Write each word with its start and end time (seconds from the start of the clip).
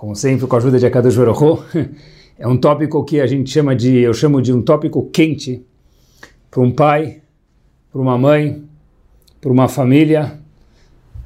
como 0.00 0.16
sempre 0.16 0.46
com 0.46 0.56
a 0.56 0.58
ajuda 0.58 0.78
de 0.78 0.86
Akadosh 0.86 1.14
Baruch 1.14 1.62
é 2.38 2.48
um 2.48 2.56
tópico 2.56 3.04
que 3.04 3.20
a 3.20 3.26
gente 3.26 3.50
chama 3.50 3.76
de, 3.76 3.98
eu 3.98 4.14
chamo 4.14 4.40
de 4.40 4.50
um 4.50 4.62
tópico 4.62 5.04
quente 5.10 5.62
para 6.50 6.62
um 6.62 6.72
pai, 6.72 7.20
para 7.92 8.00
uma 8.00 8.16
mãe, 8.16 8.64
para 9.42 9.52
uma 9.52 9.68
família. 9.68 10.40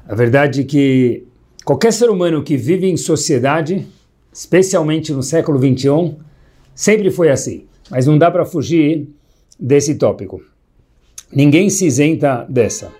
A 0.05 0.13
verdade 0.13 0.59
é 0.59 0.63
que 0.65 1.23
qualquer 1.63 1.93
ser 1.93 2.09
humano 2.09 2.43
que 2.43 2.57
vive 2.57 2.85
em 2.85 2.97
sociedade, 2.97 3.87
especialmente 4.33 5.13
no 5.13 5.23
século 5.23 5.57
21, 5.57 6.17
sempre 6.75 7.09
foi 7.09 7.29
assim. 7.29 7.63
Mas 7.89 8.05
não 8.05 8.17
dá 8.17 8.29
para 8.29 8.43
fugir 8.43 9.07
desse 9.57 9.95
tópico. 9.95 10.41
Ninguém 11.31 11.69
se 11.69 11.85
isenta 11.85 12.45
dessa. 12.49 12.91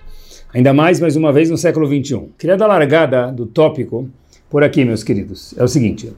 Ainda 0.54 0.74
mais, 0.74 1.02
mais 1.02 1.18
uma 1.18 1.34
vez, 1.34 1.50
no 1.50 1.58
século 1.58 1.86
21. 1.86 2.30
Queria 2.38 2.56
dar 2.56 2.68
largada 2.68 3.30
do 3.30 3.46
tópico 3.46 4.10
por 4.50 4.64
aqui, 4.64 4.86
meus 4.86 5.04
queridos. 5.04 5.54
É 5.58 5.64
o 5.64 5.68
seguinte, 5.68 6.12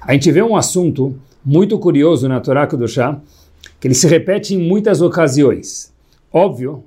a 0.00 0.12
gente 0.12 0.30
vê 0.30 0.42
um 0.42 0.56
assunto 0.56 1.14
muito 1.44 1.78
curioso 1.78 2.28
na 2.28 2.40
Torá 2.40 2.64
do 2.66 2.88
Chá, 2.88 3.20
que 3.80 3.88
ele 3.88 3.94
se 3.94 4.06
repete 4.06 4.54
em 4.54 4.58
muitas 4.58 5.00
ocasiões. 5.00 5.92
Óbvio 6.32 6.84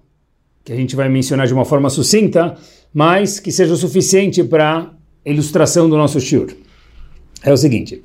que 0.64 0.72
a 0.74 0.76
gente 0.76 0.96
vai 0.96 1.10
mencionar 1.10 1.46
de 1.46 1.54
uma 1.54 1.66
forma 1.66 1.90
sucinta, 1.90 2.56
mas 2.94 3.40
que 3.40 3.52
seja 3.52 3.74
o 3.74 3.78
suficiente 3.78 4.44
para 4.44 4.92
ilustração 5.26 5.90
do 5.90 5.98
nosso 5.98 6.20
shiur. 6.20 6.56
É 7.44 7.52
o 7.54 7.58
seguinte, 7.58 8.02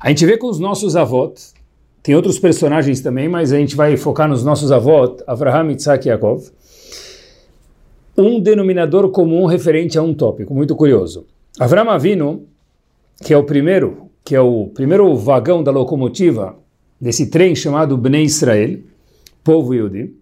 a 0.00 0.08
gente 0.08 0.26
vê 0.26 0.36
com 0.36 0.48
os 0.48 0.58
nossos 0.58 0.96
avós, 0.96 1.54
tem 2.02 2.14
outros 2.14 2.38
personagens 2.38 3.00
também, 3.00 3.28
mas 3.28 3.52
a 3.52 3.58
gente 3.58 3.76
vai 3.76 3.96
focar 3.96 4.28
nos 4.28 4.44
nossos 4.44 4.72
avós, 4.72 5.22
Avraham, 5.26 5.70
Isaac 5.70 6.06
e 6.06 6.10
Yaakov, 6.10 6.50
um 8.18 8.40
denominador 8.40 9.08
comum 9.10 9.46
referente 9.46 9.96
a 9.96 10.02
um 10.02 10.12
tópico 10.12 10.52
muito 10.52 10.74
curioso. 10.76 11.24
Avram 11.60 11.90
Avinu, 11.90 12.46
que 13.22 13.34
é 13.34 13.36
o 13.36 13.44
primeiro, 13.44 14.10
que 14.24 14.34
é 14.34 14.40
o 14.40 14.68
primeiro 14.68 15.14
vagão 15.16 15.62
da 15.62 15.70
locomotiva 15.70 16.56
desse 17.00 17.26
trem 17.26 17.54
chamado 17.54 17.96
Bnei 17.96 18.24
Israel, 18.24 18.78
povo 19.44 19.74
Yudi, 19.74 20.14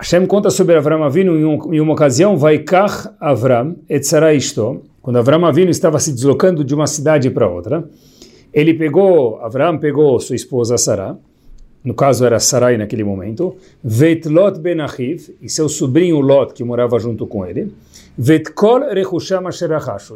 Hashem 0.00 0.26
conta 0.26 0.48
sobre 0.48 0.76
Avram 0.76 1.02
Avinu 1.02 1.36
em, 1.36 1.44
um, 1.44 1.74
em 1.74 1.80
uma 1.80 1.92
ocasião, 1.92 2.36
Vaikach 2.36 3.08
Avram 3.18 3.74
et 3.88 4.04
quando 5.02 5.16
Avram 5.16 5.44
Avinu 5.44 5.72
estava 5.72 5.98
se 5.98 6.12
deslocando 6.12 6.62
de 6.62 6.72
uma 6.72 6.86
cidade 6.86 7.28
para 7.30 7.48
outra, 7.48 7.88
ele 8.54 8.74
pegou, 8.74 9.40
Avram 9.40 9.76
pegou 9.76 10.20
sua 10.20 10.36
esposa 10.36 10.78
Sarah, 10.78 11.16
no 11.82 11.94
caso 11.94 12.24
era 12.24 12.38
Sarai 12.38 12.76
naquele 12.76 13.02
momento, 13.02 13.56
Vet 13.82 14.28
Lot 14.28 14.60
ben 14.60 14.78
e 15.42 15.48
seu 15.48 15.68
sobrinho 15.68 16.20
Lot, 16.20 16.52
que 16.52 16.62
morava 16.62 16.96
junto 17.00 17.26
com 17.26 17.44
ele, 17.44 17.72
Vetkol. 18.18 18.82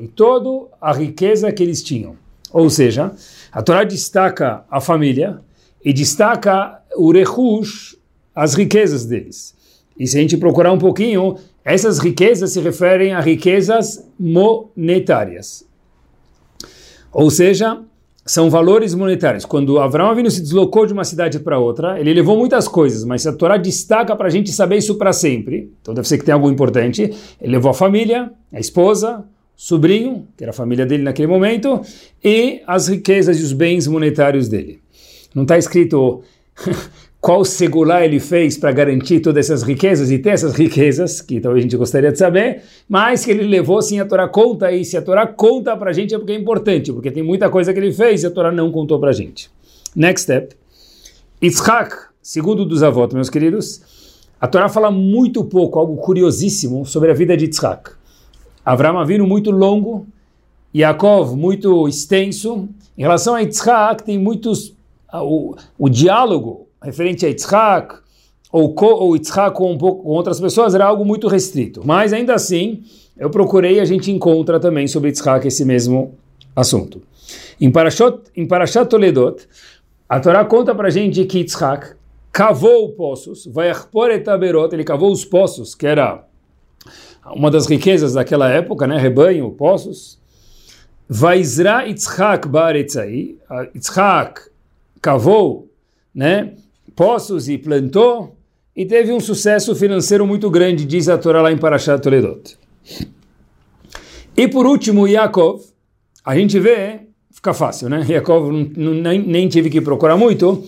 E 0.03 0.09
toda 0.09 0.69
a 0.81 0.93
riqueza 0.93 1.53
que 1.53 1.63
eles 1.63 1.83
tinham. 1.83 2.17
Ou 2.53 2.69
seja, 2.69 3.13
a 3.51 3.63
Torá 3.63 3.85
destaca 3.85 4.65
a 4.69 4.81
família 4.81 5.41
e 5.85 5.93
destaca 5.93 6.83
o 6.97 7.13
rechush, 7.13 7.97
as 8.35 8.55
riquezas 8.55 9.07
deles. 9.07 9.55
E 9.99 10.07
se 10.07 10.19
a 10.19 10.21
gente 10.21 10.37
procurar 10.37 10.73
um 10.73 10.79
pouquinho, 10.79 11.37
essas 11.65 11.99
riquezas 11.99 12.53
se 12.53 12.61
referem 12.61 13.13
a 13.13 13.21
riquezas 13.21 14.05
monetárias. 14.19 15.65
Ou 17.13 17.31
seja, 17.31 17.83
são 18.25 18.49
valores 18.49 18.95
monetários. 18.95 19.45
Quando 19.45 19.79
Abraão 19.81 20.11
Avinu 20.11 20.31
se 20.31 20.41
deslocou 20.41 20.87
de 20.87 20.93
uma 20.93 21.05
cidade 21.05 21.41
para 21.41 21.59
outra, 21.59 21.99
ele 21.99 22.15
levou 22.15 22.39
muitas 22.39 22.69
coisas, 22.69 23.05
mas 23.05 23.27
a 23.27 23.33
Torá 23.33 23.57
destaca 23.57 24.15
para 24.15 24.29
a 24.29 24.31
gente 24.31 24.53
saber 24.53 24.77
isso 24.77 24.97
para 24.97 25.13
sempre. 25.13 25.73
Então 25.81 25.93
deve 25.93 26.07
ser 26.07 26.19
que 26.19 26.25
tem 26.25 26.33
algo 26.33 26.51
importante. 26.51 27.03
Ele 27.41 27.53
levou 27.53 27.71
a 27.71 27.75
família, 27.75 28.31
a 28.53 28.61
esposa, 28.61 29.25
sobrinho, 29.57 30.27
que 30.37 30.45
era 30.45 30.51
a 30.51 30.55
família 30.55 30.87
dele 30.87 31.03
naquele 31.03 31.29
momento, 31.29 31.81
e 32.23 32.63
as 32.67 32.89
riquezas 32.89 33.41
e 33.41 33.43
os 33.43 33.53
bens 33.53 33.87
monetários 33.87 34.49
dele. 34.49 34.81
Não 35.35 35.43
está 35.43 35.59
escrito 35.59 36.23
qual 37.23 37.45
segular 37.45 38.05
ele 38.05 38.19
fez 38.19 38.59
para 38.59 38.73
garantir 38.73 39.21
todas 39.21 39.47
essas 39.47 39.63
riquezas 39.63 40.11
e 40.11 40.19
ter 40.19 40.31
essas 40.31 40.55
riquezas, 40.55 41.21
que 41.21 41.41
talvez 41.41 41.61
a 41.61 41.63
gente 41.63 41.77
gostaria 41.77 42.11
de 42.11 42.19
saber, 42.19 42.65
mas 42.89 43.25
que 43.25 43.31
ele 43.31 43.45
levou 43.45 43.81
sim 43.81 44.01
a 44.01 44.05
Torá 44.05 44.27
conta, 44.27 44.73
e 44.73 44.85
se 44.85 44.97
a 44.97 45.03
Torá 45.03 45.25
conta 45.25 45.77
para 45.77 45.91
a 45.91 45.93
gente 45.93 46.13
é 46.13 46.19
porque 46.19 46.33
é 46.33 46.35
importante, 46.35 46.93
porque 46.93 47.13
tem 47.13 47.23
muita 47.23 47.49
coisa 47.49 47.73
que 47.73 47.79
ele 47.79 47.93
fez 47.93 48.25
e 48.25 48.27
a 48.27 48.31
Torá 48.31 48.51
não 48.51 48.73
contou 48.73 48.99
para 48.99 49.11
a 49.11 49.13
gente. 49.13 49.49
Next 49.95 50.25
step. 50.25 50.57
Yitzhak, 51.41 51.95
segundo 52.21 52.65
dos 52.65 52.83
avós, 52.83 53.15
meus 53.15 53.31
queridos, 53.31 53.81
a 54.41 54.49
Torá 54.49 54.69
fala 54.69 54.91
muito 54.91 55.45
pouco, 55.45 55.79
algo 55.79 55.99
curiosíssimo, 55.99 56.85
sobre 56.85 57.13
a 57.13 57.15
vida 57.15 57.37
de 57.37 57.45
Yitzhak. 57.45 57.93
Avram 58.65 58.99
Avinu 58.99 59.29
muito 59.29 59.53
longo, 59.53 60.09
Yaakov 60.75 61.37
muito 61.37 61.87
extenso. 61.87 62.69
Em 62.99 63.03
relação 63.03 63.37
a 63.37 63.41
Yitzhak, 63.43 64.03
tem 64.03 64.19
muitos... 64.19 64.75
O, 65.15 65.55
o 65.79 65.89
diálogo 65.89 66.72
referente 66.83 67.25
a 67.25 67.29
Yitzhak, 67.29 67.97
ou, 68.51 68.75
ou 68.79 69.17
Yitzhak 69.17 69.57
com, 69.57 69.79
com 69.79 70.09
outras 70.09 70.41
pessoas, 70.41 70.75
era 70.75 70.85
algo 70.85 71.05
muito 71.05 71.29
restrito. 71.29 71.83
Mas 71.85 72.13
ainda 72.13 72.35
assim, 72.35 72.83
eu 73.17 73.31
procurei 73.31 73.77
e 73.77 73.81
a 73.81 73.85
gente 73.85 74.11
encontra 74.11 74.61
também 74.61 74.87
sobre 74.87 75.09
Yitzhak 75.09 75.47
esse 75.47 75.65
mesmo 75.65 76.15
assunto. 76.55 77.03
Em 77.61 77.71
Parashat, 77.71 78.19
em 78.37 78.47
Parashat 78.47 78.89
Toledot, 78.89 79.47
a 80.09 80.21
Torá 80.21 80.45
conta 80.45 80.75
para 80.75 80.89
a 80.89 80.91
gente 80.91 81.25
que 81.25 81.39
Yitzhak 81.39 81.95
cavou 82.33 82.93
poços, 82.93 83.47
vai 83.47 83.71
etaberot, 84.15 84.75
ele 84.75 84.85
cavou 84.85 85.13
os 85.13 85.25
poços, 85.25 85.75
que 85.75 85.87
era 85.87 86.25
uma 87.27 87.51
das 87.51 87.67
riquezas 87.67 88.15
daquela 88.15 88.49
época, 88.49 88.87
né, 88.87 88.99
rebanho, 88.99 89.51
poços. 89.53 90.19
Vaizra 91.09 91.85
Yitzhak 91.87 92.49
baretzai, 92.49 93.37
Yitzhak 93.75 94.41
cavou, 95.01 95.69
né, 96.15 96.55
poços 96.95 97.49
e 97.49 97.59
plantou, 97.59 98.37
e 98.75 98.87
teve 98.87 99.13
um 99.13 99.21
sucesso 99.21 99.75
financeiro 99.75 100.27
muito 100.27 100.49
grande, 100.51 100.85
diz 100.85 101.09
a 101.09 101.19
Torá 101.19 101.43
lá 101.43 101.53
em 101.53 101.59
Parashat 101.59 102.01
Toledot. 102.03 102.57
E 104.37 104.49
por 104.49 104.67
último, 104.67 105.07
Yaakov, 105.07 105.61
a 106.25 106.37
gente 106.37 106.59
vê, 106.59 107.01
fica 107.31 107.53
fácil, 107.53 107.89
né? 107.89 108.07
Yaakov 108.09 108.51
nem, 108.77 109.19
nem 109.19 109.49
tive 109.49 109.69
que 109.69 109.81
procurar 109.81 110.17
muito, 110.17 110.65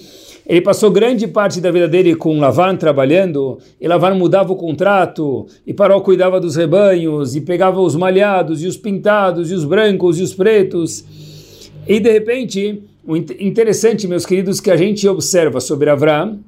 ele 0.46 0.60
passou 0.60 0.90
grande 0.90 1.26
parte 1.26 1.58
da 1.58 1.70
vida 1.70 1.88
dele 1.88 2.14
com 2.14 2.38
Lavan 2.38 2.76
trabalhando, 2.76 3.58
e 3.80 3.88
Lavan 3.88 4.14
mudava 4.14 4.52
o 4.52 4.56
contrato, 4.56 5.46
e 5.66 5.72
Paró 5.72 5.98
cuidava 6.00 6.38
dos 6.38 6.56
rebanhos, 6.56 7.34
e 7.34 7.40
pegava 7.40 7.80
os 7.80 7.96
malhados, 7.96 8.62
e 8.62 8.66
os 8.66 8.76
pintados, 8.76 9.50
e 9.50 9.54
os 9.54 9.64
brancos, 9.64 10.18
e 10.18 10.22
os 10.22 10.34
pretos. 10.34 11.02
E 11.88 11.98
de 11.98 12.12
repente, 12.12 12.82
o 13.06 13.16
interessante, 13.16 14.08
meus 14.08 14.24
queridos, 14.24 14.60
que 14.60 14.70
a 14.70 14.76
gente 14.76 15.06
observa 15.06 15.60
sobre 15.60 15.90
Avram, 15.90 16.40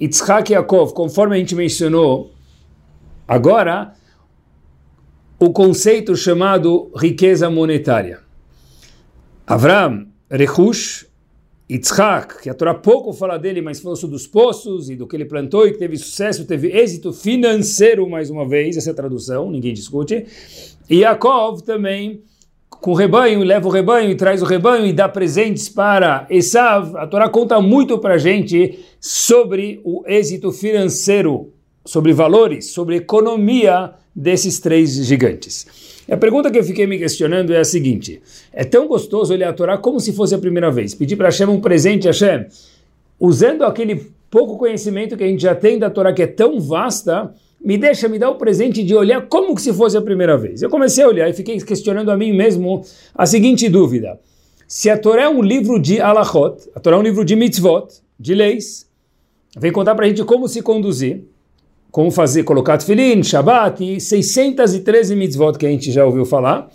Yitzhak 0.00 0.50
e 0.50 0.54
Yaakov, 0.54 0.92
conforme 0.92 1.36
a 1.36 1.38
gente 1.38 1.54
mencionou 1.54 2.32
agora, 3.28 3.94
o 5.38 5.52
conceito 5.52 6.16
chamado 6.16 6.90
riqueza 6.96 7.48
monetária. 7.48 8.20
Avram, 9.46 10.08
Rehush, 10.28 11.06
Yitzhak, 11.70 12.42
que 12.42 12.50
a 12.50 12.54
Torá 12.54 12.74
pouco 12.74 13.12
fala 13.12 13.38
dele, 13.38 13.62
mas 13.62 13.80
falou 13.80 13.96
sobre 13.96 14.16
os 14.16 14.26
poços 14.26 14.90
e 14.90 14.96
do 14.96 15.06
que 15.06 15.16
ele 15.16 15.24
plantou 15.24 15.66
e 15.66 15.72
que 15.72 15.78
teve 15.78 15.96
sucesso, 15.96 16.44
teve 16.44 16.68
êxito 16.68 17.12
financeiro, 17.12 18.08
mais 18.08 18.30
uma 18.30 18.46
vez, 18.46 18.76
essa 18.76 18.90
é 18.90 18.92
a 18.92 18.96
tradução, 18.96 19.50
ninguém 19.50 19.72
discute. 19.72 20.26
E 20.90 20.98
Yaakov 20.98 21.62
também 21.62 22.22
com 22.84 22.90
o 22.90 22.94
rebanho, 22.94 23.42
leva 23.42 23.66
o 23.66 23.70
rebanho 23.70 24.10
e 24.10 24.14
traz 24.14 24.42
o 24.42 24.44
rebanho 24.44 24.84
e 24.84 24.92
dá 24.92 25.08
presentes 25.08 25.70
para 25.70 26.26
Esav. 26.28 26.94
A 26.98 27.06
Torá 27.06 27.30
conta 27.30 27.58
muito 27.58 27.98
para 27.98 28.16
a 28.16 28.18
gente 28.18 28.78
sobre 29.00 29.80
o 29.82 30.04
êxito 30.06 30.52
financeiro, 30.52 31.50
sobre 31.82 32.12
valores, 32.12 32.72
sobre 32.72 32.96
economia 32.96 33.92
desses 34.14 34.60
três 34.60 35.02
gigantes. 35.06 35.66
E 36.06 36.12
a 36.12 36.18
pergunta 36.18 36.50
que 36.50 36.58
eu 36.58 36.62
fiquei 36.62 36.86
me 36.86 36.98
questionando 36.98 37.54
é 37.54 37.60
a 37.60 37.64
seguinte: 37.64 38.20
é 38.52 38.64
tão 38.64 38.86
gostoso 38.86 39.32
olhar 39.32 39.48
a 39.48 39.54
Torá 39.54 39.78
como 39.78 39.98
se 39.98 40.12
fosse 40.12 40.34
a 40.34 40.38
primeira 40.38 40.70
vez. 40.70 40.94
Pedir 40.94 41.16
para 41.16 41.28
Hashem 41.28 41.46
um 41.46 41.62
presente, 41.62 42.06
Hashem, 42.06 42.44
usando 43.18 43.64
aquele 43.64 44.12
pouco 44.30 44.58
conhecimento 44.58 45.16
que 45.16 45.24
a 45.24 45.26
gente 45.26 45.40
já 45.42 45.54
tem 45.54 45.78
da 45.78 45.88
Torá, 45.88 46.12
que 46.12 46.22
é 46.22 46.26
tão 46.26 46.60
vasta, 46.60 47.32
me 47.64 47.78
deixa, 47.78 48.08
me 48.08 48.18
dá 48.18 48.28
o 48.28 48.34
presente 48.34 48.84
de 48.84 48.94
olhar 48.94 49.26
como 49.26 49.58
se 49.58 49.72
fosse 49.72 49.96
a 49.96 50.02
primeira 50.02 50.36
vez. 50.36 50.60
Eu 50.60 50.68
comecei 50.68 51.02
a 51.02 51.08
olhar 51.08 51.30
e 51.30 51.32
fiquei 51.32 51.58
questionando 51.58 52.10
a 52.10 52.16
mim 52.16 52.32
mesmo 52.32 52.84
a 53.14 53.24
seguinte 53.24 53.68
dúvida. 53.70 54.20
se 54.68 54.90
a 54.90 54.98
Torá 54.98 55.22
é 55.22 55.28
um 55.28 55.42
livro 55.42 55.78
de 55.78 56.00
alachot, 56.00 56.56
a 56.74 56.80
Torá 56.80 56.96
é 56.96 56.98
um 56.98 57.02
livro 57.02 57.24
de 57.24 57.34
mitzvot, 57.34 57.88
de 58.20 58.34
leis, 58.34 58.86
vem 59.56 59.72
contar 59.72 59.94
para 59.94 60.04
a 60.04 60.08
gente 60.08 60.22
como 60.24 60.46
se 60.46 60.60
conduzir, 60.60 61.24
como 61.90 62.10
fazer, 62.10 62.42
colocar 62.42 62.76
tefilin, 62.76 63.22
Shabbat 63.22 63.82
e 63.82 64.00
613 64.00 65.16
mitzvot 65.16 65.56
que 65.56 65.64
a 65.64 65.70
gente 65.70 65.90
já 65.90 66.04
ouviu 66.04 66.26
falar. 66.26 66.68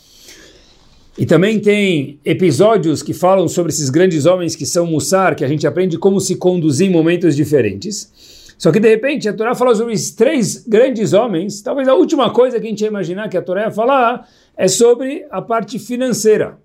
E 1.17 1.25
também 1.25 1.59
tem 1.59 2.17
episódios 2.23 3.03
que 3.03 3.13
falam 3.13 3.47
sobre 3.47 3.71
esses 3.71 3.89
grandes 3.89 4.25
homens 4.25 4.55
que 4.55 4.65
são 4.65 4.85
Mussar, 4.85 5.35
que 5.35 5.43
a 5.43 5.47
gente 5.47 5.67
aprende 5.67 5.97
como 5.97 6.21
se 6.21 6.35
conduzir 6.35 6.87
em 6.87 6.91
momentos 6.91 7.35
diferentes. 7.35 8.28
Só 8.59 8.71
que 8.71 8.79
de 8.79 8.87
repente 8.87 9.27
a 9.27 9.33
Torá 9.33 9.55
fala 9.55 9.73
sobre 9.73 9.93
esses 9.93 10.11
três 10.11 10.67
grandes 10.67 11.13
homens. 11.13 11.63
Talvez 11.63 11.87
a 11.87 11.95
última 11.95 12.29
coisa 12.29 12.59
que 12.59 12.67
a 12.67 12.69
gente 12.69 12.81
ia 12.81 12.87
imaginar 12.87 13.27
que 13.27 13.37
a 13.37 13.41
Torá 13.41 13.63
ia 13.63 13.71
falar 13.71 14.29
é 14.55 14.67
sobre 14.67 15.25
a 15.31 15.41
parte 15.41 15.79
financeira 15.79 16.59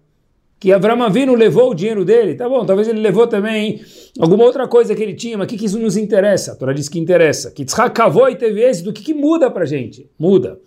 que 0.64 0.72
Avram 0.72 1.02
Avinu 1.02 1.34
levou 1.34 1.72
o 1.72 1.74
dinheiro 1.74 2.06
dele, 2.06 2.34
tá 2.34 2.48
bom, 2.48 2.64
talvez 2.64 2.88
ele 2.88 2.98
levou 2.98 3.26
também 3.26 3.82
alguma 4.18 4.44
outra 4.44 4.66
coisa 4.66 4.94
que 4.94 5.02
ele 5.02 5.12
tinha, 5.12 5.36
mas 5.36 5.44
o 5.44 5.48
que, 5.48 5.58
que 5.58 5.66
isso 5.66 5.78
nos 5.78 5.94
interessa? 5.94 6.52
A 6.52 6.54
Torá 6.54 6.72
diz 6.72 6.88
que 6.88 6.98
interessa. 6.98 7.50
Que 7.50 7.66
Tzchak 7.66 7.94
cavou 7.94 8.30
e 8.30 8.34
teve 8.34 8.62
esse, 8.62 8.82
do 8.82 8.90
que, 8.90 9.02
que 9.02 9.12
muda 9.12 9.50
para 9.50 9.66
gente? 9.66 10.08
Muda. 10.18 10.58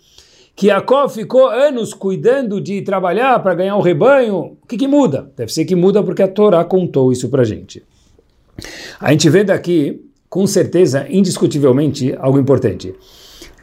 Que 0.56 0.68
Jacob 0.68 1.10
ficou 1.10 1.48
anos 1.48 1.96
cuidando 1.96 2.62
de 2.62 2.84
trabalhar 2.84 3.40
para 3.42 3.56
ganhar 3.56 3.76
o 3.76 3.80
um 3.80 3.82
rebanho, 3.82 4.58
o 4.62 4.68
que, 4.68 4.78
que 4.78 4.88
muda? 4.88 5.32
Deve 5.36 5.52
ser 5.52 5.66
que 5.66 5.76
muda 5.76 6.04
porque 6.04 6.22
a 6.22 6.28
Torá 6.28 6.64
contou 6.64 7.12
isso 7.12 7.28
para 7.30 7.44
gente. 7.44 7.82
A 9.00 9.12
gente 9.12 9.28
vê 9.32 9.44
daqui, 9.44 10.00
com 10.38 10.46
certeza, 10.46 11.08
indiscutivelmente, 11.10 12.14
algo 12.20 12.38
importante. 12.38 12.94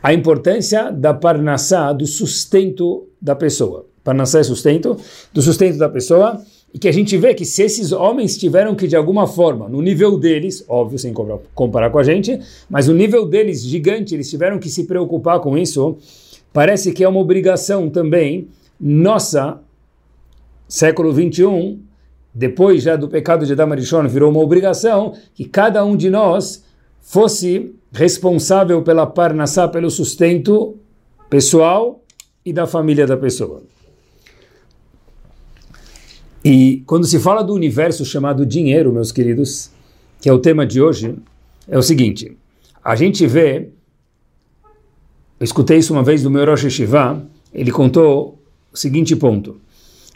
A 0.02 0.12
importância 0.12 0.90
da 0.90 1.14
parnassá, 1.14 1.92
do 1.92 2.04
sustento 2.04 3.06
da 3.22 3.36
pessoa 3.36 3.86
para 4.02 4.12
nascer 4.12 4.44
sustento, 4.44 4.96
do 5.32 5.40
sustento 5.40 5.78
da 5.78 5.88
pessoa, 5.88 6.42
e 6.74 6.78
que 6.80 6.88
a 6.88 6.92
gente 6.92 7.16
vê 7.16 7.32
que 7.32 7.44
se 7.44 7.62
esses 7.62 7.92
homens 7.92 8.36
tiveram 8.36 8.74
que, 8.74 8.88
de 8.88 8.96
alguma 8.96 9.24
forma, 9.24 9.68
no 9.68 9.80
nível 9.80 10.18
deles, 10.18 10.64
óbvio, 10.68 10.98
sem 10.98 11.14
comparar 11.54 11.90
com 11.90 11.98
a 12.00 12.02
gente, 12.02 12.40
mas 12.68 12.88
o 12.88 12.92
nível 12.92 13.24
deles 13.24 13.62
gigante, 13.62 14.12
eles 14.12 14.28
tiveram 14.28 14.58
que 14.58 14.68
se 14.68 14.82
preocupar 14.82 15.38
com 15.38 15.56
isso, 15.56 15.96
parece 16.52 16.90
que 16.90 17.04
é 17.04 17.08
uma 17.08 17.20
obrigação 17.20 17.88
também 17.88 18.48
nossa, 18.80 19.60
século 20.66 21.12
21, 21.12 21.78
depois 22.34 22.82
já 22.82 22.96
do 22.96 23.08
pecado 23.08 23.46
de 23.46 23.52
Adam 23.52 23.68
virou 24.08 24.30
uma 24.30 24.40
obrigação 24.40 25.14
que 25.34 25.44
cada 25.44 25.84
um 25.84 25.96
de 25.96 26.10
nós 26.10 26.64
fosse 27.00 27.74
responsável 27.92 28.82
pela 28.82 29.06
parnassá, 29.06 29.68
pelo 29.68 29.90
sustento 29.90 30.76
pessoal 31.30 32.02
e 32.44 32.52
da 32.52 32.66
família 32.66 33.06
da 33.06 33.16
pessoa. 33.16 33.62
E 36.44 36.82
quando 36.86 37.06
se 37.06 37.18
fala 37.20 37.42
do 37.42 37.54
universo 37.54 38.04
chamado 38.04 38.44
dinheiro, 38.44 38.92
meus 38.92 39.12
queridos, 39.12 39.70
que 40.20 40.28
é 40.28 40.32
o 40.32 40.38
tema 40.38 40.66
de 40.66 40.80
hoje, 40.80 41.16
é 41.68 41.78
o 41.78 41.82
seguinte: 41.82 42.36
a 42.84 42.96
gente 42.96 43.26
vê, 43.26 43.70
eu 45.40 45.44
escutei 45.44 45.78
isso 45.78 45.92
uma 45.92 46.02
vez 46.02 46.22
do 46.22 46.30
meu 46.30 46.44
Rosh 46.44 46.64
Hashivá, 46.64 47.22
ele 47.52 47.70
contou 47.70 48.38
o 48.72 48.76
seguinte 48.76 49.14
ponto, 49.16 49.58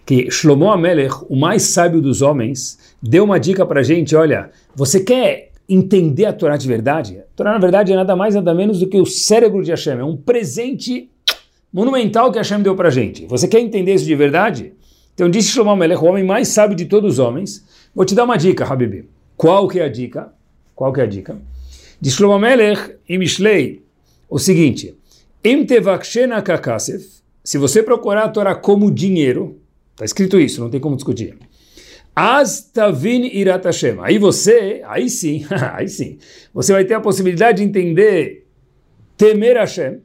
que 0.09 0.31
Shlomo 0.31 0.71
Amelech, 0.71 1.17
o 1.29 1.37
mais 1.37 1.65
sábio 1.65 2.01
dos 2.01 2.23
homens, 2.23 2.79
deu 3.03 3.25
uma 3.25 3.39
dica 3.39 3.67
para 3.67 3.83
gente, 3.83 4.17
olha, 4.17 4.51
você 4.75 5.01
quer 5.01 5.51
entender 5.69 6.25
a 6.25 6.33
Torá 6.33 6.57
de 6.57 6.67
verdade? 6.67 7.19
A 7.19 7.37
Torá, 7.37 7.53
na 7.53 7.59
verdade, 7.59 7.93
é 7.93 7.95
nada 7.95 8.17
mais, 8.17 8.35
nada 8.35 8.55
menos 8.55 8.81
do 8.81 8.89
que 8.89 8.99
o 8.99 9.05
cérebro 9.05 9.63
de 9.63 9.71
Hashem, 9.71 9.99
é 9.99 10.05
um 10.05 10.17
presente 10.17 11.11
monumental 11.71 12.33
que 12.33 12.39
Hashem 12.39 12.63
deu 12.63 12.75
para 12.75 12.89
gente. 12.89 13.27
Você 13.27 13.47
quer 13.47 13.61
entender 13.61 13.93
isso 13.93 14.07
de 14.07 14.15
verdade? 14.15 14.73
Então 15.15 15.29
disse 15.29 15.51
Shlomo 15.51 15.77
Melech, 15.77 16.03
o 16.03 16.07
homem 16.07 16.25
mais 16.25 16.49
sábio 16.49 16.75
de 16.75 16.87
todos 16.87 17.13
os 17.13 17.19
homens, 17.19 17.63
vou 17.95 18.07
te 18.07 18.15
dar 18.15 18.25
uma 18.25 18.39
dica, 18.39 18.65
Habibi. 18.65 19.07
Qual 19.37 19.69
que 19.69 19.79
é 19.79 19.85
a 19.85 19.91
dica? 19.91 20.33
Qual 20.75 20.91
que 20.91 21.03
é 21.03 21.05
a 21.05 21.07
dica? 21.07 21.37
Diz 22.01 22.15
Shlomo 22.15 22.39
Melech 22.39 22.95
em 23.07 23.19
Mishlei 23.19 23.83
o 24.27 24.39
seguinte, 24.39 24.97
Em 25.45 25.67
kakasef, 25.67 27.07
se 27.45 27.59
você 27.59 27.83
procurar 27.83 28.25
a 28.25 28.29
Torá 28.31 28.55
como 28.55 28.91
dinheiro, 28.91 29.61
está 29.99 30.05
escrito 30.05 30.39
isso, 30.39 30.61
não 30.61 30.71
tem 30.71 30.81
como 30.81 30.95
discutir. 30.95 31.37
As 32.15 32.63
tavin 32.71 33.25
irat. 33.27 33.65
Aí 34.01 34.19
você, 34.19 34.81
aí 34.87 35.11
sim, 35.11 35.45
aí 35.75 35.89
sim, 35.89 36.19
você 36.55 36.73
vai 36.73 36.85
ter 36.85 36.95
a 36.95 37.01
possibilidade 37.01 37.59
de 37.59 37.65
entender 37.65 38.47
temer 39.17 39.57
Hashem, 39.57 40.01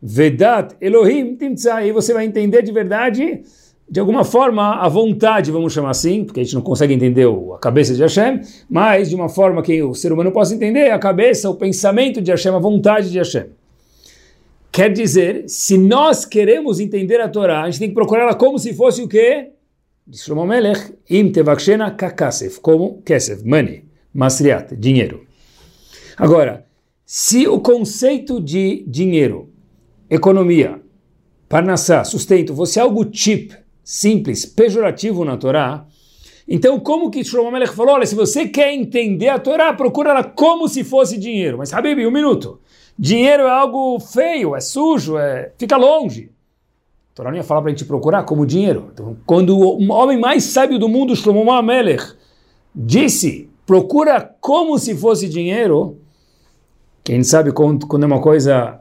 vedat 0.00 0.74
Elohim 0.80 1.36
timtza. 1.36 1.74
Aí 1.74 1.90
você 1.90 2.12
vai 2.12 2.26
entender 2.26 2.62
de 2.62 2.72
verdade 2.72 3.42
de 3.88 4.00
alguma 4.00 4.24
forma, 4.24 4.76
a 4.76 4.88
vontade, 4.88 5.50
vamos 5.50 5.72
chamar 5.72 5.90
assim, 5.90 6.24
porque 6.24 6.40
a 6.40 6.42
gente 6.42 6.54
não 6.54 6.62
consegue 6.62 6.94
entender 6.94 7.28
a 7.28 7.58
cabeça 7.58 7.94
de 7.94 8.00
Hashem, 8.00 8.40
mas 8.68 9.10
de 9.10 9.14
uma 9.14 9.28
forma 9.28 9.62
que 9.62 9.82
o 9.82 9.94
ser 9.94 10.10
humano 10.10 10.32
possa 10.32 10.54
entender, 10.54 10.90
a 10.90 10.98
cabeça, 10.98 11.50
o 11.50 11.54
pensamento 11.54 12.22
de 12.22 12.30
Hashem, 12.30 12.54
a 12.54 12.58
vontade 12.58 13.10
de 13.10 13.18
Hashem. 13.18 13.44
Quer 14.74 14.92
dizer, 14.92 15.44
se 15.46 15.78
nós 15.78 16.24
queremos 16.24 16.80
entender 16.80 17.20
a 17.20 17.28
Torá, 17.28 17.62
a 17.62 17.70
gente 17.70 17.78
tem 17.78 17.88
que 17.90 17.94
procurar 17.94 18.24
ela 18.24 18.34
como 18.34 18.58
se 18.58 18.74
fosse 18.74 19.00
o 19.02 19.06
quê? 19.06 19.52
Shlomo 20.12 20.44
Melech, 20.44 20.92
im 21.08 21.30
tevakshena 21.30 21.92
kakasef, 21.92 22.58
como 22.58 23.00
kesef, 23.02 23.44
money, 23.44 23.84
masriat, 24.12 24.74
dinheiro. 24.74 25.28
Agora, 26.16 26.66
se 27.06 27.46
o 27.46 27.60
conceito 27.60 28.40
de 28.40 28.82
dinheiro, 28.88 29.48
economia, 30.10 30.80
parnassá, 31.48 32.02
sustento, 32.02 32.52
fosse 32.52 32.80
algo 32.80 33.08
cheap, 33.12 33.52
simples, 33.84 34.44
pejorativo 34.44 35.24
na 35.24 35.36
Torá, 35.36 35.86
então 36.48 36.80
como 36.80 37.12
que 37.12 37.22
Shlomo 37.22 37.52
Melech 37.52 37.76
falou, 37.76 37.94
olha, 37.94 38.06
se 38.06 38.16
você 38.16 38.48
quer 38.48 38.74
entender 38.74 39.28
a 39.28 39.38
Torá, 39.38 39.72
procura 39.72 40.10
ela 40.10 40.24
como 40.24 40.68
se 40.68 40.82
fosse 40.82 41.16
dinheiro. 41.16 41.58
Mas, 41.58 41.72
Habib, 41.72 42.04
um 42.04 42.10
minuto. 42.10 42.60
Dinheiro 42.98 43.44
é 43.44 43.50
algo 43.50 43.98
feio, 43.98 44.54
é 44.54 44.60
sujo, 44.60 45.16
é... 45.18 45.52
fica 45.58 45.76
longe. 45.76 46.30
A 47.12 47.16
Torá 47.16 47.30
não 47.30 47.36
ia 47.36 47.44
falar 47.44 47.62
para 47.62 47.70
a 47.70 47.74
gente 47.74 47.84
procurar 47.84 48.24
como 48.24 48.46
dinheiro. 48.46 48.90
Então, 48.92 49.16
quando 49.26 49.58
o 49.58 49.92
homem 49.92 50.18
mais 50.18 50.44
sábio 50.44 50.78
do 50.78 50.88
mundo, 50.88 51.14
Shlomo 51.14 51.62
Melech, 51.62 52.14
disse, 52.74 53.48
procura 53.66 54.34
como 54.40 54.78
se 54.78 54.96
fosse 54.96 55.28
dinheiro, 55.28 55.98
quem 57.02 57.22
sabe 57.22 57.52
quando, 57.52 57.86
quando 57.86 58.02
é 58.02 58.06
uma 58.06 58.20
coisa 58.20 58.80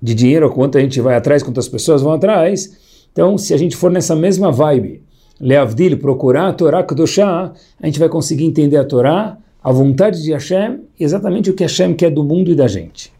de 0.00 0.14
dinheiro, 0.14 0.50
quanto 0.50 0.76
a 0.76 0.80
gente 0.80 1.00
vai 1.00 1.14
atrás, 1.14 1.42
quantas 1.42 1.68
pessoas 1.68 2.02
vão 2.02 2.12
atrás, 2.12 2.84
então, 3.14 3.38
se 3.38 3.54
a 3.54 3.56
gente 3.56 3.76
for 3.76 3.92
nessa 3.92 4.16
mesma 4.16 4.50
vibe, 4.50 5.00
Leavdil, 5.40 5.98
procurar 5.98 6.48
a 6.48 6.52
Torá 6.52 6.82
Kedoshá, 6.82 7.52
a 7.80 7.86
gente 7.86 8.00
vai 8.00 8.08
conseguir 8.08 8.44
entender 8.44 8.76
a 8.76 8.84
Torá, 8.84 9.38
a 9.64 9.72
vontade 9.72 10.22
de 10.22 10.30
Hashem, 10.30 10.82
exatamente 11.00 11.48
o 11.48 11.54
que 11.54 11.62
Hashem 11.62 11.94
quer 11.94 12.10
do 12.10 12.22
mundo 12.22 12.50
e 12.50 12.54
da 12.54 12.68
gente. 12.68 13.10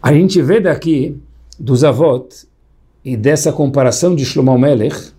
A 0.00 0.12
gente 0.12 0.40
vê 0.40 0.60
daqui, 0.60 1.20
dos 1.58 1.82
avot, 1.82 2.46
e 3.04 3.16
dessa 3.16 3.52
comparação 3.52 4.14
de 4.14 4.24
Shlomo 4.24 4.56
Melech, 4.56 5.10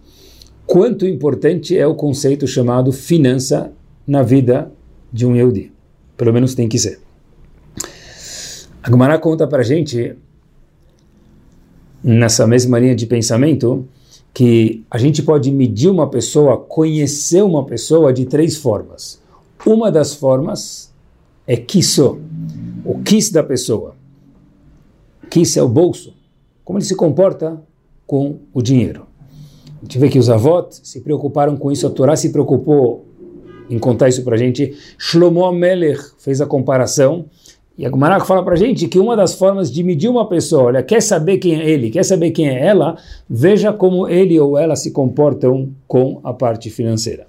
quanto 0.66 1.06
importante 1.06 1.78
é 1.78 1.86
o 1.86 1.96
conceito 1.96 2.48
chamado 2.48 2.94
finança 2.94 3.74
na 4.08 4.24
vida 4.24 4.72
de 5.12 5.26
um 5.26 5.36
Yehudi. 5.36 5.74
Pelo 6.16 6.32
menos 6.32 6.56
tem 6.56 6.70
que 6.70 6.80
ser. 6.80 7.02
A 8.82 8.90
Gemara 8.90 9.20
conta 9.20 9.46
para 9.48 9.64
gente 9.64 10.16
nessa 12.02 12.48
mesma 12.48 12.80
linha 12.80 12.96
de 12.96 13.06
pensamento 13.06 13.86
que 14.34 14.86
a 14.90 14.98
gente 14.98 15.22
pode 15.22 15.52
medir 15.52 15.90
uma 15.90 16.10
pessoa, 16.10 16.58
conhecer 16.58 17.44
uma 17.44 17.66
pessoa 17.66 18.14
de 18.14 18.26
três 18.26 18.56
formas. 18.56 19.20
Uma 19.66 19.92
das 19.92 20.14
formas 20.14 20.94
é 21.46 21.58
kiso, 21.58 22.20
o 22.86 23.00
kis 23.00 23.30
da 23.30 23.44
pessoa. 23.44 23.96
Kis 25.30 25.58
é 25.58 25.62
o 25.62 25.68
bolso, 25.68 26.14
como 26.64 26.80
ele 26.80 26.86
se 26.86 26.96
comporta 26.96 27.62
com 28.08 28.40
o 28.54 28.62
dinheiro. 28.62 29.06
A 29.80 29.82
gente 29.84 30.00
vê 30.00 30.10
que 30.10 30.20
os 30.20 30.30
avós 30.30 30.82
se 30.84 31.02
preocuparam 31.02 31.58
com 31.58 31.72
isso, 31.72 31.86
a 31.86 31.90
Torá 31.90 32.16
se 32.16 32.32
preocupou 32.32 33.06
em 33.70 33.78
contar 33.78 34.10
isso 34.10 34.24
para 34.24 34.36
a 34.36 34.38
gente. 34.38 34.76
Shlomo 34.98 35.52
Melech 35.52 36.02
fez 36.18 36.42
a 36.42 36.46
comparação 36.46 37.26
e 37.78 37.86
a 37.86 37.90
Gumarak 37.90 38.28
fala 38.28 38.44
para 38.44 38.56
a 38.56 38.58
gente 38.58 38.90
que 38.90 39.00
uma 39.00 39.16
das 39.16 39.36
formas 39.36 39.72
de 39.72 39.84
medir 39.84 40.10
uma 40.10 40.28
pessoa, 40.28 40.64
olha, 40.64 40.84
quer 40.84 41.02
saber 41.02 41.38
quem 41.38 41.62
é 41.62 41.70
ele, 41.70 41.90
quer 41.90 42.04
saber 42.04 42.32
quem 42.32 42.50
é 42.50 42.66
ela, 42.66 42.98
veja 43.30 43.72
como 43.72 44.08
ele 44.08 44.38
ou 44.38 44.58
ela 44.58 44.76
se 44.76 44.92
comportam 44.92 45.70
com 45.88 46.20
a 46.24 46.34
parte 46.34 46.70
financeira. 46.70 47.29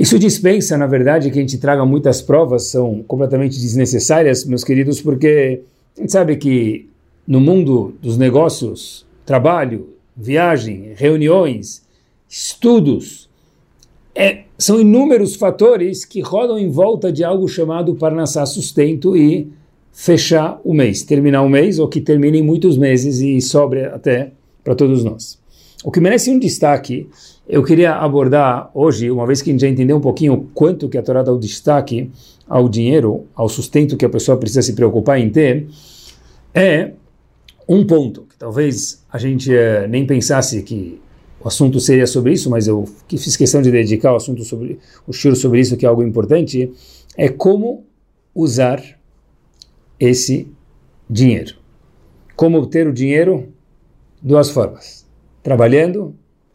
Isso 0.00 0.18
dispensa, 0.18 0.78
na 0.78 0.86
verdade, 0.86 1.30
que 1.30 1.38
a 1.38 1.42
gente 1.42 1.58
traga 1.58 1.84
muitas 1.84 2.22
provas, 2.22 2.68
são 2.68 3.02
completamente 3.06 3.60
desnecessárias, 3.60 4.46
meus 4.46 4.64
queridos, 4.64 4.98
porque 4.98 5.60
a 5.94 6.00
gente 6.00 6.10
sabe 6.10 6.36
que 6.36 6.88
no 7.28 7.38
mundo 7.38 7.92
dos 8.00 8.16
negócios, 8.16 9.04
trabalho, 9.26 9.90
viagem, 10.16 10.94
reuniões, 10.96 11.82
estudos, 12.26 13.28
é, 14.14 14.44
são 14.56 14.80
inúmeros 14.80 15.34
fatores 15.34 16.06
que 16.06 16.22
rodam 16.22 16.58
em 16.58 16.70
volta 16.70 17.12
de 17.12 17.22
algo 17.22 17.46
chamado 17.46 17.94
parnassá 17.94 18.46
sustento 18.46 19.14
e 19.14 19.52
fechar 19.92 20.58
o 20.64 20.72
mês, 20.72 21.02
terminar 21.02 21.42
o 21.42 21.48
mês 21.50 21.78
ou 21.78 21.86
que 21.86 22.00
termine 22.00 22.38
em 22.38 22.42
muitos 22.42 22.78
meses 22.78 23.20
e 23.20 23.38
sobre 23.42 23.84
até 23.84 24.32
para 24.64 24.74
todos 24.74 25.04
nós. 25.04 25.38
O 25.84 25.90
que 25.90 26.00
merece 26.00 26.30
um 26.30 26.38
destaque, 26.38 27.06
eu 27.50 27.64
queria 27.64 27.94
abordar 27.96 28.70
hoje, 28.72 29.10
uma 29.10 29.26
vez 29.26 29.42
que 29.42 29.50
a 29.50 29.52
gente 29.52 29.62
já 29.62 29.68
entendeu 29.68 29.96
um 29.96 30.00
pouquinho 30.00 30.48
quanto 30.54 30.88
que 30.88 30.96
a 30.96 31.02
Torá 31.02 31.20
dá 31.20 31.32
o 31.32 31.38
destaque 31.38 32.08
ao 32.48 32.68
dinheiro, 32.68 33.26
ao 33.34 33.48
sustento 33.48 33.96
que 33.96 34.04
a 34.04 34.08
pessoa 34.08 34.38
precisa 34.38 34.62
se 34.62 34.72
preocupar 34.72 35.18
em 35.18 35.28
ter, 35.28 35.66
é 36.54 36.92
um 37.68 37.84
ponto 37.84 38.22
que 38.22 38.36
talvez 38.38 39.04
a 39.10 39.18
gente 39.18 39.52
é, 39.52 39.88
nem 39.88 40.06
pensasse 40.06 40.62
que 40.62 41.00
o 41.40 41.48
assunto 41.48 41.80
seria 41.80 42.06
sobre 42.06 42.32
isso, 42.32 42.48
mas 42.48 42.68
eu 42.68 42.84
fiz 43.08 43.36
questão 43.36 43.60
de 43.60 43.70
dedicar 43.70 44.12
o 44.12 44.16
assunto 44.16 44.44
sobre 44.44 44.78
o 45.04 45.12
shur 45.12 45.34
sobre 45.34 45.60
isso, 45.60 45.76
que 45.76 45.84
é 45.84 45.88
algo 45.88 46.04
importante, 46.04 46.72
é 47.16 47.28
como 47.28 47.84
usar 48.32 48.80
esse 49.98 50.48
dinheiro. 51.08 51.56
Como 52.36 52.58
obter 52.58 52.86
o 52.86 52.92
dinheiro? 52.92 53.48
Duas 54.22 54.50
formas: 54.50 55.06
trabalhando 55.42 56.14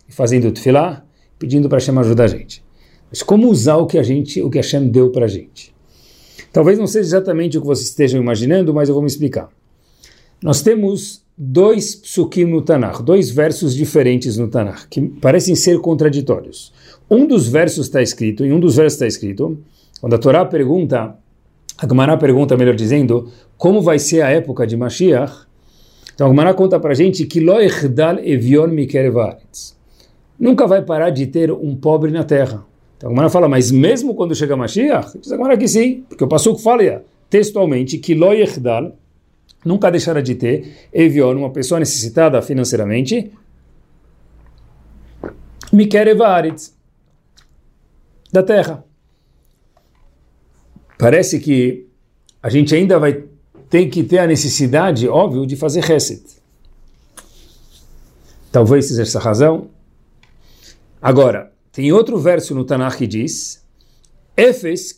fazendo 0.10 0.52
tefilá, 0.52 1.06
pedindo 1.38 1.68
para 1.68 1.78
Hashem 1.78 1.98
ajudar 1.98 2.26
a 2.26 2.28
gente. 2.28 2.64
Mas 3.10 3.22
como 3.22 3.50
usar 3.50 3.78
o 3.78 3.86
que 3.86 3.98
a 3.98 4.04
gente, 4.04 4.42
o 4.42 4.50
que 4.50 4.58
Hashem 4.58 4.88
deu 4.88 5.10
para 5.12 5.26
a 5.26 5.28
gente? 5.28 5.74
Talvez 6.52 6.78
não 6.78 6.88
seja 6.88 7.08
exatamente 7.08 7.58
o 7.58 7.62
que 7.62 7.68
vocês 7.68 7.90
estejam 7.90 8.22
imaginando, 8.22 8.74
mas 8.74 8.88
eu 8.88 8.96
vou 8.96 9.02
me 9.02 9.10
explicar. 9.10 9.50
Nós 10.42 10.62
temos 10.62 11.24
dois 11.38 11.96
psukim 11.96 12.46
no 12.46 12.62
Tanakh, 12.62 13.02
dois 13.02 13.30
versos 13.30 13.76
diferentes 13.76 14.38
no 14.38 14.48
Tanakh, 14.48 14.88
que 14.90 15.02
parecem 15.02 15.56
ser 15.56 15.80
contraditórios. 15.80 16.72
Um 17.10 17.28
dos 17.28 17.48
versos 17.48 17.88
está 17.88 18.02
escrito, 18.02 18.46
em 18.46 18.52
um 18.52 18.60
dos 18.60 18.76
versos 18.76 18.94
está 18.94 19.08
escrito, 19.08 19.58
quando 20.00 20.14
a 20.14 20.18
Torá 20.18 20.46
pergunta, 20.46 21.16
a 21.78 21.88
Gemara 21.88 22.18
pergunta, 22.18 22.56
melhor 22.56 22.76
dizendo, 22.76 23.30
como 23.58 23.82
vai 23.82 24.00
ser 24.00 24.22
a 24.22 24.30
época 24.30 24.66
de 24.66 24.78
Mashiach, 24.78 25.46
então 26.14 26.28
a 26.28 26.30
Gemara 26.30 26.54
conta 26.54 26.80
para 26.80 26.92
a 26.92 26.96
gente 26.96 27.26
que 27.26 27.42
lo 27.42 27.60
echdal 27.60 28.20
evion 28.20 28.68
mikerevaretz. 28.68 29.75
Nunca 30.46 30.68
vai 30.68 30.84
parar 30.84 31.10
de 31.10 31.26
ter 31.26 31.52
um 31.52 31.76
pobre 31.76 32.12
na 32.12 32.24
terra. 32.24 32.64
Então 32.98 33.20
a 33.20 33.30
fala, 33.30 33.50
mas 33.50 33.72
mesmo 33.72 34.14
quando 34.14 34.36
chega 34.36 34.56
Mashiach, 34.56 35.18
diz 35.18 35.32
a 35.32 35.58
que 35.58 35.68
sim, 35.68 36.06
porque 36.08 36.24
o 36.24 36.28
Passuco 36.28 36.60
fala 36.60 37.04
textualmente 37.32 37.98
que 37.98 38.14
lo 38.14 38.32
echdal 38.32 38.96
nunca 39.66 39.90
deixará 39.90 40.22
de 40.22 40.36
ter 40.36 40.88
Evion, 40.94 41.36
uma 41.36 41.50
pessoa 41.50 41.80
necessitada 41.80 42.40
financeiramente, 42.44 43.32
Mikerevaritz, 45.74 46.76
da 48.32 48.44
terra. 48.44 48.86
Parece 51.00 51.40
que 51.40 51.88
a 52.44 52.50
gente 52.52 52.76
ainda 52.76 53.00
vai 53.00 53.24
ter 53.68 53.88
que 53.88 54.04
ter 54.04 54.20
a 54.20 54.28
necessidade, 54.28 55.10
óbvio, 55.10 55.48
de 55.48 55.56
fazer 55.56 55.82
reset. 55.82 56.24
Talvez 58.52 58.86
seja 58.86 59.02
essa 59.02 59.18
razão. 59.18 59.74
Agora, 61.06 61.52
tem 61.72 61.92
outro 61.92 62.18
verso 62.18 62.56
no 62.56 62.66
Tanakh 62.66 62.98
que 62.98 63.06
diz 63.06 63.64
Efes. 64.36 64.92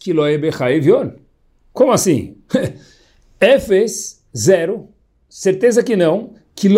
Como 1.73 1.91
assim? 1.91 2.37
Efes 3.41 4.23
Zero. 4.33 4.87
Certeza 5.27 5.83
que 5.83 5.97
não. 5.97 6.35
Que 6.55 6.69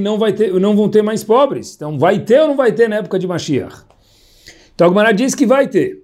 não, 0.00 0.18
vai 0.18 0.32
ter, 0.32 0.52
não 0.54 0.74
vão 0.74 0.88
ter 0.88 1.00
mais 1.00 1.22
pobres. 1.22 1.76
Então, 1.76 1.96
vai 1.96 2.24
ter 2.24 2.40
ou 2.40 2.48
não 2.48 2.56
vai 2.56 2.72
ter 2.72 2.88
na 2.88 2.96
época 2.96 3.20
de 3.20 3.26
Mashiach? 3.28 3.84
Então, 4.74 4.88
a 4.88 4.90
Gemara 4.90 5.12
diz 5.12 5.36
que 5.36 5.46
vai 5.46 5.68
ter. 5.68 6.02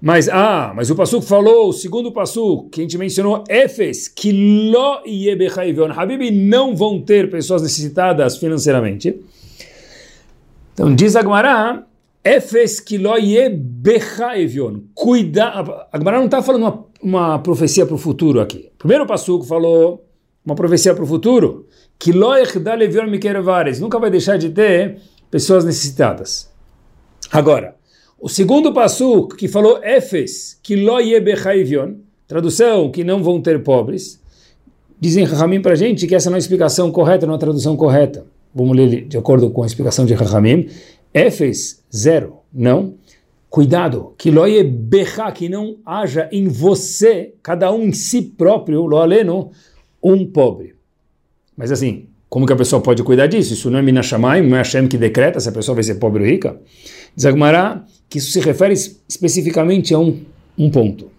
Mas, 0.00 0.28
ah, 0.28 0.72
mas 0.76 0.88
o 0.88 0.94
Passuco 0.94 1.26
falou, 1.26 1.70
o 1.70 1.72
segundo 1.72 2.12
Passuco, 2.12 2.70
que 2.70 2.80
a 2.80 2.84
gente 2.84 2.96
mencionou, 2.96 3.42
Efes, 3.48 4.06
que 4.06 4.30
lo 4.70 5.02
Habibi, 5.96 6.30
não 6.30 6.76
vão 6.76 7.02
ter 7.02 7.28
pessoas 7.28 7.60
necessitadas 7.60 8.36
financeiramente. 8.36 9.20
Então, 10.78 10.94
diz 10.94 11.16
a 11.16 11.22
Gemara, 11.22 11.84
Efes 12.22 12.78
que 12.78 12.98
lo 12.98 13.16
Cuida, 14.94 15.46
a 15.92 15.98
Gemara 15.98 16.18
não 16.18 16.26
está 16.26 16.40
falando 16.40 16.62
uma 16.62 16.88
uma 17.02 17.38
profecia 17.38 17.86
para 17.86 17.94
o 17.94 17.98
futuro 17.98 18.40
aqui. 18.40 18.70
Primeiro 18.78 19.06
Passuco 19.06 19.44
falou 19.44 20.04
uma 20.44 20.54
profecia 20.54 20.94
para 20.94 21.04
o 21.04 21.06
futuro, 21.06 21.66
nunca 23.80 23.98
vai 23.98 24.10
deixar 24.10 24.36
de 24.36 24.50
ter 24.50 24.98
pessoas 25.30 25.64
necessitadas. 25.64 26.50
Agora, 27.30 27.76
o 28.20 28.28
segundo 28.28 28.72
Passuco 28.72 29.36
que 29.36 29.48
falou 29.48 29.82
Efes, 29.82 30.58
que 30.62 30.74
tradução, 32.26 32.90
que 32.90 33.04
não 33.04 33.22
vão 33.22 33.40
ter 33.40 33.62
pobres, 33.62 34.20
dizem 35.00 35.24
Rahamim 35.24 35.60
para 35.60 35.72
a 35.72 35.76
gente 35.76 36.06
que 36.06 36.14
essa 36.14 36.30
não 36.30 36.36
é 36.36 36.38
a 36.38 36.40
explicação 36.40 36.90
correta, 36.90 37.26
não 37.26 37.34
é 37.34 37.36
a 37.36 37.40
tradução 37.40 37.76
correta. 37.76 38.26
Vamos 38.58 38.76
ler 38.76 39.06
de 39.06 39.16
acordo 39.16 39.50
com 39.50 39.62
a 39.62 39.66
explicação 39.66 40.04
de 40.04 40.14
Rahamim. 40.14 40.66
Efes, 41.14 41.84
zero, 41.94 42.38
não. 42.52 42.94
Cuidado, 43.48 44.14
que 44.18 44.32
loie 44.32 44.64
berra, 44.64 45.30
que 45.30 45.48
não 45.48 45.76
haja 45.86 46.28
em 46.32 46.48
você, 46.48 47.34
cada 47.40 47.72
um 47.72 47.84
em 47.84 47.92
si 47.92 48.20
próprio, 48.20 48.84
lo 48.84 48.98
aleno, 48.98 49.52
um 50.02 50.26
pobre. 50.26 50.74
Mas 51.56 51.70
assim, 51.70 52.08
como 52.28 52.46
que 52.46 52.52
a 52.52 52.56
pessoa 52.56 52.82
pode 52.82 53.00
cuidar 53.04 53.28
disso? 53.28 53.52
Isso 53.52 53.70
não 53.70 53.78
é 53.78 53.82
Minashamayim, 53.82 54.48
não 54.48 54.56
é 54.56 54.58
Hashem 54.58 54.88
que 54.88 54.98
decreta 54.98 55.38
se 55.38 55.48
a 55.48 55.52
pessoa 55.52 55.76
vai 55.76 55.84
ser 55.84 55.94
pobre 55.94 56.24
ou 56.24 56.28
rica. 56.28 56.60
Diz 57.14 57.26
que 58.08 58.18
isso 58.18 58.32
se 58.32 58.40
refere 58.40 58.74
especificamente 58.74 59.94
a 59.94 60.00
um, 60.00 60.20
um 60.58 60.68
ponto. 60.68 61.12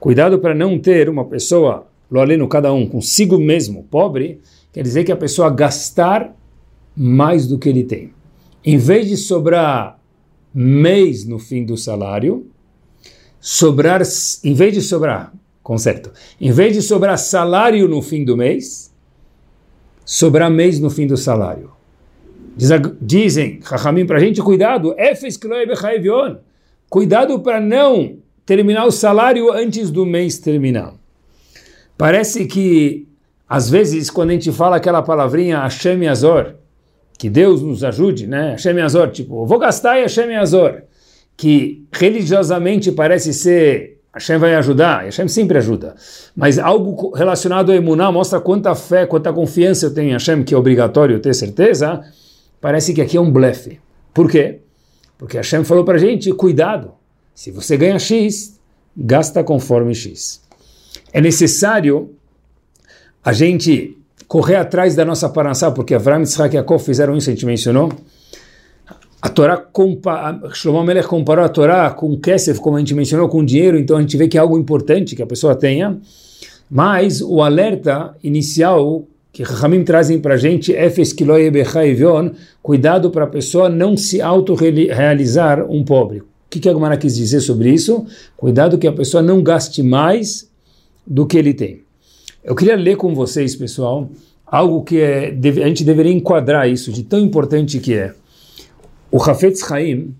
Cuidado 0.00 0.40
para 0.40 0.52
não 0.52 0.80
ter 0.80 1.08
uma 1.08 1.26
pessoa, 1.26 1.86
lo 2.10 2.18
aleno, 2.18 2.48
cada 2.48 2.72
um, 2.72 2.86
consigo 2.88 3.38
mesmo, 3.38 3.84
pobre, 3.84 4.40
quer 4.74 4.82
dizer 4.82 5.04
que 5.04 5.12
a 5.12 5.16
pessoa 5.16 5.48
gastar 5.48 6.36
mais 6.96 7.46
do 7.46 7.58
que 7.58 7.68
ele 7.68 7.84
tem. 7.84 8.12
Em 8.64 8.76
vez 8.76 9.08
de 9.08 9.16
sobrar 9.16 9.98
mês 10.52 11.24
no 11.24 11.38
fim 11.38 11.64
do 11.64 11.76
salário, 11.76 12.46
sobrar, 13.40 14.02
em 14.42 14.52
vez 14.52 14.74
de 14.74 14.82
sobrar, 14.82 15.32
conserto, 15.62 16.12
em 16.40 16.50
vez 16.50 16.74
de 16.74 16.82
sobrar 16.82 17.16
salário 17.18 17.88
no 17.88 18.02
fim 18.02 18.24
do 18.24 18.36
mês, 18.36 18.92
sobrar 20.04 20.50
mês 20.50 20.80
no 20.80 20.90
fim 20.90 21.06
do 21.06 21.16
salário. 21.16 21.70
dizem, 23.00 23.60
Chachamim, 23.62 24.06
para 24.06 24.18
a 24.18 24.20
gente, 24.20 24.42
cuidado, 24.42 24.94
cuidado 26.90 27.40
para 27.40 27.60
não 27.60 28.18
terminar 28.44 28.86
o 28.86 28.90
salário 28.90 29.52
antes 29.52 29.90
do 29.90 30.04
mês 30.04 30.38
terminar. 30.38 30.94
Parece 31.96 32.46
que, 32.46 33.06
às 33.48 33.68
vezes, 33.68 34.10
quando 34.10 34.30
a 34.30 34.32
gente 34.32 34.50
fala 34.50 34.76
aquela 34.76 35.02
palavrinha 35.02 35.60
Hashem 35.60 36.08
Azor, 36.08 36.54
que 37.18 37.28
Deus 37.28 37.62
nos 37.62 37.84
ajude, 37.84 38.26
né? 38.26 38.52
Hashem 38.52 38.80
Azor, 38.80 39.10
tipo, 39.10 39.46
vou 39.46 39.58
gastar 39.58 39.98
e 39.98 40.02
Hashem 40.02 40.34
Azor, 40.36 40.82
que 41.36 41.86
religiosamente 41.92 42.90
parece 42.90 43.32
ser 43.32 43.94
Hashem 44.14 44.38
vai 44.38 44.54
ajudar, 44.54 45.04
Hashem 45.04 45.26
sempre 45.26 45.58
ajuda, 45.58 45.96
mas 46.36 46.56
algo 46.56 47.12
relacionado 47.14 47.72
a 47.72 47.76
Emuná 47.76 48.12
mostra 48.12 48.40
quanta 48.40 48.72
fé, 48.74 49.06
quanta 49.06 49.32
confiança 49.32 49.86
eu 49.86 49.94
tenho 49.94 50.10
em 50.10 50.12
Hashem, 50.12 50.44
que 50.44 50.54
é 50.54 50.56
obrigatório 50.56 51.18
ter 51.18 51.34
certeza, 51.34 52.00
parece 52.60 52.94
que 52.94 53.02
aqui 53.02 53.16
é 53.16 53.20
um 53.20 53.30
blefe. 53.30 53.80
Por 54.12 54.30
quê? 54.30 54.60
Porque 55.18 55.36
Hashem 55.36 55.64
falou 55.64 55.84
para 55.84 55.98
gente, 55.98 56.32
cuidado, 56.32 56.92
se 57.34 57.50
você 57.50 57.76
ganha 57.76 57.98
X, 57.98 58.60
gasta 58.96 59.42
conforme 59.42 59.94
X. 59.96 60.40
É 61.12 61.20
necessário 61.20 62.14
a 63.24 63.32
gente 63.32 63.96
correr 64.28 64.56
atrás 64.56 64.94
da 64.94 65.04
nossa 65.04 65.28
paransá, 65.28 65.70
porque 65.70 65.94
Avram, 65.94 66.22
e 66.22 66.54
Yaakov 66.54 66.84
fizeram 66.84 67.16
isso, 67.16 67.30
a 67.30 67.32
gente 67.32 67.46
mencionou. 67.46 67.92
A 69.22 69.28
Torá, 69.30 69.66
Shlomo 70.52 70.84
Melech 70.84 71.08
comparou 71.08 71.44
a 71.44 71.48
Torá 71.48 71.90
com 71.90 72.18
Kesef, 72.18 72.60
como 72.60 72.76
a 72.76 72.78
gente 72.80 72.94
mencionou, 72.94 73.28
com 73.28 73.42
dinheiro, 73.42 73.78
então 73.78 73.96
a 73.96 74.00
gente 74.00 74.16
vê 74.18 74.28
que 74.28 74.36
é 74.36 74.40
algo 74.40 74.58
importante 74.58 75.16
que 75.16 75.22
a 75.22 75.26
pessoa 75.26 75.54
tenha, 75.54 75.98
mas 76.70 77.22
o 77.22 77.42
alerta 77.42 78.14
inicial 78.22 79.06
que 79.32 79.42
Rahamim 79.42 79.82
trazem 79.82 80.20
para 80.20 80.34
a 80.34 80.36
gente, 80.36 80.72
Efes 80.72 81.14
cuidado 82.62 83.10
para 83.10 83.24
a 83.24 83.26
pessoa 83.26 83.68
não 83.68 83.96
se 83.96 84.20
autorrealizar 84.20 85.68
um 85.68 85.82
pobre. 85.82 86.20
O 86.20 86.26
que, 86.50 86.68
a 86.68 86.72
Gemara 86.72 86.96
quis 86.96 87.16
dizer 87.16 87.40
sobre 87.40 87.72
isso? 87.72 88.06
Cuidado 88.36 88.78
que 88.78 88.86
a 88.86 88.92
pessoa 88.92 89.22
não 89.22 89.42
gaste 89.42 89.82
mais 89.82 90.48
do 91.04 91.26
que 91.26 91.36
ele 91.36 91.52
tem. 91.52 91.82
Eu 92.44 92.54
queria 92.54 92.76
ler 92.76 92.98
com 92.98 93.14
vocês, 93.14 93.56
pessoal, 93.56 94.10
algo 94.44 94.82
que 94.82 95.00
é, 95.00 95.34
a 95.34 95.66
gente 95.66 95.82
deveria 95.82 96.12
enquadrar 96.12 96.68
isso, 96.68 96.92
de 96.92 97.02
tão 97.02 97.18
importante 97.18 97.78
que 97.78 97.94
é. 97.94 98.12
O 99.10 99.16
Hafetz 99.16 99.66
Chaim 99.66 100.14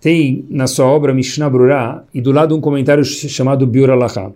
tem 0.00 0.44
na 0.50 0.66
sua 0.66 0.86
obra 0.86 1.14
Mishnah 1.14 1.48
Brurah 1.48 2.02
e 2.12 2.20
do 2.20 2.32
lado 2.32 2.56
um 2.56 2.60
comentário 2.60 3.04
chamado 3.04 3.68
Biur 3.68 3.88
Alaha. 3.88 4.32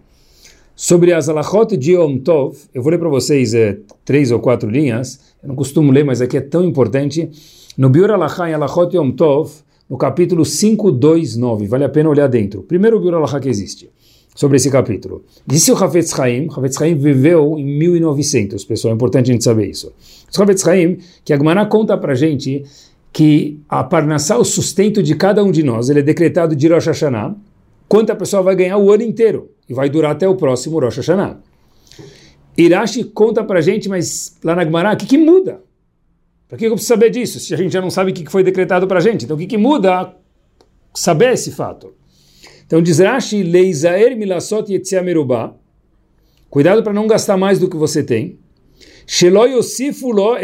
Sobre 0.76 1.12
as 1.12 1.28
alachot 1.28 1.76
de 1.76 1.94
Yom 1.94 2.18
Tov, 2.18 2.56
eu 2.72 2.80
vou 2.80 2.92
ler 2.92 2.98
para 2.98 3.08
vocês 3.08 3.52
é, 3.52 3.78
três 4.04 4.30
ou 4.30 4.38
quatro 4.38 4.70
linhas, 4.70 5.18
eu 5.42 5.48
não 5.48 5.56
costumo 5.56 5.90
ler, 5.90 6.04
mas 6.04 6.20
aqui 6.20 6.36
é 6.36 6.40
tão 6.40 6.64
importante. 6.64 7.28
No 7.76 7.90
Biur 7.90 8.12
Alaha, 8.12 8.48
em 8.48 8.54
Alachot 8.54 8.96
Yom 8.96 9.10
Tov, 9.10 9.50
no 9.90 9.98
capítulo 9.98 10.44
529, 10.44 11.66
vale 11.66 11.82
a 11.82 11.88
pena 11.88 12.08
olhar 12.08 12.28
dentro. 12.28 12.62
Primeiro 12.62 13.00
Biur 13.00 13.14
Alaha 13.14 13.40
que 13.40 13.48
existe. 13.48 13.90
Sobre 14.34 14.56
esse 14.56 14.70
capítulo. 14.70 15.24
Disse 15.46 15.70
o 15.70 15.76
Hafetz 15.76 16.18
Haim, 16.18 16.48
Hafetz 16.50 16.80
Haim 16.82 16.96
viveu 16.96 17.56
em 17.58 17.64
1900, 17.64 18.64
pessoal, 18.64 18.92
é 18.92 18.94
importante 18.94 19.30
a 19.30 19.32
gente 19.32 19.44
saber 19.44 19.68
isso. 19.70 19.92
O 20.36 20.42
Hafetz 20.42 20.66
Haim, 20.66 20.98
que 21.24 21.32
a 21.32 21.36
Gemara 21.36 21.64
conta 21.66 21.96
para 21.96 22.14
gente 22.14 22.64
que 23.12 23.60
a 23.68 23.84
Parnassá, 23.84 24.36
o 24.36 24.44
sustento 24.44 25.00
de 25.00 25.14
cada 25.14 25.44
um 25.44 25.52
de 25.52 25.62
nós, 25.62 25.88
ele 25.88 26.00
é 26.00 26.02
decretado 26.02 26.56
de 26.56 26.66
Rosh 26.66 26.86
Hashanah, 26.86 27.36
quanto 27.88 28.10
a 28.10 28.16
pessoa 28.16 28.42
vai 28.42 28.56
ganhar 28.56 28.76
o 28.76 28.90
ano 28.90 29.04
inteiro, 29.04 29.50
e 29.68 29.72
vai 29.72 29.88
durar 29.88 30.12
até 30.12 30.28
o 30.28 30.34
próximo 30.34 30.80
Rosh 30.80 30.96
Hashanah. 30.96 31.38
Irashi 32.58 33.04
conta 33.04 33.44
para 33.44 33.60
gente, 33.60 33.88
mas 33.88 34.36
lá 34.42 34.56
na 34.56 34.64
Gemara, 34.64 34.92
o 34.92 34.96
que, 34.96 35.06
que 35.06 35.18
muda? 35.18 35.60
Para 36.48 36.58
que 36.58 36.66
eu 36.66 36.70
preciso 36.70 36.88
saber 36.88 37.10
disso, 37.10 37.38
se 37.38 37.54
a 37.54 37.56
gente 37.56 37.72
já 37.72 37.80
não 37.80 37.90
sabe 37.90 38.10
o 38.10 38.14
que 38.14 38.30
foi 38.30 38.42
decretado 38.42 38.86
para 38.86 38.98
a 38.98 39.02
gente? 39.02 39.24
Então 39.24 39.36
o 39.36 39.40
que, 39.40 39.46
que 39.46 39.56
muda 39.56 40.14
saber 40.92 41.32
esse 41.32 41.52
fato? 41.52 41.94
Então 42.66 42.80
diz 42.82 42.98
Rashi, 42.98 43.42
Leizaer 43.42 44.16
milasot 44.16 44.72
yetzia 44.72 45.02
cuidado 46.50 46.82
para 46.82 46.92
não 46.92 47.06
gastar 47.06 47.36
mais 47.36 47.58
do 47.58 47.68
que 47.68 47.76
você 47.76 48.02
tem, 48.02 48.38
Shelo 49.06 49.44
yosifulo 49.46 50.36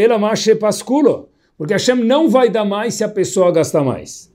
porque 1.56 1.74
Hashem 1.74 1.96
não 1.96 2.28
vai 2.28 2.48
dar 2.48 2.64
mais 2.64 2.94
se 2.94 3.04
a 3.04 3.08
pessoa 3.08 3.52
gastar 3.52 3.84
mais. 3.84 4.30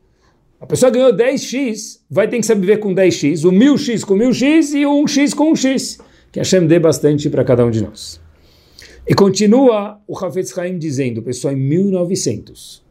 A 0.59 0.65
pessoa 0.65 0.91
ganhou 0.91 1.11
10x, 1.11 1.99
vai 2.09 2.27
ter 2.27 2.37
que 2.37 2.45
saber 2.45 2.61
viver 2.61 2.77
com 2.77 2.93
10x, 2.93 3.43
o 3.47 3.51
1000x 3.51 4.05
com 4.05 4.15
1000x 4.15 4.73
e 4.73 4.85
o 4.85 5.03
1x 5.03 5.35
com 5.35 5.51
1x. 5.51 5.99
Que 6.31 6.39
Hashem 6.39 6.65
dê 6.67 6.79
bastante 6.79 7.29
para 7.29 7.43
cada 7.43 7.65
um 7.65 7.71
de 7.71 7.83
nós. 7.83 8.21
E 9.07 9.13
continua 9.13 9.99
o 10.07 10.17
Hafetz 10.17 10.57
Haim 10.57 10.77
dizendo, 10.77 11.21
pessoal, 11.21 11.53
em 11.53 11.57
1900. 11.57 12.83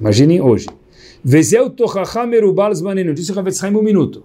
Imaginem 0.00 0.40
hoje. 0.40 0.66
Vezeu 1.24 1.70
tochacha 1.70 2.26
merubal 2.26 2.74
zmanenu. 2.74 3.14
Disse 3.14 3.32
o 3.32 3.38
Havetz 3.38 3.62
Haim 3.64 3.74
um 3.74 3.82
minuto. 3.82 4.24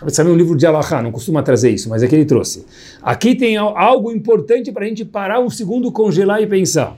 Havetz 0.00 0.18
Haim 0.20 0.28
é 0.28 0.30
um 0.30 0.36
livro 0.36 0.56
de 0.56 0.66
Alahá, 0.66 1.02
não 1.02 1.10
costuma 1.10 1.42
trazer 1.42 1.70
isso, 1.70 1.88
mas 1.88 2.02
é 2.02 2.08
que 2.08 2.14
ele 2.14 2.26
trouxe. 2.26 2.66
Aqui 3.02 3.34
tem 3.34 3.56
algo 3.56 4.12
importante 4.12 4.70
para 4.70 4.84
a 4.84 4.88
gente 4.88 5.04
parar 5.04 5.40
um 5.40 5.48
segundo, 5.48 5.90
congelar 5.90 6.42
e 6.42 6.46
pensar. 6.46 6.96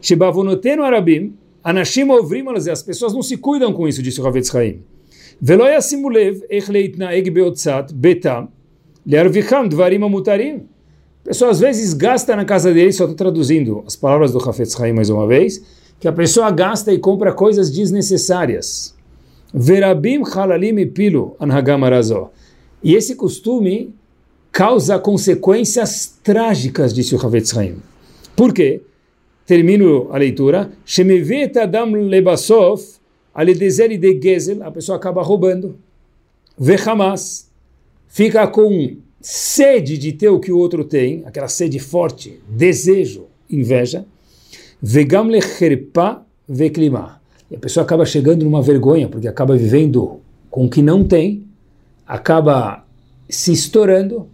Shebavonotenu 0.00 0.82
arabim, 0.82 1.34
anashim 1.62 2.08
ovrim 2.08 2.44
as 2.70 2.82
pessoas 2.82 3.12
não 3.12 3.22
se 3.22 3.36
cuidam 3.36 3.72
com 3.72 3.86
isso, 3.86 4.02
disse 4.02 4.20
o 4.20 4.26
Havetz 4.26 4.54
Haim. 4.54 4.82
Velo 5.42 5.64
yasimu 5.64 6.08
lev 6.08 6.42
ech 6.48 6.70
leitnaeg 6.70 7.30
beotzat 7.30 7.92
betam 7.92 8.48
learvicham 9.06 9.68
dvarim 9.68 10.02
amutarim. 10.02 10.66
Pessoa 11.24 11.50
às 11.50 11.60
vezes 11.60 11.92
gasta 11.92 12.34
na 12.34 12.44
casa 12.44 12.72
dele, 12.72 12.92
só 12.92 13.04
estou 13.04 13.16
traduzindo 13.16 13.82
as 13.86 13.94
palavras 13.94 14.32
do 14.32 14.38
Hafetz 14.38 14.80
Haim 14.80 14.92
mais 14.92 15.10
uma 15.10 15.26
vez, 15.26 15.62
que 16.00 16.08
a 16.08 16.12
pessoa 16.12 16.50
gasta 16.50 16.92
e 16.92 16.98
compra 16.98 17.32
coisas 17.32 17.70
desnecessárias. 17.70 18.94
Verabim 19.52 20.22
halalim 20.24 20.90
anhagamarazó. 21.38 22.32
E 22.82 22.94
esse 22.94 23.14
costume 23.14 23.94
causa 24.50 24.98
consequências 24.98 26.18
trágicas, 26.22 26.94
disse 26.94 27.14
o 27.14 27.24
Havetz 27.24 27.56
Haim. 27.56 27.76
Por 28.34 28.54
quê? 28.54 28.80
Termino 29.44 30.08
a 30.10 30.16
leitura. 30.16 30.70
Shemevet 30.84 31.58
adam 31.58 31.92
lebasov 31.92 32.80
aledezeri 33.34 33.98
de 33.98 34.18
gezel. 34.20 34.62
A 34.62 34.70
pessoa 34.70 34.96
acaba 34.96 35.22
roubando. 35.22 35.76
Vechamas. 36.58 37.50
Fica 38.08 38.46
com 38.46 38.96
sede 39.20 39.98
de 39.98 40.12
ter 40.12 40.30
o 40.30 40.40
que 40.40 40.50
o 40.50 40.58
outro 40.58 40.84
tem, 40.84 41.22
aquela 41.26 41.46
sede 41.46 41.78
forte, 41.78 42.40
desejo, 42.48 43.26
inveja. 43.48 44.04
Vegam 44.82 45.28
lecherpa 45.28 46.24
veklima. 46.48 47.20
E 47.50 47.56
a 47.56 47.58
pessoa 47.58 47.84
acaba 47.84 48.04
chegando 48.04 48.44
numa 48.44 48.62
vergonha, 48.62 49.08
porque 49.08 49.28
acaba 49.28 49.56
vivendo 49.56 50.20
com 50.50 50.66
o 50.66 50.70
que 50.70 50.82
não 50.82 51.04
tem, 51.04 51.44
acaba 52.06 52.84
se 53.28 53.52
estourando, 53.52 54.26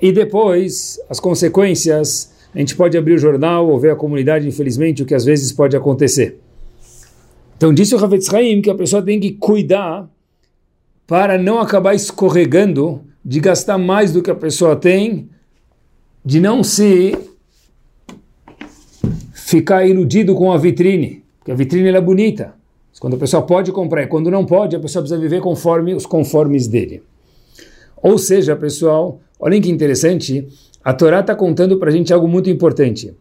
e 0.00 0.12
depois 0.12 0.98
as 1.08 1.20
consequências, 1.20 2.32
a 2.54 2.58
gente 2.58 2.74
pode 2.74 2.96
abrir 2.96 3.14
o 3.14 3.18
jornal 3.18 3.68
ou 3.68 3.78
ver 3.78 3.90
a 3.90 3.96
comunidade, 3.96 4.48
infelizmente, 4.48 5.02
o 5.02 5.06
que 5.06 5.14
às 5.14 5.24
vezes 5.24 5.52
pode 5.52 5.76
acontecer. 5.76 6.38
Então 7.56 7.74
disse 7.74 7.94
o 7.94 8.02
Havetz 8.02 8.32
Haim 8.32 8.62
que 8.62 8.70
a 8.70 8.74
pessoa 8.74 9.02
tem 9.02 9.20
que 9.20 9.32
cuidar 9.32 10.08
para 11.06 11.36
não 11.36 11.60
acabar 11.60 11.94
escorregando 11.94 13.02
de 13.22 13.38
gastar 13.38 13.76
mais 13.76 14.12
do 14.12 14.22
que 14.22 14.30
a 14.30 14.34
pessoa 14.34 14.74
tem, 14.74 15.28
de 16.24 16.40
não 16.40 16.64
se 16.64 17.14
ficar 19.50 19.84
iludido 19.84 20.32
com 20.36 20.52
a 20.52 20.56
vitrine, 20.56 21.24
porque 21.40 21.50
a 21.50 21.54
vitrine 21.56 21.88
é 21.88 22.00
bonita. 22.00 22.54
Quando 23.00 23.16
a 23.16 23.18
pessoa 23.18 23.42
pode 23.42 23.72
comprar, 23.72 24.06
quando 24.06 24.30
não 24.30 24.46
pode, 24.46 24.76
a 24.76 24.78
pessoa 24.78 25.02
precisa 25.02 25.20
viver 25.20 25.40
conforme 25.40 25.92
os 25.92 26.06
conformes 26.06 26.68
dele. 26.68 27.02
Ou 28.00 28.16
seja, 28.16 28.54
pessoal, 28.54 29.20
olhem 29.40 29.60
que 29.60 29.68
interessante, 29.68 30.46
a 30.84 30.94
Torá 30.94 31.18
está 31.18 31.34
contando 31.34 31.78
para 31.78 31.90
a 31.90 31.92
gente 31.92 32.12
algo 32.12 32.28
muito 32.28 32.48
importante, 32.48 33.12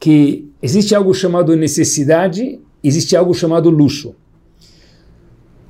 que 0.00 0.48
existe 0.62 0.94
algo 0.94 1.12
chamado 1.12 1.54
necessidade, 1.54 2.58
existe 2.82 3.14
algo 3.14 3.34
chamado 3.34 3.68
luxo. 3.68 4.14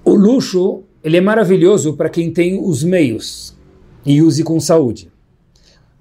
O 0.05 0.15
luxo, 0.15 0.85
ele 1.03 1.17
é 1.17 1.21
maravilhoso 1.21 1.95
para 1.95 2.09
quem 2.09 2.31
tem 2.31 2.57
os 2.63 2.85
meios 2.85 3.57
e 4.07 4.23
use 4.23 4.45
com 4.45 4.61
saúde. 4.61 5.11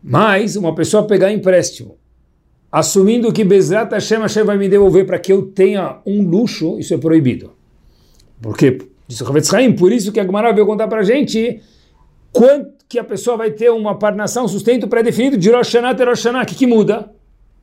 Mas 0.03 0.55
uma 0.55 0.75
pessoa 0.75 1.07
pegar 1.07 1.31
empréstimo 1.31 1.96
assumindo 2.77 3.33
que 3.33 3.43
Bezrat 3.43 3.91
Hashem, 3.91 4.19
Hashem 4.19 4.43
vai 4.43 4.55
me 4.55 4.69
devolver 4.69 5.03
para 5.03 5.17
que 5.17 5.33
eu 5.33 5.41
tenha 5.41 5.97
um 6.05 6.21
luxo, 6.21 6.77
isso 6.77 6.93
é 6.93 6.97
proibido. 6.97 7.53
Por 8.39 8.55
quê? 8.55 8.77
Disse 9.07 9.23
Haim, 9.55 9.73
por 9.73 9.91
isso 9.91 10.11
que 10.11 10.19
a 10.19 10.23
Gemara 10.23 10.53
veio 10.53 10.67
contar 10.67 10.87
para 10.87 10.99
a 10.99 11.03
gente 11.03 11.59
quanto 12.31 12.85
que 12.87 12.99
a 12.99 13.03
pessoa 13.03 13.35
vai 13.35 13.49
ter 13.49 13.71
uma 13.71 13.97
parnação, 13.97 14.45
um 14.45 14.47
sustento 14.47 14.87
pré-definido 14.87 15.37
de 15.37 15.49
Rosh 15.49 15.73
Hashanah 15.73 15.89
até 15.89 16.03
Rosh 16.03 16.23
Hashanah. 16.23 16.43
O 16.43 16.45
que, 16.45 16.53
que 16.53 16.67
muda? 16.67 17.11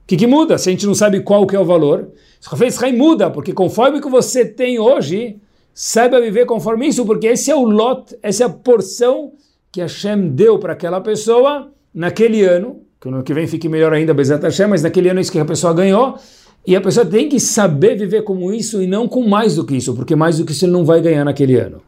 O 0.03 0.07
que, 0.07 0.16
que 0.16 0.27
muda 0.27 0.59
se 0.59 0.68
a 0.68 0.72
gente 0.72 0.85
não 0.85 0.94
sabe 0.94 1.20
qual 1.20 1.46
que 1.46 1.55
é 1.55 1.61
o 1.61 1.64
valor? 1.64 2.11
Havetz 2.50 2.83
Haim 2.83 2.96
muda, 2.96 3.31
porque 3.31 3.53
conforme 3.53 4.00
que 4.00 4.09
você 4.09 4.44
tem 4.44 4.81
hoje, 4.81 5.37
saiba 5.72 6.20
viver 6.20 6.44
conforme 6.44 6.88
isso, 6.88 7.07
porque 7.07 7.29
esse 7.29 7.53
é 7.53 7.55
o 7.55 7.62
lot, 7.62 8.16
essa 8.20 8.42
é 8.42 8.46
a 8.46 8.50
porção 8.50 9.33
que 9.70 9.81
Hashem 9.81 10.31
deu 10.31 10.59
para 10.59 10.72
aquela 10.72 11.00
pessoa 11.00 11.70
naquele 11.94 12.42
ano, 12.42 12.81
que 13.05 13.11
no 13.11 13.17
ano 13.17 13.25
que 13.25 13.35
vem 13.35 13.47
fique 13.47 13.69
melhor 13.69 13.93
ainda, 13.93 14.14
Bezat 14.14 14.43
mas 14.67 14.83
naquele 14.83 15.11
ano 15.11 15.19
é 15.19 15.23
isso 15.23 15.31
que 15.31 15.38
a 15.38 15.45
pessoa 15.45 15.75
ganhou, 15.75 16.19
e 16.67 16.75
a 16.75 16.81
pessoa 16.81 17.05
tem 17.05 17.29
que 17.29 17.38
saber 17.38 17.97
viver 17.97 18.23
como 18.23 18.51
isso 18.51 18.83
e 18.83 18.87
não 18.87 19.07
com 19.07 19.29
mais 19.29 19.57
do 19.57 19.67
que 19.67 19.77
isso, 19.77 19.95
porque 19.95 20.17
mais 20.17 20.38
do 20.38 20.45
que 20.47 20.53
isso 20.53 20.64
ele 20.64 20.73
não 20.73 20.87
vai 20.87 21.03
ganhar 21.03 21.23
naquele 21.23 21.59
ano. 21.59 21.83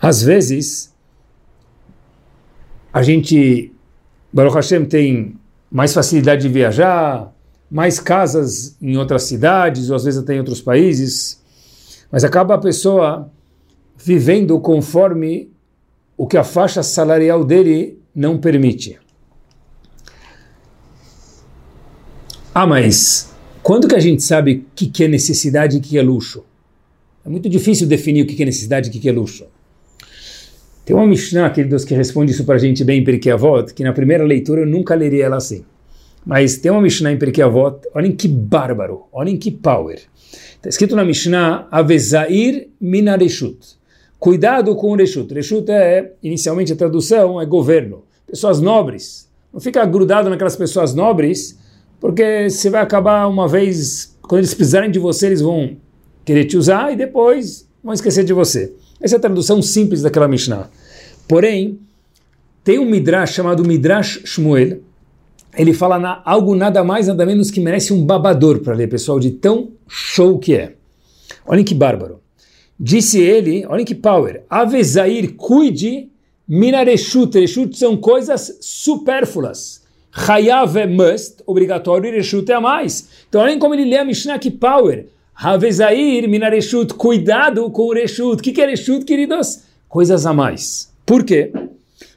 Às 0.00 0.22
vezes, 0.22 0.94
a 2.90 3.02
gente, 3.02 3.70
Baruch 4.32 4.54
Hashem, 4.54 4.86
tem 4.86 5.36
mais 5.70 5.92
facilidade 5.92 6.40
de 6.40 6.48
viajar, 6.48 7.30
mais 7.70 8.00
casas 8.00 8.78
em 8.80 8.96
outras 8.96 9.24
cidades, 9.24 9.90
ou 9.90 9.96
às 9.96 10.04
vezes 10.04 10.20
até 10.20 10.36
em 10.36 10.38
outros 10.38 10.62
países, 10.62 11.42
mas 12.10 12.24
acaba 12.24 12.54
a 12.54 12.58
pessoa 12.58 13.30
vivendo 13.98 14.58
conforme 14.58 15.50
o 16.16 16.26
que 16.26 16.38
a 16.38 16.44
faixa 16.44 16.82
salarial 16.82 17.44
dele 17.44 17.98
não 18.14 18.38
permite. 18.38 18.98
Ah, 22.58 22.66
mas 22.66 23.30
quando 23.62 23.86
que 23.86 23.94
a 23.94 24.00
gente 24.00 24.22
sabe 24.22 24.54
o 24.54 24.64
que, 24.74 24.86
que 24.86 25.04
é 25.04 25.08
necessidade 25.08 25.76
e 25.76 25.78
o 25.78 25.82
que 25.82 25.98
é 25.98 26.02
luxo? 26.02 26.42
É 27.22 27.28
muito 27.28 27.50
difícil 27.50 27.86
definir 27.86 28.22
o 28.22 28.26
que, 28.26 28.34
que 28.34 28.42
é 28.44 28.46
necessidade 28.46 28.86
e 28.86 28.88
o 28.88 28.92
que, 28.94 28.98
que 28.98 29.10
é 29.10 29.12
luxo. 29.12 29.44
Tem 30.82 30.96
uma 30.96 31.06
Mishnah, 31.06 31.50
queridos, 31.50 31.84
que 31.84 31.94
responde 31.94 32.32
isso 32.32 32.46
para 32.46 32.54
a 32.54 32.58
gente 32.58 32.82
bem 32.82 33.00
em 33.00 33.04
Perkei 33.04 33.30
Avot, 33.30 33.74
que 33.74 33.84
na 33.84 33.92
primeira 33.92 34.24
leitura 34.24 34.62
eu 34.62 34.66
nunca 34.66 34.94
leria 34.94 35.26
ela 35.26 35.36
assim. 35.36 35.66
Mas 36.24 36.56
tem 36.56 36.72
uma 36.72 36.80
Mishnah 36.80 37.12
em 37.12 37.18
Perkei 37.18 37.44
Avot, 37.44 37.76
olhem 37.92 38.16
que 38.16 38.26
bárbaro, 38.26 39.02
olhem 39.12 39.36
que 39.36 39.50
power. 39.50 40.00
Está 40.54 40.70
escrito 40.70 40.96
na 40.96 41.04
Mishnah, 41.04 41.68
Avezair 41.70 42.68
minareshut. 42.80 43.58
Cuidado 44.18 44.74
com 44.76 44.92
o 44.92 44.96
Reshut. 44.96 45.30
Reshut 45.34 45.70
é, 45.70 46.14
inicialmente 46.22 46.72
a 46.72 46.76
tradução, 46.76 47.38
é 47.38 47.44
governo. 47.44 48.04
Pessoas 48.26 48.62
nobres. 48.62 49.28
Não 49.52 49.60
fica 49.60 49.84
grudado 49.84 50.30
naquelas 50.30 50.56
pessoas 50.56 50.94
nobres 50.94 51.65
porque 52.00 52.50
você 52.50 52.70
vai 52.70 52.82
acabar 52.82 53.26
uma 53.26 53.48
vez, 53.48 54.16
quando 54.22 54.40
eles 54.40 54.54
precisarem 54.54 54.90
de 54.90 54.98
você, 54.98 55.26
eles 55.26 55.40
vão 55.40 55.76
querer 56.24 56.44
te 56.44 56.56
usar 56.56 56.92
e 56.92 56.96
depois 56.96 57.68
vão 57.82 57.94
esquecer 57.94 58.24
de 58.24 58.32
você. 58.32 58.72
Essa 59.00 59.16
é 59.16 59.18
a 59.18 59.20
tradução 59.20 59.62
simples 59.62 60.02
daquela 60.02 60.28
Mishnah. 60.28 60.68
Porém, 61.28 61.78
tem 62.64 62.78
um 62.78 62.84
Midrash 62.84 63.32
chamado 63.32 63.64
Midrash 63.64 64.20
Shmuel, 64.24 64.80
ele 65.56 65.72
fala 65.72 65.98
na, 65.98 66.20
algo 66.24 66.54
nada 66.54 66.84
mais, 66.84 67.06
nada 67.06 67.24
menos 67.24 67.50
que 67.50 67.60
merece 67.60 67.92
um 67.92 68.04
babador 68.04 68.60
para 68.60 68.74
ler, 68.74 68.88
pessoal, 68.88 69.18
de 69.18 69.30
tão 69.30 69.70
show 69.88 70.38
que 70.38 70.54
é. 70.54 70.74
Olhem 71.46 71.64
que 71.64 71.74
bárbaro. 71.74 72.20
Disse 72.78 73.18
ele, 73.18 73.64
olhem 73.66 73.86
que 73.86 73.94
power, 73.94 74.42
Avezair, 74.50 75.34
cuide, 75.34 76.10
Minareshut, 76.46 77.38
Reshut 77.38 77.76
são 77.76 77.96
coisas 77.96 78.58
supérfluas. 78.60 79.85
Hayav 80.16 80.78
é 80.78 80.86
must, 80.86 81.42
obrigatório, 81.46 82.08
e 82.08 82.16
Reshut 82.16 82.50
é 82.50 82.58
mais. 82.58 83.08
Então, 83.28 83.42
olhem 83.42 83.58
como 83.58 83.74
ele 83.74 83.84
lê 83.84 83.98
a 83.98 84.04
Mishnah 84.04 84.38
que 84.38 84.50
power. 84.50 85.06
Havezair, 85.34 86.26
Minareshut, 86.26 86.94
cuidado 86.94 87.70
com 87.70 87.82
o 87.82 87.92
Reshut. 87.92 88.40
O 88.40 88.42
que, 88.42 88.58
é 88.60 88.66
Reshut, 88.66 89.04
queridos? 89.04 89.64
Coisas 89.86 90.24
a 90.24 90.32
mais. 90.32 90.90
Por 91.04 91.22
quê? 91.22 91.52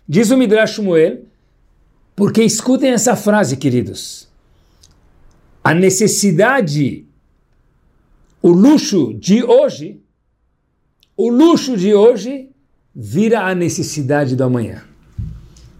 Diz 0.07 0.31
o 0.31 0.38
Midrash 0.38 0.75
Shmuel, 0.75 1.25
porque 2.15 2.41
escutem 2.41 2.91
essa 2.91 3.17
frase, 3.17 3.57
queridos. 3.57 4.29
A 5.62 5.73
necessidade, 5.73 7.05
o 8.41 8.49
luxo 8.49 9.13
de 9.13 9.43
hoje, 9.43 9.99
o 11.17 11.29
luxo 11.29 11.75
de 11.75 11.93
hoje 11.93 12.49
vira 12.95 13.41
a 13.41 13.53
necessidade 13.53 14.38
do 14.38 14.43
amanhã. 14.43 14.88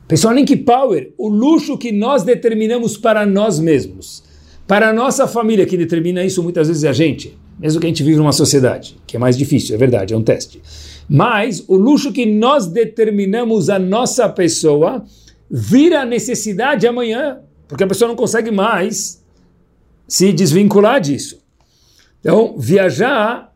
Pessoal, 0.10 0.34
Link 0.34 0.56
Power, 0.58 1.13
o 1.19 1.30
luxo 1.30 1.78
que 1.78 1.91
nós 1.91 2.24
determinamos 2.24 2.98
para 2.98 3.28
nós 3.28 3.60
mesmos, 3.60 4.24
para 4.65 4.89
a 4.89 4.93
nossa 4.93 5.28
família, 5.28 5.67
que 5.67 5.78
determina 5.78 6.26
isso 6.26 6.41
muitas 6.41 6.67
vezes 6.67 6.84
é 6.84 6.89
a 6.89 6.93
gente, 6.93 7.38
mesmo 7.60 7.80
que 7.80 7.86
a 7.86 7.89
gente 7.89 8.02
vive 8.02 8.17
numa 8.17 8.32
sociedade, 8.32 8.98
que 9.06 9.15
é 9.15 9.19
mais 9.19 9.38
difícil, 9.38 9.76
é 9.76 9.78
verdade, 9.78 10.15
é 10.15 10.17
um 10.17 10.24
teste. 10.24 10.63
Mas 11.08 11.63
o 11.67 11.76
luxo 11.76 12.12
que 12.12 12.26
nós 12.26 12.65
determinamos 12.65 13.69
a 13.69 13.78
nossa 13.78 14.28
pessoa 14.28 15.06
vira 15.48 16.04
necessidade 16.04 16.88
amanhã, 16.88 17.41
porque 17.67 17.84
a 17.84 17.88
pessoa 17.88 18.08
não 18.08 18.15
consegue 18.15 18.50
mais 18.50 19.24
se 20.08 20.34
desvincular 20.34 21.00
disso. 21.00 21.39
Então, 22.19 22.56
viajar 22.58 23.56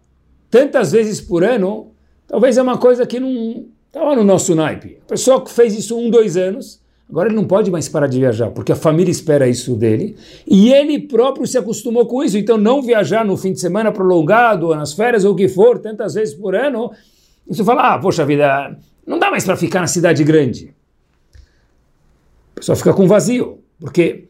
tantas 0.52 0.92
vezes 0.92 1.20
por 1.20 1.44
ano, 1.44 1.94
talvez 2.28 2.60
é 2.60 2.62
uma 2.62 2.78
coisa 2.78 3.08
que 3.08 3.20
não 3.20 3.73
Estava 3.94 4.16
no 4.16 4.24
nosso 4.24 4.56
naipe. 4.56 4.98
A 5.06 5.10
pessoa 5.10 5.40
que 5.40 5.52
fez 5.52 5.78
isso 5.78 5.96
um, 5.96 6.10
dois 6.10 6.36
anos, 6.36 6.82
agora 7.08 7.30
ele 7.30 7.36
não 7.36 7.46
pode 7.46 7.70
mais 7.70 7.88
parar 7.88 8.08
de 8.08 8.18
viajar, 8.18 8.50
porque 8.50 8.72
a 8.72 8.76
família 8.76 9.12
espera 9.12 9.48
isso 9.48 9.76
dele, 9.76 10.16
e 10.48 10.74
ele 10.74 10.98
próprio 11.02 11.46
se 11.46 11.60
acostumou 11.60 12.08
com 12.08 12.24
isso. 12.24 12.36
Então, 12.36 12.58
não 12.58 12.82
viajar 12.82 13.24
no 13.24 13.38
fim 13.38 13.54
de 13.54 13.60
semana 13.60 13.92
prolongado, 13.92 14.70
ou 14.70 14.76
nas 14.76 14.94
férias, 14.94 15.24
ou 15.24 15.34
o 15.34 15.36
que 15.36 15.48
for, 15.48 15.78
tantas 15.78 16.16
vezes 16.16 16.34
por 16.34 16.56
ano, 16.56 16.92
isso 17.48 17.64
fala, 17.64 17.94
ah, 17.94 18.00
poxa 18.00 18.26
vida, 18.26 18.76
não 19.06 19.20
dá 19.20 19.30
mais 19.30 19.46
para 19.46 19.56
ficar 19.56 19.82
na 19.82 19.88
cidade 19.88 20.24
grande. 20.24 20.74
A 22.56 22.60
pessoa 22.62 22.76
fica 22.76 22.94
com 22.94 23.08
vazio, 23.08 23.60
porque 23.80 24.24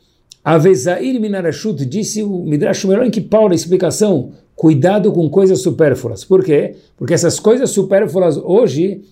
Avezair 0.43 1.21
Minarashut 1.21 1.86
disse 1.86 2.21
o 2.21 2.43
Midrash 2.43 2.84
em 2.84 3.10
que 3.10 3.21
Paulo, 3.21 3.54
a 3.54 3.56
explicação, 3.56 4.34
cuidado 4.58 5.10
com 5.13 5.30
coisas 5.30 5.62
supérfluas. 5.62 6.26
Por 6.26 6.43
quê? 6.43 6.76
Porque 6.97 7.13
essas 7.13 7.39
coisas 7.39 7.69
supérfluas 7.69 8.36
hoje 8.36 9.04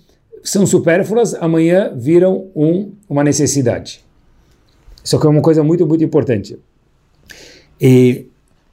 são 0.43 0.65
supérfluas, 0.65 1.35
amanhã 1.35 1.93
viram 1.95 2.49
um, 2.55 2.91
uma 3.07 3.23
necessidade. 3.23 4.03
Isso 5.03 5.15
aqui 5.15 5.25
é 5.25 5.29
uma 5.29 5.41
coisa 5.41 5.63
muito, 5.63 5.85
muito 5.85 6.03
importante. 6.03 6.57
E 7.79 8.27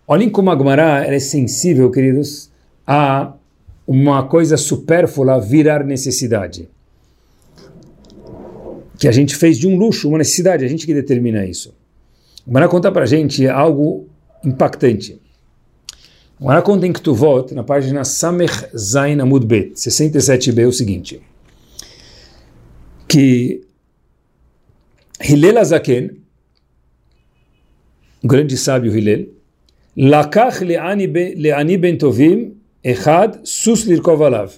olhem 0.07 0.28
como 0.28 0.50
a 0.50 0.57
Gemara 0.57 1.04
é 1.07 1.18
sensível, 1.18 1.90
queridos, 1.90 2.50
a 2.87 3.33
uma 3.87 4.26
coisa 4.26 4.57
supérflua 4.57 5.40
virar 5.40 5.85
necessidade. 5.85 6.68
Que 8.98 9.09
a 9.09 9.12
gente 9.12 9.37
fez 9.37 9.59
de 9.59 9.66
um 9.66 9.76
luxo 9.76 10.09
uma 10.09 10.18
necessidade, 10.18 10.64
a 10.64 10.68
gente 10.68 10.87
que 10.87 10.92
determina 10.92 11.46
isso. 11.46 11.74
A 12.42 12.50
Gemara 12.50 12.68
conta 12.68 12.92
para 12.92 13.04
a 13.04 13.07
gente 13.07 13.46
algo 13.46 14.09
impactante. 14.44 15.20
A 16.40 16.62
conta 16.62 16.87
em 16.87 16.92
Ktuvot, 16.92 17.52
na 17.52 17.64
página 17.64 18.04
Samech 18.04 18.66
Zain 18.76 19.20
Amud 19.20 19.44
Bet, 19.44 19.72
67b, 19.74 20.68
o 20.68 20.72
seguinte 20.72 21.20
que 23.09 23.62
Hillel 25.21 25.59
Azaken, 25.59 26.11
grande 28.23 28.57
sábio 28.57 28.97
Hillel, 28.97 29.27
Lakach 29.97 30.61
le'ani 30.61 31.77
ben 31.77 31.99
tovim 31.99 32.57
echad 32.85 33.40
sus. 33.44 33.85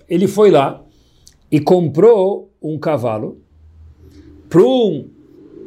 Ele 0.09 0.27
foi 0.27 0.51
lá 0.51 0.85
e 1.51 1.61
comprou 1.61 2.53
um 2.61 2.79
cavalo 2.79 3.41
para 4.49 4.63
um 4.63 5.09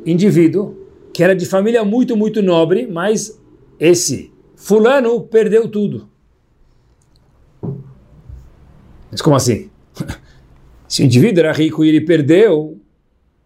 indivíduo 0.06 0.78
que 1.14 1.24
era 1.24 1.36
de 1.36 1.46
família 1.46 1.84
muito, 1.84 2.16
muito 2.18 2.42
nobre, 2.42 2.86
mas 2.86 3.40
esse 3.80 4.32
fulano 4.56 5.22
perdeu 5.22 5.68
tudo. 5.68 6.10
Mas 9.10 9.22
como 9.22 9.36
assim? 9.36 9.70
Se 10.94 11.02
o 11.02 11.06
indivíduo 11.06 11.40
era 11.40 11.52
rico 11.52 11.84
e 11.84 11.90
ele 11.90 12.02
perdeu, 12.02 12.78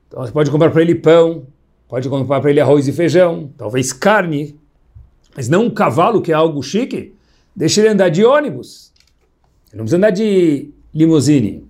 então 0.05 0.21
você 0.21 0.33
pode 0.33 0.51
comprar 0.51 0.69
para 0.69 0.81
ele 0.81 0.93
pão, 0.93 1.47
pode 1.87 2.09
comprar 2.09 2.41
para 2.41 2.49
ele 2.49 2.59
arroz 2.59 2.89
e 2.89 2.91
feijão, 2.91 3.49
talvez 3.57 3.93
carne, 3.93 4.59
mas 5.33 5.47
não 5.47 5.63
um 5.63 5.69
cavalo 5.69 6.21
que 6.21 6.29
é 6.29 6.35
algo 6.35 6.61
chique. 6.61 7.13
Deixa 7.55 7.79
ele 7.79 7.87
andar 7.87 8.09
de 8.09 8.25
ônibus. 8.25 8.91
Ele 9.69 9.77
não 9.77 9.85
precisa 9.85 9.95
andar 9.95 10.09
de 10.09 10.71
limusine. 10.93 11.63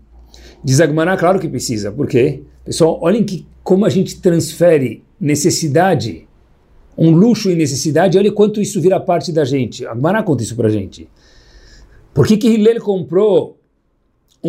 Diz 0.64 0.82
Agmará, 0.82 1.16
claro 1.16 1.40
que 1.40 1.48
precisa. 1.48 1.92
Por 1.92 2.08
quê? 2.08 2.42
Pessoal, 2.66 2.98
olhem 3.00 3.24
que, 3.24 3.46
como 3.64 3.86
a 3.86 3.90
gente 3.90 4.20
transfere 4.20 5.04
necessidade, 5.22 6.28
um 6.98 7.12
luxo 7.12 7.52
e 7.52 7.56
necessidade, 7.56 8.18
olha 8.18 8.32
quanto 8.32 8.60
isso 8.60 8.82
vira 8.82 9.00
parte 9.00 9.32
da 9.32 9.46
gente. 9.46 9.86
Agmará 9.86 10.24
conta 10.24 10.42
isso 10.42 10.56
para 10.56 10.70
a 10.70 10.72
gente. 10.72 11.08
Por 12.16 12.26
que 12.26 12.36
que 12.36 12.48
Hillel 12.48 12.82
comprou 12.82 13.57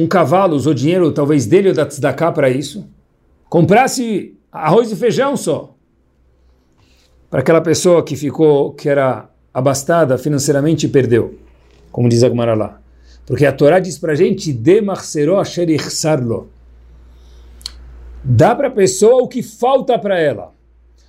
um 0.02 0.06
cavalo, 0.06 0.56
usou 0.56 0.74
dinheiro 0.74 1.12
talvez 1.12 1.46
dele 1.46 1.68
ou 1.68 1.74
da 1.74 1.86
tzedakah 1.86 2.32
para 2.32 2.48
isso, 2.48 2.86
comprasse 3.48 4.36
arroz 4.50 4.90
e 4.90 4.96
feijão 4.96 5.36
só, 5.36 5.74
para 7.30 7.40
aquela 7.40 7.60
pessoa 7.60 8.02
que 8.02 8.16
ficou, 8.16 8.72
que 8.72 8.88
era 8.88 9.28
abastada 9.52 10.16
financeiramente 10.16 10.86
e 10.86 10.88
perdeu, 10.88 11.38
como 11.90 12.08
diz 12.08 12.22
Agmara 12.22 12.54
lá. 12.54 12.80
Porque 13.26 13.44
a 13.44 13.52
Torá 13.52 13.78
diz 13.78 13.98
para 13.98 14.12
a 14.12 14.14
gente. 14.14 14.58
Dá 18.24 18.54
para 18.54 18.68
a 18.68 18.70
pessoa 18.70 19.22
o 19.22 19.28
que 19.28 19.42
falta 19.42 19.98
para 19.98 20.18
ela. 20.18 20.54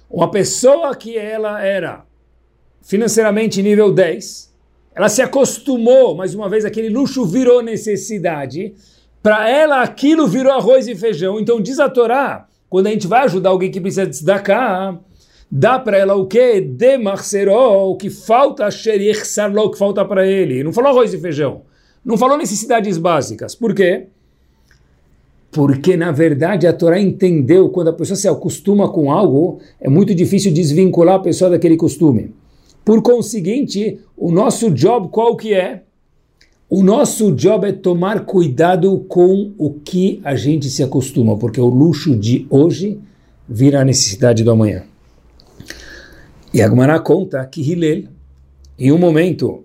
Uma 0.09 0.29
pessoa 0.29 0.93
que 0.95 1.17
ela 1.17 1.61
era 1.63 2.03
financeiramente 2.81 3.63
nível 3.63 3.93
10, 3.93 4.48
ela 4.95 5.09
se 5.09 5.21
acostumou, 5.21 6.15
mais 6.15 6.35
uma 6.35 6.49
vez, 6.49 6.65
aquele 6.65 6.89
luxo 6.89 7.25
virou 7.25 7.61
necessidade. 7.61 8.73
Para 9.21 9.49
ela, 9.49 9.81
aquilo 9.81 10.27
virou 10.27 10.51
arroz 10.51 10.87
e 10.87 10.95
feijão. 10.95 11.39
Então, 11.39 11.61
diz 11.61 11.79
a 11.79 11.89
Torá, 11.89 12.47
quando 12.69 12.87
a 12.87 12.91
gente 12.91 13.07
vai 13.07 13.23
ajudar 13.23 13.49
alguém 13.49 13.71
que 13.71 13.81
precisa 13.81 14.05
de 14.05 14.41
cá, 14.41 14.97
dá 15.49 15.79
para 15.79 15.97
ela 15.97 16.15
o 16.15 16.25
quê? 16.25 16.61
De 16.61 16.97
marceró, 16.97 17.89
o 17.89 17.95
que 17.95 18.09
falta, 18.09 18.69
xerich 18.69 19.25
sarlo, 19.25 19.63
o 19.63 19.71
que 19.71 19.77
falta 19.77 20.05
para 20.05 20.27
ele. 20.27 20.63
Não 20.63 20.71
falou 20.71 20.91
arroz 20.91 21.13
e 21.13 21.17
feijão. 21.17 21.61
Não 22.03 22.17
falou 22.17 22.37
necessidades 22.37 22.97
básicas. 22.97 23.55
Por 23.55 23.73
quê? 23.73 24.07
Porque, 25.51 25.97
na 25.97 26.11
verdade, 26.11 26.67
a 26.67 26.73
Torá 26.73 26.99
entendeu 26.99 27.69
quando 27.69 27.89
a 27.89 27.93
pessoa 27.93 28.15
se 28.15 28.27
acostuma 28.27 28.89
com 28.89 29.11
algo, 29.11 29.59
é 29.81 29.89
muito 29.89 30.13
difícil 30.13 30.53
desvincular 30.53 31.15
a 31.15 31.19
pessoa 31.19 31.49
daquele 31.49 31.75
costume. 31.75 32.33
Por 32.83 33.01
conseguinte, 33.01 33.99
o 34.17 34.31
nosso 34.31 34.71
job 34.71 35.09
qual 35.09 35.35
que 35.35 35.53
é? 35.53 35.83
O 36.69 36.83
nosso 36.83 37.31
job 37.31 37.67
é 37.67 37.71
tomar 37.71 38.25
cuidado 38.25 39.05
com 39.07 39.53
o 39.57 39.73
que 39.73 40.21
a 40.23 40.35
gente 40.35 40.69
se 40.69 40.83
acostuma, 40.83 41.35
porque 41.35 41.59
o 41.59 41.67
luxo 41.67 42.15
de 42.15 42.45
hoje 42.49 42.99
vira 43.47 43.81
a 43.81 43.85
necessidade 43.85 44.43
do 44.43 44.51
amanhã. 44.51 44.83
E 46.53 46.61
Agmará 46.61 46.99
conta 46.99 47.43
que 47.45 47.61
Hillel, 47.61 48.03
em 48.77 48.91
um 48.91 48.97
momento, 48.97 49.63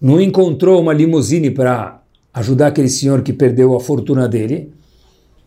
não 0.00 0.20
encontrou 0.20 0.80
uma 0.80 0.92
limusine 0.92 1.50
para 1.50 2.02
ajudar 2.32 2.68
aquele 2.68 2.88
senhor 2.88 3.22
que 3.22 3.32
perdeu 3.32 3.74
a 3.74 3.80
fortuna 3.80 4.28
dele. 4.28 4.72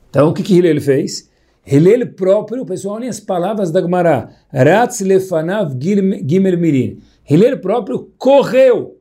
Então, 0.10 0.30
o 0.30 0.34
que, 0.34 0.44
que 0.44 0.56
Hillel 0.56 0.80
fez? 0.80 1.30
Hillel 1.70 2.14
próprio, 2.14 2.66
pessoal, 2.66 2.96
olhem 2.96 3.10
as 3.10 3.20
palavras 3.20 3.72
da 3.72 3.82
Gemara. 3.82 4.30
Ratz 4.54 5.02
lefanav 5.02 5.78
gimer 5.78 6.58
mirin. 6.58 7.00
Hillel 7.30 7.60
próprio 7.60 8.10
correu, 8.18 8.98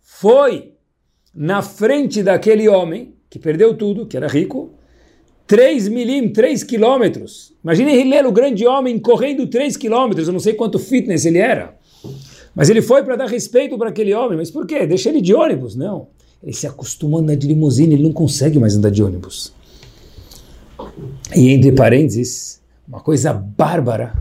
foi 0.00 0.74
na 1.34 1.60
frente 1.60 2.22
daquele 2.22 2.68
homem 2.68 3.14
que 3.28 3.36
perdeu 3.36 3.76
tudo, 3.76 4.06
que 4.06 4.16
era 4.16 4.28
rico, 4.28 4.74
3 5.48 5.88
milim, 5.88 6.28
3 6.28 6.62
quilômetros. 6.62 7.52
Imagine 7.64 8.00
Hillel, 8.00 8.28
o 8.28 8.32
grande 8.32 8.64
homem, 8.64 8.96
correndo 9.00 9.48
3 9.48 9.76
quilômetros. 9.76 10.28
Eu 10.28 10.32
não 10.32 10.38
sei 10.38 10.54
quanto 10.54 10.78
fitness 10.78 11.24
ele 11.24 11.38
era. 11.38 11.76
Mas 12.54 12.70
ele 12.70 12.80
foi 12.80 13.02
para 13.02 13.16
dar 13.16 13.26
respeito 13.26 13.76
para 13.76 13.88
aquele 13.88 14.14
homem. 14.14 14.38
Mas 14.38 14.52
por 14.52 14.66
quê? 14.66 14.86
Deixa 14.86 15.08
ele 15.08 15.20
de 15.20 15.34
ônibus. 15.34 15.74
Não. 15.74 16.06
Ele 16.40 16.52
se 16.52 16.66
acostumou 16.66 17.18
a 17.18 17.22
andar 17.22 17.34
de 17.34 17.48
limusine, 17.48 17.94
ele 17.94 18.04
não 18.04 18.12
consegue 18.12 18.58
mais 18.58 18.76
andar 18.76 18.90
de 18.90 19.02
ônibus. 19.02 19.52
E 21.34 21.50
entre 21.50 21.72
parênteses, 21.72 22.62
uma 22.86 23.00
coisa 23.00 23.32
bárbara, 23.32 24.14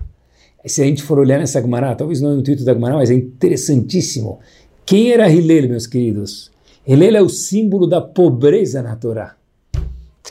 se 0.65 0.81
a 0.81 0.85
gente 0.85 1.03
for 1.03 1.19
olhar 1.19 1.37
nessa 1.37 1.61
Gemara, 1.61 1.95
talvez 1.95 2.19
não 2.19 2.39
é 2.39 2.41
título 2.41 2.65
da 2.65 2.73
Gemara, 2.73 2.95
mas 2.95 3.11
é 3.11 3.13
interessantíssimo. 3.13 4.39
Quem 4.85 5.11
era 5.11 5.29
Hillel, 5.29 5.69
meus 5.69 5.85
queridos? 5.85 6.51
Hillel 6.87 7.15
é 7.17 7.21
o 7.21 7.29
símbolo 7.29 7.85
da 7.85 8.01
pobreza 8.01 8.81
na 8.81 8.95
Torá. 8.95 9.35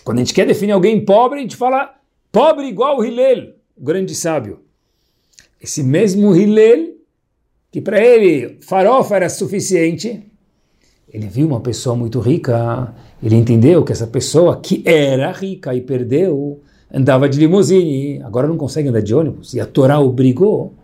Quando 0.02 0.18
a 0.18 0.20
gente 0.22 0.34
quer 0.34 0.46
definir 0.46 0.72
alguém 0.72 1.04
pobre, 1.04 1.38
a 1.38 1.42
gente 1.42 1.56
fala 1.56 1.94
pobre 2.32 2.66
igual 2.66 3.04
Hillel, 3.04 3.54
o 3.76 3.84
grande 3.84 4.14
sábio. 4.14 4.60
Esse 5.62 5.84
mesmo 5.84 6.34
Hillel, 6.34 6.94
que 7.70 7.80
para 7.80 8.04
ele 8.04 8.58
farofa 8.60 9.14
era 9.14 9.28
suficiente, 9.28 10.20
ele 11.08 11.28
viu 11.28 11.46
uma 11.46 11.60
pessoa 11.60 11.94
muito 11.94 12.18
rica, 12.18 12.92
ele 13.22 13.36
entendeu 13.36 13.84
que 13.84 13.92
essa 13.92 14.06
pessoa 14.06 14.60
que 14.60 14.82
era 14.84 15.30
rica 15.30 15.74
e 15.74 15.80
perdeu, 15.80 16.60
andava 16.92 17.28
de 17.28 17.38
limusine, 17.38 18.20
agora 18.22 18.46
não 18.46 18.56
consegue 18.56 18.88
andar 18.88 19.00
de 19.00 19.14
ônibus, 19.14 19.54
e 19.54 19.60
a 19.60 19.66
Torá 19.66 19.98
obrigou 19.98 20.74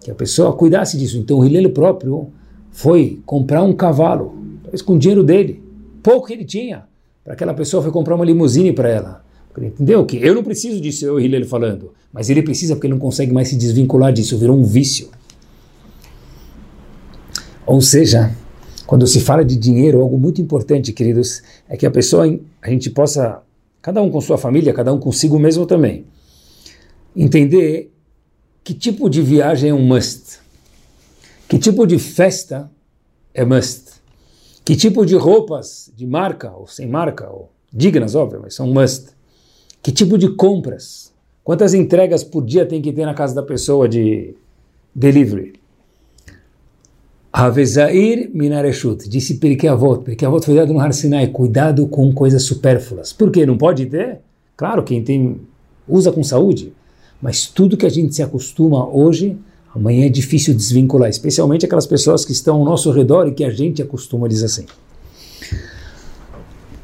que 0.00 0.10
a 0.10 0.14
pessoa 0.14 0.52
cuidasse 0.52 0.96
disso. 0.96 1.18
Então 1.18 1.38
o 1.38 1.44
Hillel 1.44 1.70
próprio 1.70 2.28
foi 2.70 3.20
comprar 3.26 3.62
um 3.62 3.72
cavalo, 3.72 4.34
talvez 4.62 4.82
com 4.82 4.94
o 4.94 4.98
dinheiro 4.98 5.24
dele, 5.24 5.62
pouco 6.02 6.28
que 6.28 6.32
ele 6.32 6.44
tinha, 6.44 6.84
para 7.24 7.34
aquela 7.34 7.54
pessoa 7.54 7.82
foi 7.82 7.92
comprar 7.92 8.14
uma 8.14 8.24
limusine 8.24 8.72
para 8.72 8.88
ela. 8.88 9.24
Ele 9.56 9.66
entendeu 9.66 10.04
que 10.06 10.16
eu 10.16 10.34
não 10.34 10.42
preciso 10.42 10.80
disso, 10.80 11.04
eu 11.04 11.20
Hillel 11.20 11.44
falando, 11.44 11.92
mas 12.12 12.30
ele 12.30 12.42
precisa 12.42 12.74
porque 12.74 12.86
ele 12.86 12.94
não 12.94 13.00
consegue 13.00 13.32
mais 13.32 13.48
se 13.48 13.56
desvincular 13.56 14.12
disso, 14.12 14.38
virou 14.38 14.56
um 14.56 14.64
vício. 14.64 15.10
Ou 17.66 17.80
seja, 17.80 18.34
quando 18.86 19.06
se 19.06 19.20
fala 19.20 19.44
de 19.44 19.56
dinheiro, 19.56 20.00
algo 20.00 20.18
muito 20.18 20.40
importante, 20.40 20.92
queridos, 20.92 21.42
é 21.68 21.76
que 21.76 21.86
a 21.86 21.90
pessoa, 21.90 22.24
a 22.60 22.70
gente 22.70 22.90
possa, 22.90 23.42
cada 23.82 24.00
um 24.00 24.10
com 24.10 24.20
sua 24.20 24.38
família, 24.38 24.72
cada 24.72 24.92
um 24.92 25.00
consigo 25.00 25.38
mesmo 25.38 25.66
também, 25.66 26.06
entender 27.14 27.92
que 28.62 28.72
tipo 28.72 29.10
de 29.10 29.20
viagem 29.20 29.70
é 29.70 29.74
um 29.74 29.82
must, 29.82 30.38
que 31.48 31.58
tipo 31.58 31.84
de 31.84 31.98
festa 31.98 32.70
é 33.34 33.44
must, 33.44 33.94
que 34.64 34.76
tipo 34.76 35.04
de 35.04 35.16
roupas 35.16 35.92
de 35.96 36.06
marca 36.06 36.52
ou 36.52 36.68
sem 36.68 36.86
marca, 36.86 37.28
ou 37.28 37.50
dignas, 37.72 38.14
óbvio, 38.14 38.40
mas 38.40 38.54
são 38.54 38.68
must, 38.68 39.08
que 39.82 39.90
tipo 39.90 40.16
de 40.16 40.28
compras, 40.28 41.12
quantas 41.42 41.74
entregas 41.74 42.22
por 42.22 42.44
dia 42.44 42.64
tem 42.64 42.80
que 42.80 42.92
ter 42.92 43.04
na 43.04 43.14
casa 43.14 43.34
da 43.34 43.42
pessoa 43.42 43.88
de 43.88 44.36
delivery, 44.94 45.54
Avezair 47.32 48.30
minareshut, 48.34 49.08
disse 49.08 49.38
Pirkei 49.38 49.66
Avot, 49.66 50.04
Pirkei 50.04 50.28
Avot 50.28 50.44
foi 50.44 50.54
dado 50.54 50.72
no 50.74 50.78
Har 50.78 50.92
Sinai, 50.92 51.28
cuidado 51.28 51.86
com 51.86 52.12
coisas 52.12 52.42
supérfluas. 52.42 53.10
Por 53.10 53.30
quê? 53.30 53.46
Não 53.46 53.56
pode 53.56 53.86
ter? 53.86 54.18
Claro, 54.54 54.82
quem 54.82 55.02
tem, 55.02 55.40
usa 55.88 56.12
com 56.12 56.22
saúde, 56.22 56.74
mas 57.22 57.46
tudo 57.46 57.76
que 57.76 57.86
a 57.86 57.88
gente 57.88 58.14
se 58.14 58.22
acostuma 58.22 58.86
hoje, 58.86 59.38
amanhã 59.74 60.04
é 60.04 60.08
difícil 60.10 60.54
desvincular, 60.54 61.08
especialmente 61.08 61.64
aquelas 61.64 61.86
pessoas 61.86 62.22
que 62.22 62.32
estão 62.32 62.56
ao 62.56 62.64
nosso 62.66 62.90
redor 62.90 63.26
e 63.26 63.32
que 63.32 63.44
a 63.44 63.50
gente 63.50 63.80
acostuma 63.80 64.26
eles 64.26 64.42
assim. 64.42 64.66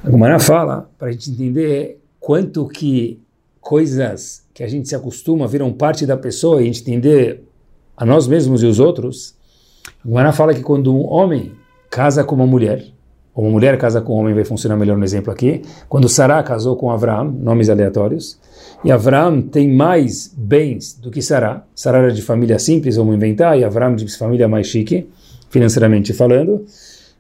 A 0.02 0.08
Gumara 0.08 0.38
fala, 0.38 0.88
para 0.98 1.08
a 1.08 1.12
gente 1.12 1.30
entender 1.30 2.00
quanto 2.18 2.66
que 2.66 3.20
coisas 3.61 4.44
que 4.54 4.62
a 4.62 4.66
gente 4.66 4.88
se 4.88 4.94
acostuma 4.94 5.46
viram 5.46 5.70
parte 5.70 6.06
da 6.06 6.16
pessoa 6.16 6.61
e 6.61 6.64
a 6.64 6.66
gente 6.66 6.80
entender 6.80 7.42
a 7.94 8.06
nós 8.06 8.26
mesmos 8.26 8.62
e 8.62 8.66
os 8.66 8.80
outros, 8.80 9.37
a 10.09 10.11
Gemara 10.11 10.33
fala 10.33 10.55
que 10.55 10.62
quando 10.62 10.90
um 10.90 11.07
homem 11.07 11.53
casa 11.90 12.25
com 12.25 12.35
uma 12.35 12.47
mulher, 12.47 12.83
ou 13.35 13.44
uma 13.44 13.53
mulher 13.53 13.77
casa 13.77 14.01
com 14.01 14.14
um 14.14 14.21
homem, 14.21 14.35
vai 14.35 14.42
funcionar 14.42 14.75
melhor 14.75 14.97
no 14.97 15.05
exemplo 15.05 15.31
aqui, 15.31 15.61
quando 15.87 16.09
Sarah 16.09 16.42
casou 16.42 16.77
com 16.77 16.90
Abraão, 16.90 17.31
nomes 17.31 17.68
aleatórios, 17.68 18.40
e 18.83 18.90
Abraão 18.90 19.42
tem 19.42 19.71
mais 19.71 20.35
bens 20.35 20.99
do 20.99 21.11
que 21.11 21.21
Sarah, 21.21 21.62
Sarah 21.75 21.99
era 21.99 22.11
de 22.11 22.23
família 22.23 22.59
simples, 22.59 22.97
vamos 22.97 23.14
inventar, 23.14 23.59
e 23.59 23.64
Abraão 23.64 23.94
de 23.94 24.09
família 24.16 24.49
mais 24.49 24.66
chique, 24.66 25.07
financeiramente 25.51 26.14
falando, 26.14 26.64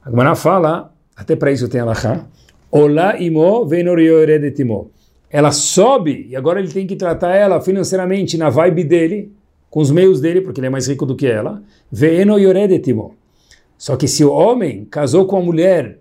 a 0.02 0.08
Gemara 0.08 0.34
fala, 0.34 0.90
até 1.14 1.36
para 1.36 1.52
isso 1.52 1.68
tem 1.68 1.82
Alachá, 1.82 2.24
Olá 2.70 3.20
imo 3.20 3.66
venorioredetimo. 3.66 4.90
Ela 5.30 5.50
sobe, 5.52 6.26
e 6.30 6.36
agora 6.36 6.58
ele 6.58 6.68
tem 6.68 6.86
que 6.86 6.96
tratar 6.96 7.34
ela 7.34 7.60
financeiramente 7.60 8.38
na 8.38 8.48
vibe 8.48 8.84
dele, 8.84 9.32
com 9.70 9.80
os 9.80 9.90
meios 9.90 10.20
dele, 10.20 10.40
porque 10.40 10.60
ele 10.60 10.66
é 10.66 10.70
mais 10.70 10.88
rico 10.88 11.04
do 11.04 11.16
que 11.16 11.26
ela. 11.26 11.62
Veeno 11.90 12.38
yoredetimo. 12.38 13.14
Só 13.76 13.96
que 13.96 14.08
se 14.08 14.24
o 14.24 14.32
homem 14.32 14.86
casou 14.90 15.26
com 15.26 15.36
a 15.36 15.42
mulher, 15.42 15.98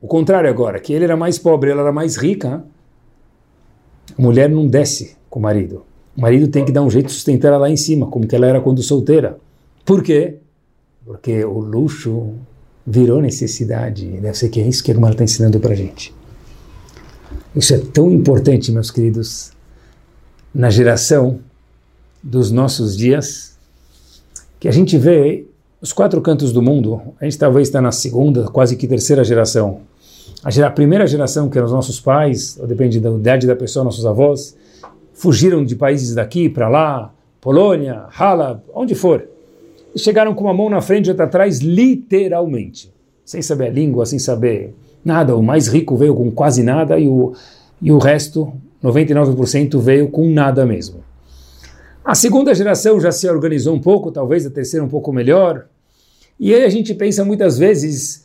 o 0.00 0.06
contrário 0.06 0.48
agora, 0.48 0.78
que 0.78 0.92
ele 0.92 1.04
era 1.04 1.16
mais 1.16 1.38
pobre, 1.38 1.70
ela 1.70 1.82
era 1.82 1.92
mais 1.92 2.16
rica, 2.16 2.64
a 4.16 4.22
mulher 4.22 4.48
não 4.48 4.66
desce 4.66 5.16
com 5.28 5.40
o 5.40 5.42
marido. 5.42 5.84
O 6.16 6.20
marido 6.20 6.48
tem 6.48 6.64
que 6.64 6.72
dar 6.72 6.82
um 6.82 6.90
jeito 6.90 7.06
de 7.06 7.12
sustentar 7.12 7.48
ela 7.48 7.58
lá 7.58 7.70
em 7.70 7.76
cima, 7.76 8.06
como 8.06 8.26
que 8.26 8.36
ela 8.36 8.46
era 8.46 8.60
quando 8.60 8.82
solteira. 8.82 9.38
Por 9.84 10.02
quê? 10.02 10.36
Porque 11.04 11.44
o 11.44 11.58
luxo 11.58 12.34
virou 12.86 13.20
necessidade. 13.20 14.06
Deve 14.06 14.34
ser 14.34 14.48
que 14.48 14.60
é 14.60 14.66
isso 14.66 14.82
que 14.82 14.90
a 14.90 14.94
irmã 14.94 15.10
está 15.10 15.24
ensinando 15.24 15.58
para 15.58 15.74
gente. 15.74 16.14
Isso 17.54 17.74
é 17.74 17.78
tão 17.78 18.10
importante, 18.10 18.70
meus 18.70 18.90
queridos, 18.90 19.50
na 20.54 20.70
geração 20.70 21.40
dos 22.28 22.50
nossos 22.50 22.96
dias, 22.96 23.56
que 24.58 24.66
a 24.66 24.72
gente 24.72 24.98
vê 24.98 25.46
os 25.80 25.92
quatro 25.92 26.20
cantos 26.20 26.52
do 26.52 26.60
mundo, 26.60 27.00
a 27.20 27.24
gente 27.24 27.38
talvez 27.38 27.68
está 27.68 27.80
na 27.80 27.92
segunda, 27.92 28.46
quase 28.46 28.74
que 28.74 28.88
terceira 28.88 29.22
geração. 29.22 29.82
A, 30.42 30.50
gera, 30.50 30.66
a 30.66 30.70
primeira 30.70 31.06
geração, 31.06 31.48
que 31.48 31.56
eram 31.56 31.66
os 31.66 31.72
nossos 31.72 32.00
pais, 32.00 32.58
ou 32.60 32.66
depende 32.66 32.98
da 32.98 33.10
idade 33.10 33.46
da 33.46 33.54
pessoa, 33.54 33.84
nossos 33.84 34.04
avós, 34.04 34.56
fugiram 35.14 35.64
de 35.64 35.76
países 35.76 36.16
daqui 36.16 36.48
para 36.48 36.68
lá, 36.68 37.14
Polônia, 37.40 38.06
Halab, 38.18 38.60
onde 38.74 38.96
for, 38.96 39.24
e 39.94 39.98
chegaram 39.98 40.34
com 40.34 40.44
uma 40.44 40.54
mão 40.54 40.68
na 40.68 40.80
frente 40.80 41.06
e 41.06 41.10
outra 41.10 41.26
atrás, 41.26 41.60
literalmente, 41.60 42.92
sem 43.24 43.40
saber 43.40 43.68
a 43.68 43.70
língua, 43.70 44.04
sem 44.04 44.18
saber 44.18 44.74
nada. 45.04 45.36
O 45.36 45.42
mais 45.42 45.68
rico 45.68 45.96
veio 45.96 46.14
com 46.16 46.28
quase 46.32 46.64
nada 46.64 46.98
e 46.98 47.06
o, 47.06 47.34
e 47.80 47.92
o 47.92 47.98
resto, 47.98 48.52
99%, 48.82 49.78
veio 49.78 50.08
com 50.08 50.28
nada 50.28 50.66
mesmo. 50.66 51.05
A 52.06 52.14
segunda 52.14 52.54
geração 52.54 53.00
já 53.00 53.10
se 53.10 53.28
organizou 53.28 53.74
um 53.74 53.80
pouco, 53.80 54.12
talvez 54.12 54.46
a 54.46 54.50
terceira 54.50 54.86
um 54.86 54.88
pouco 54.88 55.12
melhor. 55.12 55.66
E 56.38 56.54
aí 56.54 56.62
a 56.62 56.68
gente 56.68 56.94
pensa 56.94 57.24
muitas 57.24 57.58
vezes, 57.58 58.24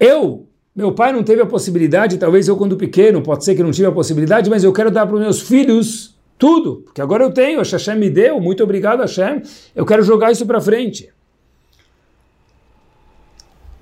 eu, 0.00 0.44
meu 0.74 0.92
pai 0.92 1.12
não 1.12 1.22
teve 1.22 1.40
a 1.40 1.46
possibilidade, 1.46 2.18
talvez 2.18 2.48
eu 2.48 2.56
quando 2.56 2.76
pequeno, 2.76 3.22
pode 3.22 3.44
ser 3.44 3.54
que 3.54 3.62
não 3.62 3.70
tive 3.70 3.86
a 3.86 3.92
possibilidade, 3.92 4.50
mas 4.50 4.64
eu 4.64 4.72
quero 4.72 4.90
dar 4.90 5.06
para 5.06 5.14
os 5.14 5.20
meus 5.20 5.40
filhos 5.40 6.16
tudo, 6.36 6.82
porque 6.84 7.00
agora 7.00 7.22
eu 7.22 7.30
tenho, 7.30 7.60
a 7.60 7.62
Hashem 7.62 7.96
me 7.96 8.10
deu, 8.10 8.40
muito 8.40 8.64
obrigado 8.64 9.02
Hashem, 9.02 9.40
eu 9.72 9.86
quero 9.86 10.02
jogar 10.02 10.32
isso 10.32 10.44
para 10.44 10.60
frente. 10.60 11.08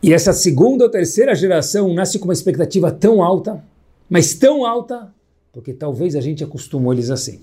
E 0.02 0.12
essa 0.12 0.34
segunda 0.34 0.84
ou 0.84 0.90
terceira 0.90 1.34
geração 1.34 1.94
nasce 1.94 2.18
com 2.18 2.26
uma 2.26 2.34
expectativa 2.34 2.92
tão 2.92 3.22
alta, 3.22 3.64
mas 4.06 4.34
tão 4.34 4.66
alta, 4.66 5.10
porque 5.50 5.72
talvez 5.72 6.14
a 6.14 6.20
gente 6.20 6.44
acostumou 6.44 6.92
eles 6.92 7.08
assim. 7.08 7.40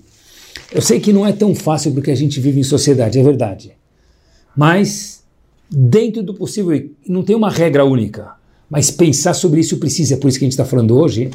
Eu 0.74 0.80
sei 0.80 0.98
que 0.98 1.12
não 1.12 1.26
é 1.26 1.32
tão 1.32 1.54
fácil 1.54 1.92
porque 1.92 2.10
a 2.10 2.14
gente 2.14 2.40
vive 2.40 2.60
em 2.60 2.64
sociedade, 2.64 3.18
é 3.18 3.22
verdade. 3.22 3.76
Mas, 4.56 5.22
dentro 5.70 6.22
do 6.22 6.34
possível, 6.34 6.88
não 7.06 7.22
tem 7.22 7.36
uma 7.36 7.50
regra 7.50 7.84
única. 7.84 8.32
Mas 8.70 8.90
pensar 8.90 9.34
sobre 9.34 9.60
isso 9.60 9.76
precisa, 9.76 10.14
é 10.14 10.16
por 10.16 10.28
isso 10.28 10.38
que 10.38 10.44
a 10.44 10.46
gente 10.46 10.52
está 10.52 10.64
falando 10.64 10.96
hoje. 10.96 11.30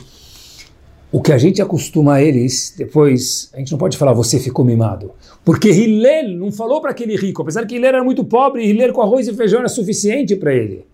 O 1.12 1.22
que 1.22 1.32
a 1.32 1.38
gente 1.38 1.62
acostuma 1.62 2.16
a 2.16 2.24
eles, 2.24 2.74
depois, 2.76 3.50
a 3.54 3.60
gente 3.60 3.72
não 3.72 3.78
pode 3.78 3.96
falar, 3.96 4.12
você 4.12 4.40
ficou 4.40 4.66
mimado. 4.66 5.12
Porque 5.46 5.70
Hillel 5.70 6.30
não 6.30 6.52
falou 6.52 6.82
para 6.82 6.92
aquele 6.92 7.16
rico, 7.16 7.44
apesar 7.44 7.66
que 7.66 7.76
Hillel 7.76 7.90
era 7.90 8.04
muito 8.04 8.24
pobre, 8.24 8.66
Hillel 8.68 8.92
com 8.92 9.02
arroz 9.02 9.28
e 9.28 9.34
feijão 9.34 9.60
era 9.60 9.70
suficiente 9.70 10.36
para 10.36 10.54
ele. 10.54 10.86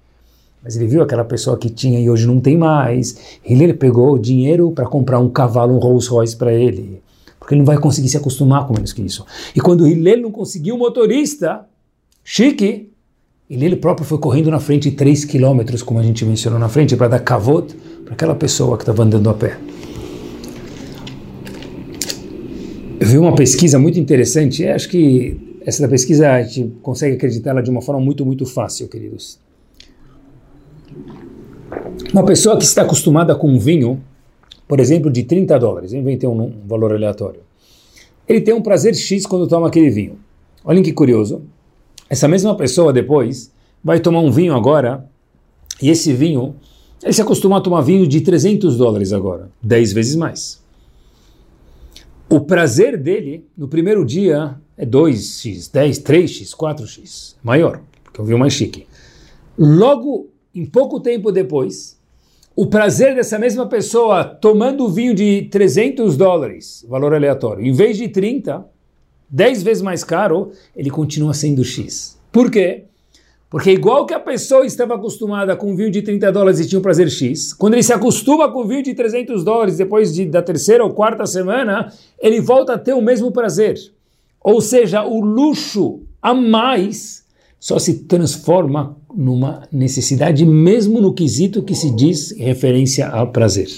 Mas 0.61 0.75
ele 0.75 0.85
viu 0.85 1.01
aquela 1.01 1.25
pessoa 1.25 1.57
que 1.57 1.69
tinha 1.69 1.99
e 1.99 2.09
hoje 2.09 2.27
não 2.27 2.39
tem 2.39 2.57
mais. 2.57 3.39
Hillel 3.45 3.75
pegou 3.75 4.13
o 4.13 4.19
dinheiro 4.19 4.71
para 4.71 4.85
comprar 4.85 5.19
um 5.19 5.29
cavalo, 5.29 5.73
um 5.73 5.79
Rolls 5.79 6.09
Royce 6.09 6.35
para 6.35 6.53
ele 6.53 7.02
porque 7.43 7.55
ele 7.55 7.59
não 7.59 7.65
vai 7.65 7.77
conseguir 7.77 8.07
se 8.07 8.15
acostumar 8.15 8.65
com 8.65 8.73
menos 8.73 8.93
que 8.93 9.01
isso. 9.01 9.25
E 9.53 9.59
quando 9.59 9.85
Hillel 9.85 10.21
não 10.21 10.31
conseguiu 10.31 10.77
motorista 10.77 11.65
chique, 12.23 12.89
ele 13.49 13.75
próprio 13.75 14.07
foi 14.07 14.17
correndo 14.17 14.49
na 14.49 14.61
frente 14.61 14.89
3 14.89 15.25
quilômetros, 15.25 15.83
como 15.83 15.99
a 15.99 16.03
gente 16.03 16.23
mencionou 16.23 16.57
na 16.57 16.69
frente, 16.69 16.95
para 16.95 17.09
dar 17.09 17.19
kavod 17.19 17.75
para 18.05 18.13
aquela 18.13 18.33
pessoa 18.33 18.77
que 18.77 18.83
estava 18.83 19.03
andando 19.03 19.29
a 19.29 19.33
pé. 19.33 19.57
Eu 22.97 23.07
vi 23.07 23.17
uma 23.17 23.35
pesquisa 23.35 23.77
muito 23.77 23.99
interessante, 23.99 24.65
acho 24.65 24.87
que 24.87 25.59
essa 25.65 25.85
pesquisa 25.89 26.31
a 26.31 26.43
gente 26.43 26.73
consegue 26.81 27.17
acreditá-la 27.17 27.59
de 27.59 27.69
uma 27.69 27.81
forma 27.81 27.99
muito, 27.99 28.25
muito 28.25 28.45
fácil, 28.45 28.87
queridos. 28.87 29.37
Uma 32.13 32.23
pessoa 32.23 32.55
que 32.57 32.63
está 32.63 32.83
acostumada 32.83 33.35
com 33.35 33.59
vinho, 33.59 34.01
por 34.73 34.79
exemplo, 34.79 35.11
de 35.11 35.21
30 35.21 35.59
dólares, 35.59 35.93
eu 35.93 35.99
inventei 35.99 36.27
um, 36.27 36.45
um 36.45 36.67
valor 36.67 36.93
aleatório. 36.93 37.41
Ele 38.27 38.41
tem 38.41 38.55
um 38.55 38.61
prazer 38.63 38.95
X 38.95 39.23
quando 39.23 39.47
toma 39.47 39.67
aquele 39.67 39.91
vinho. 39.91 40.17
Olhem 40.65 40.81
que 40.81 40.91
curioso. 40.91 41.43
Essa 42.09 42.27
mesma 42.27 42.57
pessoa 42.57 42.91
depois 42.91 43.53
vai 43.83 43.99
tomar 43.99 44.21
um 44.21 44.31
vinho 44.31 44.55
agora, 44.55 45.07
e 45.79 45.91
esse 45.91 46.11
vinho, 46.11 46.55
ele 47.03 47.13
se 47.13 47.21
acostuma 47.21 47.59
a 47.59 47.61
tomar 47.61 47.81
vinho 47.81 48.07
de 48.07 48.21
300 48.21 48.75
dólares 48.75 49.13
agora, 49.13 49.51
10 49.61 49.93
vezes 49.93 50.15
mais. 50.15 50.59
O 52.27 52.39
prazer 52.39 52.97
dele, 52.97 53.45
no 53.55 53.67
primeiro 53.67 54.03
dia, 54.03 54.55
é 54.75 54.87
2x, 54.87 55.71
10, 55.71 55.99
3x, 55.99 56.49
4x, 56.55 57.35
maior, 57.43 57.79
porque 58.03 58.19
é 58.19 58.23
um 58.23 58.25
vinho 58.25 58.39
mais 58.39 58.53
chique. 58.53 58.87
Logo, 59.55 60.29
em 60.51 60.65
pouco 60.65 60.99
tempo 60.99 61.31
depois, 61.31 61.95
o 62.55 62.67
prazer 62.67 63.15
dessa 63.15 63.39
mesma 63.39 63.67
pessoa 63.67 64.23
tomando 64.23 64.87
vinho 64.87 65.13
de 65.13 65.43
300 65.49 66.15
dólares, 66.15 66.85
valor 66.87 67.13
aleatório, 67.13 67.65
em 67.65 67.71
vez 67.71 67.97
de 67.97 68.07
30, 68.07 68.63
10 69.29 69.63
vezes 69.63 69.81
mais 69.81 70.03
caro, 70.03 70.51
ele 70.75 70.91
continua 70.91 71.33
sendo 71.33 71.63
X. 71.63 72.19
Por 72.31 72.51
quê? 72.51 72.83
Porque 73.49 73.71
igual 73.71 74.05
que 74.05 74.13
a 74.13 74.19
pessoa 74.19 74.65
estava 74.65 74.95
acostumada 74.95 75.55
com 75.55 75.75
vinho 75.75 75.91
de 75.91 76.01
30 76.01 76.31
dólares 76.31 76.59
e 76.59 76.67
tinha 76.67 76.79
um 76.79 76.81
prazer 76.81 77.09
X, 77.09 77.53
quando 77.53 77.73
ele 77.73 77.83
se 77.83 77.93
acostuma 77.93 78.51
com 78.51 78.67
vinho 78.67 78.83
de 78.83 78.93
300 78.93 79.43
dólares 79.43 79.77
depois 79.77 80.13
de, 80.13 80.25
da 80.25 80.41
terceira 80.41 80.83
ou 80.83 80.91
quarta 80.91 81.25
semana, 81.25 81.91
ele 82.19 82.39
volta 82.41 82.73
a 82.73 82.77
ter 82.79 82.93
o 82.93 83.01
mesmo 83.01 83.31
prazer. 83.31 83.77
Ou 84.43 84.59
seja, 84.59 85.03
o 85.03 85.21
luxo 85.21 86.01
a 86.21 86.33
mais 86.33 87.23
só 87.59 87.79
se 87.79 88.05
transforma 88.05 88.97
numa 89.15 89.67
necessidade 89.71 90.45
mesmo 90.45 90.99
no 90.99 91.13
quesito 91.13 91.63
que 91.63 91.75
se 91.75 91.89
diz 91.89 92.31
referência 92.31 93.07
ao 93.07 93.31
prazer. 93.31 93.69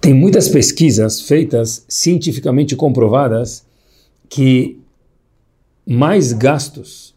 Tem 0.00 0.12
muitas 0.12 0.48
pesquisas 0.48 1.20
feitas 1.20 1.84
cientificamente 1.88 2.74
comprovadas 2.74 3.64
que 4.28 4.78
mais 5.86 6.32
gastos, 6.32 7.14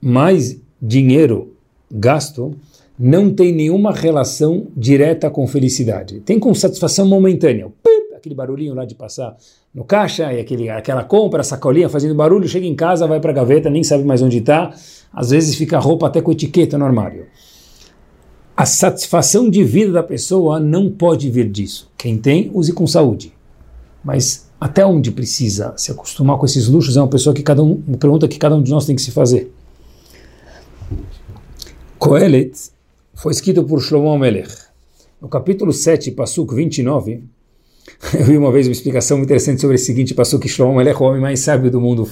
mais 0.00 0.56
dinheiro 0.80 1.54
gasto, 1.90 2.56
não 2.98 3.32
tem 3.32 3.52
nenhuma 3.52 3.92
relação 3.92 4.66
direta 4.76 5.30
com 5.30 5.46
felicidade. 5.46 6.20
Tem 6.20 6.38
com 6.38 6.54
satisfação 6.54 7.06
momentânea. 7.06 7.68
Aquele 8.24 8.34
barulhinho 8.34 8.72
lá 8.72 8.86
de 8.86 8.94
passar 8.94 9.36
no 9.74 9.84
caixa, 9.84 10.32
e 10.32 10.40
aquele, 10.40 10.70
aquela 10.70 11.04
compra, 11.04 11.42
sacolinha 11.42 11.90
fazendo 11.90 12.14
barulho, 12.14 12.48
chega 12.48 12.64
em 12.64 12.74
casa, 12.74 13.06
vai 13.06 13.20
para 13.20 13.32
a 13.32 13.34
gaveta, 13.34 13.68
nem 13.68 13.84
sabe 13.84 14.02
mais 14.02 14.22
onde 14.22 14.38
está. 14.38 14.74
Às 15.12 15.28
vezes 15.28 15.54
fica 15.56 15.76
a 15.76 15.78
roupa 15.78 16.06
até 16.06 16.22
com 16.22 16.32
etiqueta 16.32 16.78
no 16.78 16.86
armário. 16.86 17.26
A 18.56 18.64
satisfação 18.64 19.50
de 19.50 19.62
vida 19.62 19.92
da 19.92 20.02
pessoa 20.02 20.58
não 20.58 20.90
pode 20.90 21.28
vir 21.28 21.50
disso. 21.50 21.92
Quem 21.98 22.16
tem, 22.16 22.50
use 22.54 22.72
com 22.72 22.86
saúde. 22.86 23.30
Mas 24.02 24.48
até 24.58 24.86
onde 24.86 25.10
precisa 25.10 25.74
se 25.76 25.92
acostumar 25.92 26.38
com 26.38 26.46
esses 26.46 26.66
luxos 26.66 26.96
é 26.96 27.02
uma 27.02 27.08
pessoa 27.08 27.34
que 27.34 27.42
cada 27.42 27.62
um, 27.62 27.82
uma 27.86 27.98
pergunta 27.98 28.26
que 28.26 28.38
cada 28.38 28.56
um 28.56 28.62
de 28.62 28.70
nós 28.70 28.86
tem 28.86 28.96
que 28.96 29.02
se 29.02 29.10
fazer. 29.10 29.52
Coelet 31.98 32.52
foi 33.12 33.32
escrito 33.32 33.62
por 33.64 33.82
Shlomo 33.82 34.18
Melech. 34.18 34.64
No 35.20 35.28
capítulo 35.28 35.74
7, 35.74 36.10
Pasuk 36.12 36.54
29, 36.54 37.33
eu 38.18 38.24
vi 38.24 38.36
uma 38.36 38.52
vez 38.52 38.66
uma 38.66 38.72
explicação 38.72 39.18
interessante 39.20 39.60
sobre 39.60 39.76
esse 39.76 39.86
seguinte 39.86 40.14
Pasuk 40.14 40.42
que 40.42 40.48
Shlomo 40.48 40.76
Melech, 40.76 41.00
o 41.00 41.04
homem 41.04 41.20
mais 41.20 41.40
sábio 41.40 41.70
do 41.70 41.80
mundo, 41.80 42.08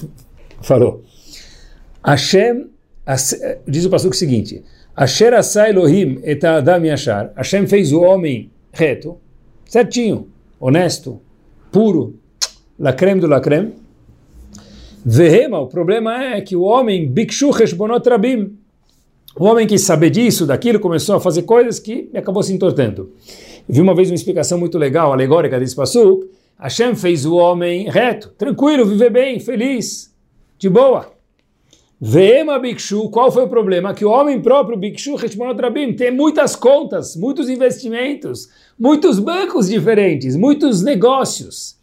falou. 0.62 1.02
Hashem, 2.05 2.70
diz 3.66 3.85
o 3.85 3.90
Pasuk 3.90 4.16
seguinte, 4.16 4.62
Asher 4.96 5.33
Elohim 5.68 6.20
et 6.22 6.44
Adam 6.44 6.85
yashar, 6.85 7.33
Hashem 7.37 7.66
fez 7.66 7.92
o 7.92 8.00
homem 8.00 8.50
reto, 8.72 9.18
certinho, 9.66 10.28
honesto, 10.59 11.20
puro, 11.70 12.14
la 12.78 12.92
creme 12.92 13.20
do 13.20 13.26
la 13.26 13.40
creme. 13.40 13.72
Vehema, 15.05 15.59
o 15.59 15.66
problema 15.66 16.22
é 16.22 16.40
que 16.40 16.55
o 16.55 16.62
homem, 16.62 17.09
bikshu 17.09 17.52
cheshbonot 17.52 18.09
rabim, 18.09 18.57
o 19.37 19.44
homem 19.44 19.66
que 19.66 19.78
sabe 19.78 20.11
disso, 20.11 20.46
daquilo, 20.46 20.78
começou 20.78 21.16
a 21.16 21.20
fazer 21.20 21.42
coisas 21.42 21.78
que 21.78 22.09
acabou 22.14 22.42
se 22.42 22.52
entortando. 22.52 23.11
Vi 23.68 23.81
uma 23.81 23.94
vez 23.94 24.11
uma 24.11 24.14
explicação 24.14 24.59
muito 24.59 24.79
legal, 24.79 25.12
alegórica 25.12 25.59
desse 25.59 25.75
passo. 25.75 26.29
Hashem 26.59 26.94
fez 26.94 27.25
o 27.25 27.37
homem 27.37 27.88
reto, 27.88 28.31
tranquilo, 28.38 28.85
viver 28.85 29.11
bem, 29.11 29.40
feliz, 29.40 30.14
de 30.59 30.68
boa. 30.68 31.12
Vema 32.01 32.59
Bikshu, 32.59 33.09
qual 33.11 33.31
foi 33.31 33.44
o 33.44 33.48
problema? 33.48 33.94
Que 33.94 34.05
o 34.05 34.11
homem 34.11 34.40
próprio, 34.40 34.77
Bikshu 34.77 35.14
Heshmonot 35.14 35.61
Rabim, 35.61 35.92
tem 35.92 36.11
muitas 36.11 36.57
contas, 36.57 37.16
muitos 37.16 37.48
investimentos, 37.48 38.48
muitos 38.79 39.18
bancos 39.18 39.68
diferentes, 39.68 40.35
muitos 40.37 40.83
negócios 40.83 41.81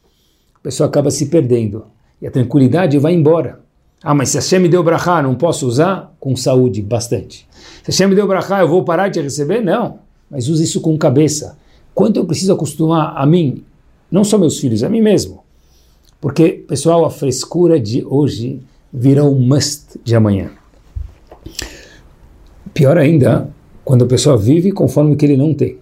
a 0.59 0.63
pessoa 0.63 0.87
acaba 0.87 1.09
se 1.09 1.27
perdendo 1.27 1.85
e 2.21 2.27
a 2.27 2.31
tranquilidade 2.31 2.97
vai 2.97 3.13
embora. 3.13 3.61
Ah, 4.03 4.13
mas 4.13 4.29
se 4.29 4.37
Hashem 4.37 4.59
me 4.59 4.67
deu 4.67 4.83
brachá, 4.83 5.21
não 5.21 5.35
posso 5.35 5.65
usar? 5.65 6.13
Com 6.19 6.35
saúde, 6.35 6.81
bastante. 6.81 7.47
Se 7.83 7.91
Hashem 7.91 8.07
me 8.07 8.15
deu 8.15 8.27
brachá, 8.27 8.59
eu 8.59 8.67
vou 8.67 8.83
parar 8.83 9.07
de 9.07 9.21
receber? 9.21 9.61
Não. 9.61 9.99
Mas 10.29 10.47
use 10.49 10.63
isso 10.63 10.81
com 10.81 10.97
cabeça. 10.97 11.57
Quanto 11.99 12.15
eu 12.15 12.25
preciso 12.25 12.53
acostumar 12.53 13.13
a 13.17 13.25
mim, 13.25 13.61
não 14.09 14.23
só 14.23 14.37
meus 14.37 14.57
filhos, 14.57 14.83
a 14.83 14.89
mim 14.89 15.01
mesmo. 15.01 15.43
Porque, 16.21 16.63
pessoal, 16.65 17.03
a 17.03 17.09
frescura 17.09 17.77
de 17.77 18.05
hoje 18.05 18.61
virá 18.89 19.25
um 19.25 19.37
must 19.37 19.99
de 20.01 20.15
amanhã. 20.15 20.49
Pior 22.73 22.97
ainda, 22.97 23.49
quando 23.83 24.05
a 24.05 24.07
pessoa 24.07 24.37
vive 24.37 24.71
conforme 24.71 25.13
o 25.13 25.17
que 25.17 25.25
ele 25.25 25.35
não 25.35 25.53
tem. 25.53 25.77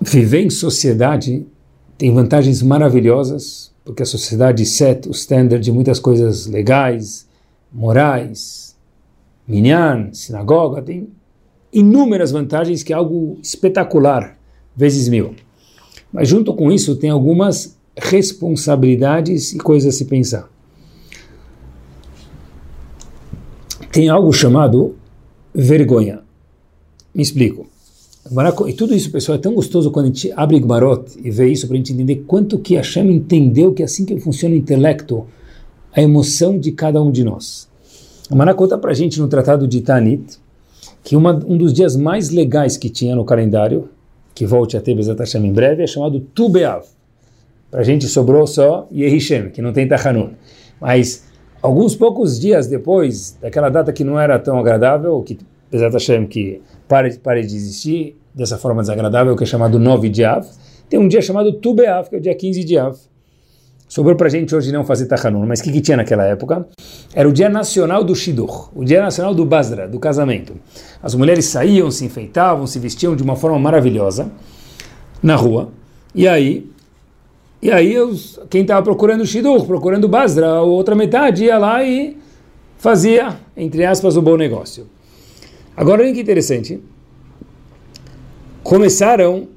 Viver 0.00 0.44
em 0.44 0.50
sociedade 0.50 1.44
tem 1.98 2.14
vantagens 2.14 2.62
maravilhosas, 2.62 3.72
porque 3.84 4.04
a 4.04 4.06
sociedade 4.06 4.64
set 4.64 5.08
o 5.08 5.10
standard 5.10 5.60
de 5.60 5.72
muitas 5.72 5.98
coisas 5.98 6.46
legais, 6.46 7.26
morais, 7.72 8.76
minyan, 9.48 10.10
sinagoga, 10.12 10.80
tem 10.80 11.08
inúmeras 11.74 12.30
vantagens 12.30 12.82
que 12.82 12.92
é 12.92 12.96
algo 12.96 13.36
espetacular, 13.42 14.38
vezes 14.76 15.08
mil. 15.08 15.34
Mas 16.12 16.28
junto 16.28 16.54
com 16.54 16.70
isso 16.70 16.96
tem 16.96 17.10
algumas 17.10 17.76
responsabilidades 17.96 19.52
e 19.52 19.58
coisas 19.58 19.94
a 19.94 19.98
se 19.98 20.04
pensar. 20.04 20.48
Tem 23.92 24.08
algo 24.08 24.32
chamado 24.32 24.96
vergonha. 25.54 26.22
Me 27.14 27.22
explico. 27.22 27.66
E 28.66 28.72
tudo 28.72 28.94
isso, 28.94 29.10
pessoal, 29.10 29.36
é 29.36 29.40
tão 29.40 29.54
gostoso 29.54 29.90
quando 29.90 30.06
a 30.06 30.08
gente 30.08 30.32
abre 30.34 30.58
Gmarot 30.58 31.04
e 31.22 31.30
vê 31.30 31.48
isso 31.48 31.66
para 31.66 31.74
a 31.74 31.76
gente 31.76 31.92
entender 31.92 32.24
quanto 32.26 32.58
que 32.58 32.74
Hashem 32.74 33.12
entendeu 33.12 33.72
que 33.72 33.82
é 33.82 33.84
assim 33.84 34.04
que 34.04 34.18
funciona 34.18 34.54
o 34.54 34.58
intelecto, 34.58 35.26
a 35.92 36.00
emoção 36.00 36.58
de 36.58 36.72
cada 36.72 37.02
um 37.02 37.10
de 37.10 37.22
nós. 37.22 37.68
A 38.30 38.34
Mará 38.34 38.54
conta 38.54 38.78
para 38.78 38.92
a 38.92 38.94
gente 38.94 39.20
no 39.20 39.28
Tratado 39.28 39.68
de 39.68 39.80
Tanit 39.82 40.38
que 41.04 41.14
uma, 41.14 41.34
um 41.46 41.58
dos 41.58 41.72
dias 41.72 41.94
mais 41.94 42.30
legais 42.30 42.78
que 42.78 42.88
tinha 42.88 43.14
no 43.14 43.26
calendário, 43.26 43.90
que 44.34 44.46
volte 44.46 44.76
a 44.76 44.80
ter 44.80 44.94
Bezat 44.94 45.18
Hashem 45.18 45.46
em 45.46 45.52
breve, 45.52 45.82
é 45.82 45.86
chamado 45.86 46.18
Tu 46.18 46.48
Be'av. 46.48 46.86
Para 47.70 47.80
a 47.80 47.84
gente 47.84 48.08
sobrou 48.08 48.46
só 48.46 48.88
Yehishem, 48.90 49.50
que 49.50 49.60
não 49.60 49.72
tem 49.72 49.86
Tachanun. 49.86 50.30
Mas 50.80 51.24
alguns 51.60 51.94
poucos 51.94 52.40
dias 52.40 52.66
depois 52.66 53.36
daquela 53.40 53.68
data 53.68 53.92
que 53.92 54.02
não 54.02 54.18
era 54.18 54.38
tão 54.38 54.58
agradável, 54.58 55.22
que 55.22 55.38
Bezat 55.70 55.92
Hashem 55.92 56.26
que 56.26 56.62
pare, 56.88 57.16
pare 57.18 57.42
de 57.42 57.54
existir 57.54 58.16
dessa 58.34 58.56
forma 58.56 58.80
desagradável, 58.80 59.36
que 59.36 59.44
é 59.44 59.46
chamado 59.46 59.78
9 59.78 60.08
de 60.08 60.24
Av. 60.24 60.46
Tem 60.88 60.98
um 60.98 61.06
dia 61.06 61.20
chamado 61.20 61.52
Tu 61.52 61.74
Be'av, 61.74 62.08
que 62.08 62.16
é 62.16 62.18
o 62.18 62.20
dia 62.20 62.34
15 62.34 62.64
de 62.64 62.78
Av. 62.78 62.98
Sobrou 63.94 64.16
para 64.16 64.26
a 64.26 64.30
gente 64.30 64.52
hoje 64.52 64.72
não 64.72 64.82
fazer 64.82 65.06
Tachanun, 65.06 65.46
mas 65.46 65.60
o 65.60 65.62
que, 65.62 65.70
que, 65.70 65.80
tinha 65.80 65.96
naquela 65.96 66.24
época? 66.24 66.66
Era 67.14 67.28
o 67.28 67.32
dia 67.32 67.48
nacional 67.48 68.02
do 68.02 68.12
Shidur, 68.12 68.68
o 68.74 68.84
dia 68.84 69.00
nacional 69.00 69.32
do 69.32 69.44
Basra, 69.44 69.86
do 69.86 70.00
casamento. 70.00 70.52
As 71.00 71.14
mulheres 71.14 71.44
saíam, 71.44 71.88
se 71.92 72.04
enfeitavam, 72.04 72.66
se 72.66 72.80
vestiam 72.80 73.14
de 73.14 73.22
uma 73.22 73.36
forma 73.36 73.56
maravilhosa 73.56 74.32
na 75.22 75.36
rua. 75.36 75.68
E 76.12 76.26
aí, 76.26 76.68
e 77.62 77.70
aí 77.70 77.96
os, 77.96 78.40
quem 78.50 78.62
estava 78.62 78.82
procurando 78.82 79.24
Shidur, 79.24 79.64
procurando 79.64 80.08
Basra, 80.08 80.44
a 80.44 80.62
outra 80.62 80.96
metade 80.96 81.44
ia 81.44 81.56
lá 81.56 81.84
e 81.84 82.16
fazia, 82.76 83.38
entre 83.56 83.86
aspas, 83.86 84.16
o 84.16 84.22
bom 84.22 84.36
negócio. 84.36 84.88
Agora, 85.76 86.02
olha 86.02 86.12
que 86.12 86.20
interessante. 86.20 86.82
Começaram. 88.60 89.53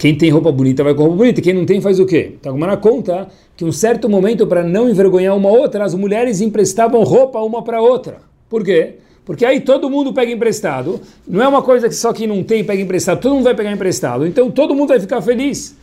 Quem 0.00 0.14
tem 0.14 0.30
roupa 0.30 0.50
bonita 0.50 0.82
vai 0.82 0.94
com 0.94 1.02
roupa 1.02 1.18
bonita, 1.18 1.42
quem 1.42 1.52
não 1.52 1.66
tem 1.66 1.78
faz 1.78 2.00
o 2.00 2.06
quê? 2.06 2.32
Então, 2.40 2.56
na 2.56 2.74
conta 2.74 3.28
que 3.54 3.66
um 3.66 3.70
certo 3.70 4.08
momento, 4.08 4.46
para 4.46 4.64
não 4.64 4.88
envergonhar 4.88 5.36
uma 5.36 5.50
outra, 5.50 5.84
as 5.84 5.94
mulheres 5.94 6.40
emprestavam 6.40 7.04
roupa 7.04 7.38
uma 7.40 7.62
para 7.62 7.82
outra. 7.82 8.22
Por 8.48 8.64
quê? 8.64 8.94
Porque 9.26 9.44
aí 9.44 9.60
todo 9.60 9.90
mundo 9.90 10.14
pega 10.14 10.32
emprestado. 10.32 10.98
Não 11.28 11.42
é 11.42 11.46
uma 11.46 11.60
coisa 11.60 11.86
que 11.86 11.94
só 11.94 12.14
quem 12.14 12.26
não 12.26 12.42
tem 12.42 12.64
pega 12.64 12.80
emprestado, 12.80 13.20
todo 13.20 13.34
mundo 13.34 13.44
vai 13.44 13.54
pegar 13.54 13.70
emprestado. 13.72 14.26
Então 14.26 14.50
todo 14.50 14.74
mundo 14.74 14.88
vai 14.88 14.98
ficar 14.98 15.20
feliz. 15.20 15.76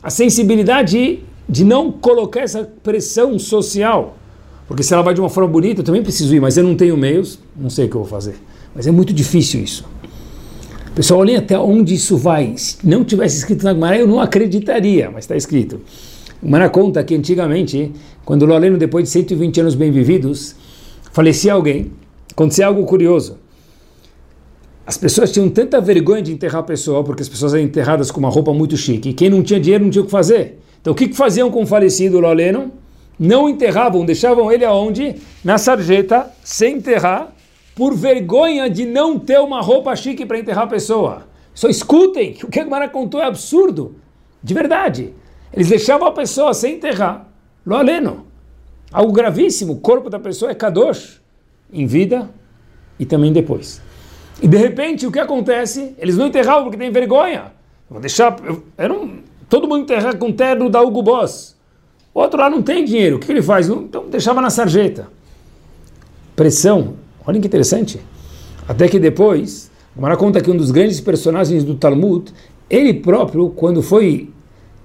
A 0.00 0.08
sensibilidade 0.08 1.18
de 1.48 1.64
não 1.64 1.90
colocar 1.90 2.42
essa 2.42 2.62
pressão 2.80 3.36
social 3.40 4.14
porque 4.66 4.82
se 4.82 4.94
ela 4.94 5.02
vai 5.02 5.12
de 5.12 5.20
uma 5.20 5.28
forma 5.28 5.50
bonita, 5.50 5.80
eu 5.80 5.84
também 5.84 6.02
preciso 6.02 6.34
ir, 6.34 6.40
mas 6.40 6.56
eu 6.56 6.64
não 6.64 6.74
tenho 6.74 6.96
meios, 6.96 7.38
não 7.56 7.68
sei 7.68 7.84
o 7.86 7.88
que 7.88 7.96
eu 7.96 8.00
vou 8.00 8.08
fazer. 8.08 8.36
Mas 8.74 8.86
é 8.86 8.90
muito 8.90 9.12
difícil 9.12 9.62
isso. 9.62 9.84
Pessoal, 10.94 11.20
olhem 11.20 11.36
até 11.36 11.58
onde 11.58 11.94
isso 11.94 12.16
vai. 12.16 12.54
Se 12.56 12.78
não 12.86 13.04
tivesse 13.04 13.38
escrito 13.38 13.64
na 13.64 13.72
Gemara, 13.74 13.98
eu 13.98 14.06
não 14.06 14.20
acreditaria, 14.20 15.10
mas 15.10 15.24
está 15.24 15.36
escrito. 15.36 15.80
O 16.42 16.48
Mara 16.48 16.68
conta 16.68 17.02
que 17.02 17.14
antigamente, 17.14 17.92
quando 18.24 18.42
o 18.42 18.46
Loleno, 18.46 18.78
depois 18.78 19.04
de 19.04 19.10
120 19.10 19.60
anos 19.60 19.74
bem 19.74 19.90
vividos, 19.90 20.54
falecia 21.12 21.52
alguém, 21.52 21.90
acontecia 22.30 22.66
algo 22.66 22.84
curioso. 22.84 23.38
As 24.86 24.96
pessoas 24.96 25.32
tinham 25.32 25.48
tanta 25.48 25.80
vergonha 25.80 26.22
de 26.22 26.32
enterrar 26.32 26.60
a 26.60 26.64
pessoa, 26.64 27.02
porque 27.02 27.22
as 27.22 27.28
pessoas 27.28 27.54
eram 27.54 27.64
enterradas 27.64 28.10
com 28.10 28.20
uma 28.20 28.28
roupa 28.28 28.52
muito 28.52 28.76
chique, 28.76 29.08
e 29.08 29.12
quem 29.14 29.28
não 29.30 29.42
tinha 29.42 29.58
dinheiro 29.58 29.82
não 29.82 29.90
tinha 29.90 30.02
o 30.02 30.04
que 30.04 30.10
fazer. 30.10 30.60
Então 30.80 30.92
o 30.92 30.96
que, 30.96 31.08
que 31.08 31.16
faziam 31.16 31.50
com 31.50 31.62
o 31.62 31.66
falecido 31.66 32.20
Loleno? 32.20 32.70
não 33.18 33.48
enterravam, 33.48 34.04
deixavam 34.04 34.50
ele 34.50 34.64
aonde? 34.64 35.16
Na 35.44 35.58
sarjeta, 35.58 36.30
sem 36.42 36.76
enterrar, 36.76 37.32
por 37.74 37.94
vergonha 37.94 38.70
de 38.70 38.86
não 38.86 39.18
ter 39.18 39.40
uma 39.40 39.60
roupa 39.60 39.94
chique 39.96 40.24
para 40.24 40.38
enterrar 40.38 40.64
a 40.64 40.68
pessoa. 40.68 41.26
Só 41.52 41.68
escutem, 41.68 42.36
o 42.42 42.48
que 42.48 42.60
a 42.60 42.64
Gemara 42.64 42.88
contou 42.88 43.20
é 43.20 43.24
absurdo, 43.24 43.96
de 44.42 44.54
verdade. 44.54 45.12
Eles 45.52 45.68
deixavam 45.68 46.06
a 46.06 46.12
pessoa 46.12 46.52
sem 46.52 46.74
enterrar, 46.74 47.28
lo 47.64 47.76
aleno. 47.76 48.26
Algo 48.92 49.12
gravíssimo, 49.12 49.74
o 49.74 49.80
corpo 49.80 50.08
da 50.08 50.18
pessoa 50.18 50.50
é 50.50 50.54
kadosh, 50.54 51.20
em 51.72 51.86
vida 51.86 52.30
e 52.98 53.04
também 53.04 53.32
depois. 53.32 53.80
E 54.42 54.48
de 54.48 54.56
repente, 54.56 55.06
o 55.06 55.12
que 55.12 55.18
acontece? 55.18 55.94
Eles 55.98 56.16
não 56.16 56.26
enterravam 56.26 56.64
porque 56.64 56.78
tem 56.78 56.90
vergonha. 56.90 57.52
vou 57.88 58.00
deixar, 58.00 58.36
eu, 58.44 58.64
eu 58.76 58.88
não, 58.88 59.18
todo 59.48 59.68
mundo 59.68 59.82
enterra 59.82 60.14
com 60.14 60.32
terno 60.32 60.68
da 60.68 60.82
Hugo 60.82 61.02
Boss. 61.02 61.56
O 62.12 62.20
outro 62.20 62.38
lá 62.38 62.48
não 62.48 62.62
tem 62.62 62.84
dinheiro, 62.84 63.16
o 63.16 63.18
que 63.18 63.30
ele 63.30 63.42
faz? 63.42 63.68
Então 63.68 64.08
deixava 64.08 64.40
na 64.40 64.50
sarjeta. 64.50 65.08
Pressão, 66.36 66.94
olha 67.26 67.40
que 67.40 67.46
interessante. 67.46 68.00
Até 68.66 68.88
que 68.88 68.98
depois, 68.98 69.70
Mara 69.96 70.16
conta 70.16 70.40
que 70.40 70.50
um 70.50 70.56
dos 70.56 70.70
grandes 70.70 71.00
personagens 71.00 71.62
do 71.62 71.74
Talmud, 71.74 72.32
ele 72.68 72.94
próprio, 72.94 73.50
quando 73.50 73.82
foi 73.82 74.30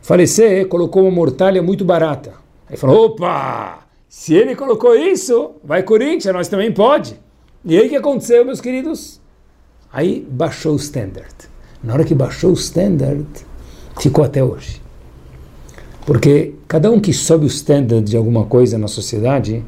falecer, 0.01 0.67
colocou 0.67 1.03
uma 1.03 1.11
mortalha 1.11 1.63
muito 1.63 1.83
barata. 1.83 2.33
Aí 2.69 2.77
falou: 2.77 3.05
opa, 3.05 3.79
se 4.07 4.33
ele 4.33 4.55
colocou 4.55 4.95
isso, 4.95 5.51
vai 5.63 5.83
Corinthians, 5.83 6.33
nós 6.33 6.47
também 6.47 6.71
pode. 6.71 7.19
E 7.65 7.77
aí 7.77 7.87
o 7.87 7.89
que 7.89 7.95
aconteceu, 7.95 8.45
meus 8.45 8.61
queridos? 8.61 9.19
Aí 9.91 10.25
baixou 10.29 10.73
o 10.73 10.77
standard. 10.77 11.33
Na 11.83 11.93
hora 11.93 12.03
que 12.03 12.13
baixou 12.13 12.51
o 12.51 12.53
standard, 12.53 13.27
ficou 13.99 14.23
até 14.23 14.43
hoje. 14.43 14.81
Porque 16.05 16.53
cada 16.67 16.91
um 16.91 16.99
que 16.99 17.13
sobe 17.13 17.45
o 17.45 17.47
standard 17.47 18.03
de 18.03 18.15
alguma 18.15 18.45
coisa 18.45 18.77
na 18.77 18.87
sociedade 18.87 19.63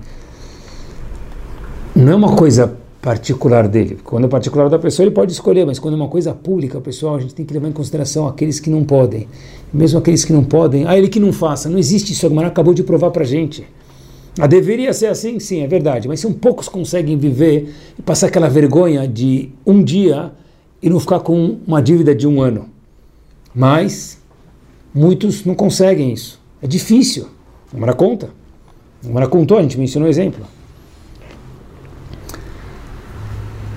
não 1.95 2.13
é 2.13 2.15
uma 2.15 2.35
coisa 2.35 2.77
particular 3.01 3.67
dele. 3.67 3.97
Quando 4.03 4.25
é 4.25 4.27
particular 4.27 4.69
da 4.69 4.77
pessoa, 4.77 5.05
ele 5.05 5.13
pode 5.13 5.31
escolher, 5.31 5.65
mas 5.65 5.79
quando 5.79 5.95
é 5.95 5.97
uma 5.97 6.07
coisa 6.07 6.33
pública, 6.33 6.79
pessoal, 6.79 7.15
a 7.15 7.19
gente 7.19 7.33
tem 7.33 7.45
que 7.45 7.53
levar 7.53 7.67
em 7.67 7.71
consideração 7.71 8.27
aqueles 8.27 8.59
que 8.59 8.69
não 8.69 8.83
podem. 8.83 9.27
Mesmo 9.73 9.97
aqueles 9.99 10.23
que 10.23 10.31
não 10.31 10.43
podem, 10.43 10.85
ah, 10.87 10.97
ele 10.97 11.07
que 11.07 11.19
não 11.19 11.33
faça. 11.33 11.67
Não 11.67 11.79
existe 11.79 12.13
isso, 12.13 12.27
a 12.27 12.47
acabou 12.47 12.73
de 12.73 12.83
provar 12.83 13.11
para 13.11 13.23
gente. 13.23 13.65
Ah, 14.39 14.47
deveria 14.47 14.93
ser 14.93 15.07
assim? 15.07 15.39
Sim, 15.39 15.61
é 15.61 15.67
verdade. 15.67 16.07
Mas 16.07 16.19
são 16.19 16.31
poucos 16.31 16.69
conseguem 16.69 17.17
viver 17.17 17.73
e 17.97 18.01
passar 18.01 18.27
aquela 18.27 18.47
vergonha 18.47 19.07
de 19.07 19.49
um 19.65 19.83
dia 19.83 20.31
e 20.81 20.89
não 20.89 20.99
ficar 20.99 21.19
com 21.19 21.57
uma 21.67 21.81
dívida 21.81 22.13
de 22.15 22.27
um 22.27 22.41
ano. 22.41 22.69
Mas 23.53 24.21
muitos 24.93 25.43
não 25.43 25.55
conseguem 25.55 26.13
isso. 26.13 26.39
É 26.61 26.67
difícil. 26.67 27.27
A 27.71 27.75
Gemara 27.75 27.93
conta. 27.93 28.29
A 29.03 29.07
Gemara 29.07 29.27
contou, 29.27 29.57
a 29.57 29.61
gente 29.61 29.77
mencionou 29.77 30.07
um 30.07 30.09
exemplo. 30.09 30.45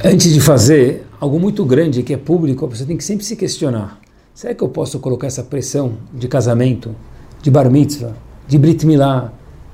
Antes 0.07 0.35
de 0.35 0.39
fazer 0.39 1.07
algo 1.19 1.41
muito 1.41 1.65
grande 1.65 2.03
que 2.03 2.13
é 2.13 2.19
público, 2.19 2.69
você 2.69 2.85
tem 2.85 2.95
que 2.95 3.03
sempre 3.03 3.25
se 3.25 3.35
questionar: 3.35 3.99
será 4.35 4.55
que 4.55 4.63
eu 4.63 4.69
posso 4.69 4.99
colocar 4.99 5.27
essa 5.27 5.43
pressão 5.43 5.95
de 6.13 6.29
casamento, 6.29 6.95
de 7.41 7.51
bar 7.51 7.71
mitzvah, 7.71 8.13
de 8.47 8.59
brit 8.59 8.85
milá, 8.85 9.33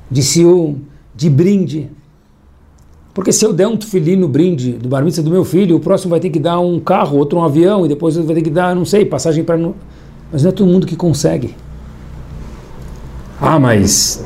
de 0.08 0.22
sium, 0.22 0.82
de 1.16 1.28
brinde? 1.28 1.90
Porque 3.12 3.32
se 3.32 3.44
eu 3.44 3.52
der 3.52 3.66
um 3.66 3.76
tefilim 3.76 4.14
no 4.14 4.28
brinde 4.28 4.74
do 4.74 4.88
bar 4.88 5.02
mitzvah 5.02 5.24
do 5.24 5.32
meu 5.32 5.44
filho, 5.44 5.74
o 5.74 5.80
próximo 5.80 6.10
vai 6.10 6.20
ter 6.20 6.30
que 6.30 6.38
dar 6.38 6.60
um 6.60 6.78
carro, 6.78 7.18
outro 7.18 7.36
um 7.40 7.42
avião, 7.42 7.84
e 7.84 7.88
depois 7.88 8.14
vai 8.14 8.36
ter 8.36 8.42
que 8.42 8.50
dar, 8.50 8.72
não 8.76 8.84
sei, 8.84 9.04
passagem 9.04 9.42
para. 9.42 9.58
Mas 10.30 10.44
não 10.44 10.50
é 10.50 10.52
todo 10.52 10.68
mundo 10.68 10.86
que 10.86 10.94
consegue. 10.94 11.56
Ah, 13.40 13.58
mas 13.58 14.24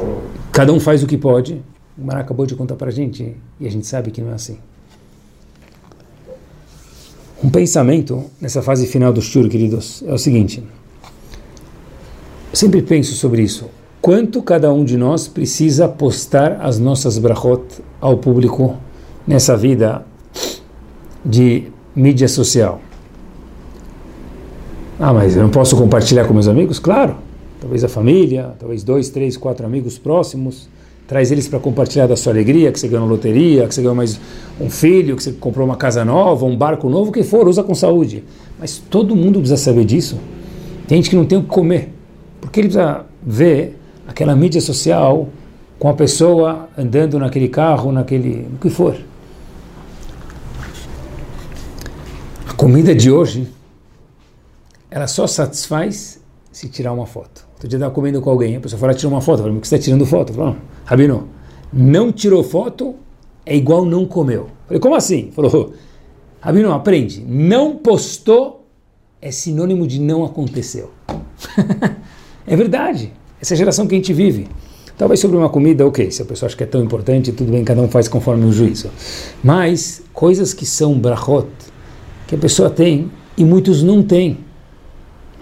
cada 0.52 0.70
um 0.70 0.78
faz 0.78 1.02
o 1.02 1.06
que 1.06 1.16
pode. 1.16 1.62
O 1.96 2.04
Mará 2.04 2.20
acabou 2.20 2.44
de 2.44 2.54
contar 2.54 2.74
para 2.74 2.88
a 2.88 2.92
gente 2.92 3.34
e 3.58 3.66
a 3.66 3.70
gente 3.70 3.86
sabe 3.86 4.10
que 4.10 4.20
não 4.20 4.32
é 4.32 4.34
assim. 4.34 4.58
Um 7.44 7.50
pensamento 7.50 8.24
nessa 8.40 8.62
fase 8.62 8.86
final 8.86 9.12
do 9.12 9.20
Shur, 9.20 9.50
queridos, 9.50 10.02
é 10.06 10.14
o 10.14 10.16
seguinte. 10.16 10.62
Eu 12.50 12.56
sempre 12.56 12.80
penso 12.80 13.12
sobre 13.12 13.42
isso. 13.42 13.66
Quanto 14.00 14.42
cada 14.42 14.72
um 14.72 14.82
de 14.82 14.96
nós 14.96 15.28
precisa 15.28 15.86
postar 15.86 16.58
as 16.62 16.78
nossas 16.78 17.18
brachot 17.18 17.62
ao 18.00 18.16
público 18.16 18.76
nessa 19.26 19.58
vida 19.58 20.06
de 21.22 21.64
mídia 21.94 22.28
social? 22.28 22.80
Ah, 24.98 25.12
mas 25.12 25.36
eu 25.36 25.42
não 25.42 25.50
posso 25.50 25.76
compartilhar 25.76 26.24
com 26.26 26.32
meus 26.32 26.48
amigos? 26.48 26.78
Claro. 26.78 27.16
Talvez 27.60 27.84
a 27.84 27.88
família, 27.88 28.54
talvez 28.58 28.82
dois, 28.82 29.10
três, 29.10 29.36
quatro 29.36 29.66
amigos 29.66 29.98
próximos 29.98 30.66
traz 31.06 31.30
eles 31.30 31.46
para 31.46 31.58
compartilhar 31.58 32.06
da 32.06 32.16
sua 32.16 32.32
alegria, 32.32 32.72
que 32.72 32.80
você 32.80 32.88
ganhou 32.88 33.04
na 33.04 33.10
loteria, 33.10 33.66
que 33.66 33.74
você 33.74 33.82
ganhou 33.82 33.94
mais 33.94 34.18
um 34.60 34.70
filho, 34.70 35.16
que 35.16 35.22
você 35.22 35.32
comprou 35.32 35.66
uma 35.66 35.76
casa 35.76 36.04
nova, 36.04 36.46
um 36.46 36.56
barco 36.56 36.88
novo, 36.88 37.10
o 37.10 37.12
que 37.12 37.22
for, 37.22 37.46
usa 37.46 37.62
com 37.62 37.74
saúde. 37.74 38.24
Mas 38.58 38.78
todo 38.78 39.14
mundo 39.14 39.38
precisa 39.38 39.56
saber 39.56 39.84
disso. 39.84 40.18
Tem 40.86 40.96
gente 40.96 41.10
que 41.10 41.16
não 41.16 41.24
tem 41.24 41.38
o 41.38 41.42
que 41.42 41.48
comer. 41.48 41.92
Porque 42.40 42.60
ele 42.60 42.68
precisa 42.68 43.04
ver 43.22 43.78
aquela 44.06 44.34
mídia 44.34 44.60
social 44.60 45.28
com 45.78 45.88
a 45.88 45.94
pessoa 45.94 46.68
andando 46.76 47.18
naquele 47.18 47.48
carro, 47.48 47.92
naquele. 47.92 48.46
o 48.54 48.58
que 48.58 48.70
for. 48.70 48.96
A 52.48 52.52
comida 52.52 52.94
de 52.94 53.10
hoje, 53.10 53.48
ela 54.90 55.06
só 55.06 55.26
satisfaz 55.26 56.20
se 56.52 56.68
tirar 56.68 56.92
uma 56.92 57.06
foto. 57.06 57.46
Outro 57.54 57.68
dia 57.68 57.76
eu 57.76 57.80
estava 57.80 57.94
comendo 57.94 58.20
com 58.22 58.30
alguém, 58.30 58.56
a 58.56 58.60
pessoa 58.60 58.78
falou, 58.78 58.94
tira 58.94 59.08
uma 59.08 59.20
foto. 59.20 59.38
Eu 59.38 59.42
falei, 59.44 59.54
por 59.54 59.62
que 59.62 59.68
você 59.68 59.74
está 59.74 59.84
tirando 59.84 60.06
foto? 60.06 60.30
Eu 60.30 60.36
falei, 60.36 60.54
Rabino, 60.84 61.28
não 61.72 62.12
tirou 62.12 62.42
foto 62.42 62.94
é 63.46 63.56
igual 63.56 63.84
não 63.84 64.06
comeu. 64.06 64.48
Falei, 64.66 64.80
como 64.80 64.94
assim? 64.94 65.30
Falou, 65.32 65.74
Rabino, 66.40 66.72
aprende. 66.72 67.24
Não 67.26 67.76
postou 67.76 68.64
é 69.24 69.30
sinônimo 69.30 69.86
de 69.86 69.98
não 69.98 70.22
aconteceu. 70.22 70.90
é 72.46 72.54
verdade. 72.54 73.10
Essa 73.40 73.54
é 73.54 73.56
geração 73.56 73.86
que 73.86 73.94
a 73.94 73.98
gente 73.98 74.12
vive. 74.12 74.46
Talvez 74.98 75.18
sobre 75.18 75.36
uma 75.38 75.48
comida, 75.48 75.86
ok, 75.86 76.10
se 76.10 76.20
a 76.20 76.26
pessoa 76.26 76.46
acha 76.46 76.56
que 76.56 76.62
é 76.62 76.66
tão 76.66 76.84
importante, 76.84 77.32
tudo 77.32 77.50
bem, 77.50 77.64
cada 77.64 77.80
um 77.80 77.88
faz 77.88 78.06
conforme 78.06 78.44
o 78.44 78.52
juízo. 78.52 78.90
Mas 79.42 80.02
coisas 80.12 80.52
que 80.52 80.66
são 80.66 80.98
brachot, 80.98 81.48
que 82.26 82.34
a 82.34 82.38
pessoa 82.38 82.68
tem 82.68 83.10
e 83.34 83.44
muitos 83.44 83.82
não 83.82 84.02
têm. 84.02 84.38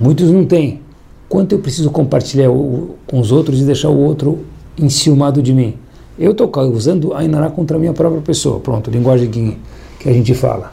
Muitos 0.01 0.31
não 0.31 0.47
têm. 0.47 0.81
Quanto 1.29 1.53
eu 1.53 1.59
preciso 1.59 1.91
compartilhar 1.91 2.49
com 2.49 3.19
os 3.19 3.33
outros 3.33 3.61
e 3.61 3.65
deixar 3.65 3.89
o 3.89 3.99
outro 3.99 4.45
enciumado 4.79 5.43
de 5.43 5.53
mim. 5.53 5.77
Eu 6.19 6.33
estou 6.33 6.49
causando 6.49 7.15
a 7.15 7.25
Inará 7.25 7.51
contra 7.51 7.77
a 7.77 7.81
minha 7.81 7.93
própria 7.93 8.21
pessoa. 8.21 8.61
Pronto, 8.61 8.91
linguagem 8.91 9.31
que, 9.31 9.57
que 9.99 10.09
a 10.09 10.13
gente 10.13 10.35
fala. 10.35 10.73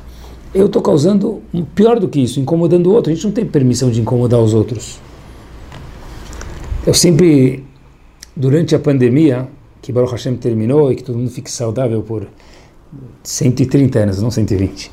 Eu 0.54 0.66
estou 0.66 0.82
causando, 0.82 1.41
pior 1.76 2.00
do 2.00 2.08
que 2.08 2.20
isso, 2.20 2.39
incomodando 2.39 2.88
o 2.88 2.93
outro. 2.93 3.12
A 3.12 3.16
gente 3.16 3.24
não 3.24 3.32
tem 3.32 3.45
permissão 3.45 3.89
de 3.89 4.02
incomodar 4.02 4.39
os 4.39 4.54
outros. 4.54 5.00
Eu 6.86 6.93
sempre, 6.93 7.64
durante 8.36 8.74
a 8.74 8.80
pandemia, 8.80 9.47
que 9.82 9.91
Baruch 9.91 10.12
Hashem 10.12 10.36
terminou 10.36 10.91
e 10.91 10.95
que 10.95 11.04
todo 11.04 11.18
mundo 11.18 11.30
fique 11.30 11.52
saudável 11.52 12.02
por 12.02 12.28
130 13.24 14.00
anos, 14.00 14.22
não 14.22 14.32
120. 14.32 14.91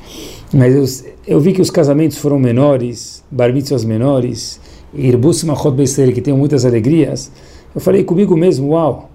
Mas 0.53 0.75
eu, 0.75 1.13
eu 1.35 1.39
vi 1.39 1.53
que 1.53 1.61
os 1.61 1.69
casamentos 1.69 2.17
foram 2.17 2.39
menores, 2.39 3.23
bar 3.29 3.51
mitzvahs 3.51 3.83
menores, 3.83 4.59
irbus 4.93 5.43
machot 5.43 5.75
beiser, 5.75 6.13
que 6.13 6.21
tem 6.21 6.33
muitas 6.33 6.65
alegrias. 6.65 7.31
Eu 7.77 7.81
falei 7.81 8.03
comigo 8.03 8.35
mesmo, 8.35 8.69
uau, 8.69 9.07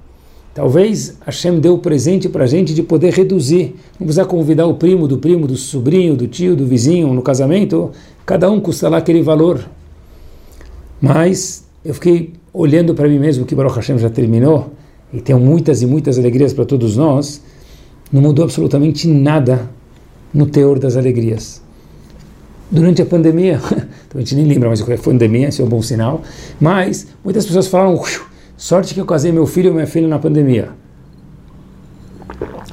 talvez 0.54 1.18
Hashem 1.26 1.58
deu 1.58 1.78
presente 1.78 2.28
para 2.28 2.44
a 2.44 2.46
gente 2.46 2.72
de 2.72 2.80
poder 2.80 3.12
reduzir. 3.12 3.74
Não 3.98 4.06
precisa 4.06 4.24
convidar 4.24 4.68
o 4.68 4.74
primo 4.74 5.08
do 5.08 5.18
primo, 5.18 5.48
do 5.48 5.56
sobrinho, 5.56 6.14
do 6.14 6.28
tio, 6.28 6.54
do 6.54 6.64
vizinho 6.64 7.12
no 7.12 7.22
casamento. 7.22 7.90
Cada 8.24 8.48
um 8.48 8.60
custa 8.60 8.88
lá 8.88 8.98
aquele 8.98 9.20
valor. 9.20 9.68
Mas 11.00 11.64
eu 11.84 11.92
fiquei 11.92 12.34
olhando 12.54 12.94
para 12.94 13.08
mim 13.08 13.18
mesmo 13.18 13.44
que 13.44 13.52
Baruch 13.52 13.74
Hashem 13.74 13.98
já 13.98 14.08
terminou 14.08 14.70
e 15.12 15.20
tem 15.20 15.34
muitas 15.34 15.82
e 15.82 15.86
muitas 15.86 16.16
alegrias 16.16 16.52
para 16.52 16.64
todos 16.64 16.96
nós. 16.96 17.42
Não 18.12 18.22
mudou 18.22 18.44
absolutamente 18.44 19.08
nada 19.08 19.68
no 20.32 20.46
teor 20.46 20.78
das 20.78 20.96
alegrias. 20.96 21.60
Durante 22.70 23.02
a 23.02 23.06
pandemia, 23.06 23.60
a 24.14 24.18
gente 24.18 24.36
nem 24.36 24.46
lembra 24.46 24.68
mais 24.68 24.80
o 24.80 24.84
que 24.84 24.92
é 24.92 24.96
pandemia, 24.96 25.48
isso 25.48 25.60
é 25.62 25.64
um 25.64 25.68
bom 25.68 25.82
sinal, 25.82 26.22
mas 26.60 27.08
muitas 27.24 27.44
pessoas 27.44 27.66
falaram 27.66 28.00
Sorte 28.62 28.94
que 28.94 29.00
eu 29.00 29.04
casei 29.04 29.32
meu 29.32 29.44
filho 29.44 29.70
e 29.70 29.74
minha 29.74 29.88
filha 29.88 30.06
na 30.06 30.20
pandemia. 30.20 30.70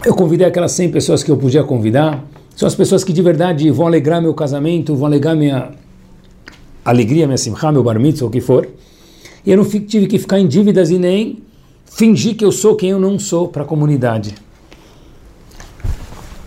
Eu 0.05 0.13
convidei 0.13 0.45
aquelas 0.45 0.71
100 0.73 0.91
pessoas 0.91 1.23
que 1.23 1.31
eu 1.31 1.35
podia 1.35 1.63
convidar. 1.63 2.23
São 2.55 2.67
as 2.67 2.75
pessoas 2.75 3.03
que 3.03 3.11
de 3.11 3.23
verdade 3.23 3.71
vão 3.71 3.87
alegrar 3.87 4.21
meu 4.21 4.35
casamento, 4.35 4.95
vão 4.95 5.07
alegrar 5.07 5.35
minha 5.35 5.71
alegria, 6.85 7.25
minha 7.25 7.39
simcha, 7.39 7.71
meu 7.71 7.81
bar 7.81 7.99
mitzvah, 7.99 8.27
o 8.27 8.29
que 8.29 8.39
for. 8.39 8.69
E 9.43 9.49
eu 9.49 9.57
não 9.57 9.65
tive 9.65 10.05
que 10.05 10.19
ficar 10.19 10.39
em 10.39 10.47
dívidas 10.47 10.91
e 10.91 10.99
nem 10.99 11.41
fingir 11.87 12.35
que 12.35 12.45
eu 12.45 12.51
sou 12.51 12.75
quem 12.75 12.91
eu 12.91 12.99
não 12.99 13.17
sou 13.17 13.47
para 13.47 13.63
a 13.63 13.65
comunidade. 13.65 14.35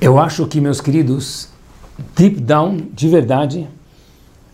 Eu 0.01 0.21
acho 0.21 0.47
que, 0.47 0.61
meus 0.61 0.81
queridos, 0.81 1.49
deep 2.17 2.41
down, 2.41 2.77
de 2.95 3.09
verdade, 3.09 3.67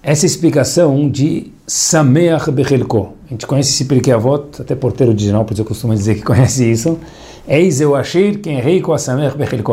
essa 0.03 0.25
explicação 0.25 1.11
de 1.11 1.53
Sameach 1.67 2.51
Bechelko. 2.51 3.18
A 3.29 3.35
gente 3.35 3.47
conhece 3.47 3.71
esse 3.71 3.85
Pirkei 3.85 4.13
Avot, 4.13 4.63
até 4.63 4.75
porteiro 4.75 5.13
de 5.13 5.27
Ginópolis 5.27 5.59
eu 5.59 5.65
costumo 5.65 5.95
dizer 5.95 6.15
que 6.15 6.23
conhece 6.25 6.71
isso. 6.71 6.99
Eis 7.47 7.81
eu 7.81 7.95
achei 7.95 8.35
quem 8.35 8.59
rei 8.61 8.81
com 8.81 8.95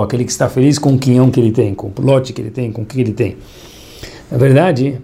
aquele 0.01 0.25
que 0.25 0.31
está 0.31 0.49
feliz 0.49 0.77
com 0.77 0.93
o 0.93 0.99
quinhão 0.99 1.31
que 1.31 1.39
ele 1.39 1.51
tem, 1.51 1.73
com 1.73 1.87
o 1.87 2.01
lote 2.01 2.33
que 2.33 2.41
ele 2.41 2.51
tem, 2.51 2.71
com 2.71 2.81
o 2.81 2.85
que 2.85 2.99
ele 2.99 3.13
tem. 3.13 3.37
Na 4.29 4.37
verdade, 4.37 4.99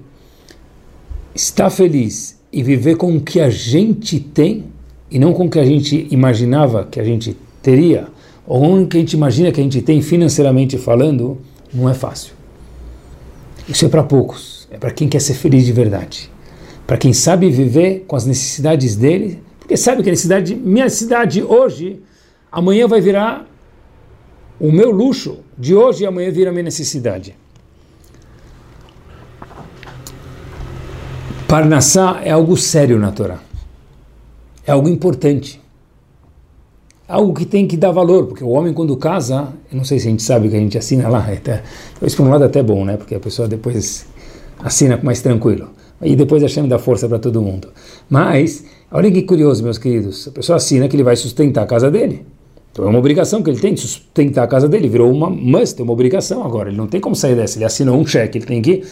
estar 1.33 1.69
feliz 1.69 2.39
e 2.51 2.61
viver 2.61 2.95
com 2.97 3.15
o 3.15 3.21
que 3.21 3.39
a 3.39 3.49
gente 3.49 4.19
tem 4.19 4.65
e 5.09 5.17
não 5.17 5.33
com 5.33 5.45
o 5.45 5.49
que 5.49 5.59
a 5.59 5.65
gente 5.65 6.07
imaginava 6.11 6.85
que 6.85 6.99
a 6.99 7.03
gente 7.03 7.37
teria, 7.61 8.07
ou 8.45 8.61
com 8.61 8.83
o 8.83 8.87
que 8.87 8.97
a 8.97 8.99
gente 8.99 9.13
imagina 9.13 9.51
que 9.51 9.59
a 9.59 9.63
gente 9.63 9.81
tem 9.81 10.01
financeiramente 10.01 10.77
falando, 10.77 11.37
não 11.73 11.89
é 11.89 11.93
fácil. 11.93 12.33
Isso 13.67 13.85
é 13.85 13.89
para 13.89 14.03
poucos, 14.03 14.67
é 14.71 14.77
para 14.77 14.91
quem 14.91 15.07
quer 15.07 15.19
ser 15.19 15.35
feliz 15.35 15.65
de 15.65 15.71
verdade. 15.71 16.29
Para 16.91 16.97
quem 16.97 17.13
sabe 17.13 17.49
viver 17.49 18.03
com 18.05 18.17
as 18.17 18.25
necessidades 18.25 18.97
dele, 18.97 19.41
porque 19.57 19.77
sabe 19.77 20.03
que 20.03 20.09
a 20.09 20.11
necessidade, 20.11 20.53
minha 20.53 20.83
necessidade 20.83 21.41
hoje, 21.41 22.01
amanhã 22.51 22.85
vai 22.85 22.99
virar 22.99 23.47
o 24.59 24.69
meu 24.73 24.91
luxo 24.91 25.37
de 25.57 25.73
hoje 25.73 26.03
e 26.03 26.05
amanhã 26.05 26.29
vira 26.29 26.49
a 26.49 26.51
minha 26.51 26.65
necessidade. 26.65 27.33
Parnassá 31.47 32.19
é 32.25 32.31
algo 32.31 32.57
sério 32.57 32.99
na 32.99 33.13
Torá. 33.13 33.39
É 34.67 34.73
algo 34.73 34.89
importante. 34.89 35.61
Algo 37.07 37.33
que 37.33 37.45
tem 37.45 37.65
que 37.65 37.77
dar 37.77 37.93
valor, 37.93 38.27
porque 38.27 38.43
o 38.43 38.49
homem 38.49 38.73
quando 38.73 38.97
casa, 38.97 39.47
eu 39.71 39.77
não 39.77 39.85
sei 39.85 39.97
se 39.97 40.09
a 40.09 40.11
gente 40.11 40.23
sabe 40.23 40.49
o 40.49 40.51
que 40.51 40.57
a 40.57 40.59
gente 40.59 40.77
assina 40.77 41.07
lá, 41.07 41.25
é 41.31 41.35
até, 41.35 41.63
isso 42.01 42.17
por 42.17 42.25
um 42.25 42.29
lado 42.29 42.43
é 42.43 42.47
até 42.47 42.61
bom, 42.61 42.83
né? 42.83 42.97
Porque 42.97 43.15
a 43.15 43.19
pessoa 43.21 43.47
depois 43.47 44.05
assina 44.59 44.99
mais 45.01 45.21
tranquilo. 45.21 45.69
E 46.01 46.15
depois 46.15 46.43
a 46.43 46.47
chama 46.47 46.67
dá 46.67 46.79
força 46.79 47.07
para 47.07 47.19
todo 47.19 47.41
mundo. 47.41 47.69
Mas, 48.09 48.65
olha 48.91 49.11
que 49.11 49.21
curioso, 49.21 49.63
meus 49.63 49.77
queridos, 49.77 50.27
a 50.27 50.31
pessoa 50.31 50.57
assina 50.57 50.87
que 50.87 50.95
ele 50.95 51.03
vai 51.03 51.15
sustentar 51.15 51.63
a 51.63 51.67
casa 51.67 51.91
dele. 51.91 52.25
Então 52.71 52.85
é 52.85 52.87
uma 52.87 52.99
obrigação 52.99 53.43
que 53.43 53.49
ele 53.49 53.59
tem 53.59 53.73
de 53.73 53.81
sustentar 53.81 54.43
a 54.43 54.47
casa 54.47 54.67
dele, 54.67 54.87
virou 54.87 55.11
uma 55.11 55.29
must, 55.29 55.81
uma 55.81 55.91
obrigação 55.91 56.43
agora. 56.43 56.69
Ele 56.69 56.77
não 56.77 56.87
tem 56.87 57.01
como 57.01 57.15
sair 57.15 57.35
dessa. 57.35 57.57
Ele 57.57 57.65
assinou 57.65 57.99
um 57.99 58.05
cheque, 58.05 58.37
ele 58.37 58.45
tem 58.45 58.61
que 58.61 58.83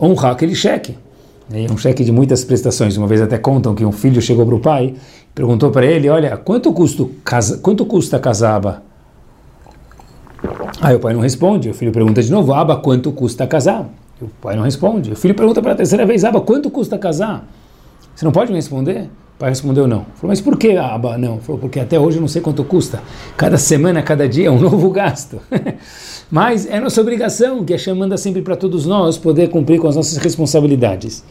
honrar 0.00 0.32
aquele 0.32 0.54
cheque. 0.54 0.94
É 1.50 1.72
um 1.72 1.78
cheque 1.78 2.04
de 2.04 2.12
muitas 2.12 2.44
prestações. 2.44 2.96
Uma 2.98 3.06
vez 3.06 3.22
até 3.22 3.38
contam 3.38 3.74
que 3.74 3.84
um 3.84 3.92
filho 3.92 4.20
chegou 4.20 4.44
para 4.44 4.54
o 4.54 4.60
pai, 4.60 4.94
perguntou 5.34 5.70
para 5.70 5.86
ele: 5.86 6.08
Olha, 6.10 6.36
quanto, 6.36 6.70
custo, 6.74 7.10
casa, 7.24 7.56
quanto 7.58 7.86
custa 7.86 8.18
casaba? 8.18 8.82
Aí 10.80 10.94
o 10.94 11.00
pai 11.00 11.14
não 11.14 11.20
responde. 11.20 11.70
O 11.70 11.74
filho 11.74 11.90
pergunta 11.90 12.22
de 12.22 12.30
novo: 12.30 12.52
Aba, 12.52 12.76
quanto 12.76 13.10
custa 13.12 13.46
casar? 14.18 14.24
O 14.26 14.28
pai 14.40 14.56
não 14.56 14.62
responde. 14.62 15.12
O 15.12 15.16
filho 15.16 15.34
pergunta 15.34 15.62
pela 15.62 15.74
terceira 15.74 16.04
vez: 16.04 16.24
Aba, 16.24 16.40
quanto 16.40 16.70
custa 16.70 16.98
casar? 16.98 17.46
Você 18.14 18.24
não 18.24 18.32
pode 18.32 18.50
me 18.50 18.56
responder? 18.56 19.08
O 19.36 19.38
pai 19.38 19.50
respondeu 19.50 19.86
não. 19.86 20.04
Falou, 20.16 20.30
mas 20.30 20.40
por 20.40 20.58
que 20.58 20.76
aba 20.76 21.16
não? 21.16 21.38
Falou, 21.38 21.60
porque 21.60 21.78
até 21.78 21.98
hoje 21.98 22.16
eu 22.16 22.20
não 22.20 22.26
sei 22.26 22.42
quanto 22.42 22.64
custa. 22.64 23.00
Cada 23.36 23.56
semana, 23.56 24.02
cada 24.02 24.28
dia 24.28 24.48
é 24.48 24.50
um 24.50 24.58
novo 24.60 24.90
gasto. 24.90 25.40
mas 26.28 26.66
é 26.68 26.80
nossa 26.80 27.00
obrigação, 27.00 27.64
que 27.64 27.72
a 27.72 27.76
Hashem 27.76 27.94
manda 27.94 28.16
sempre 28.16 28.42
para 28.42 28.56
todos 28.56 28.84
nós 28.84 29.16
poder 29.16 29.48
cumprir 29.50 29.78
com 29.78 29.86
as 29.86 29.94
nossas 29.94 30.16
responsabilidades. 30.16 31.22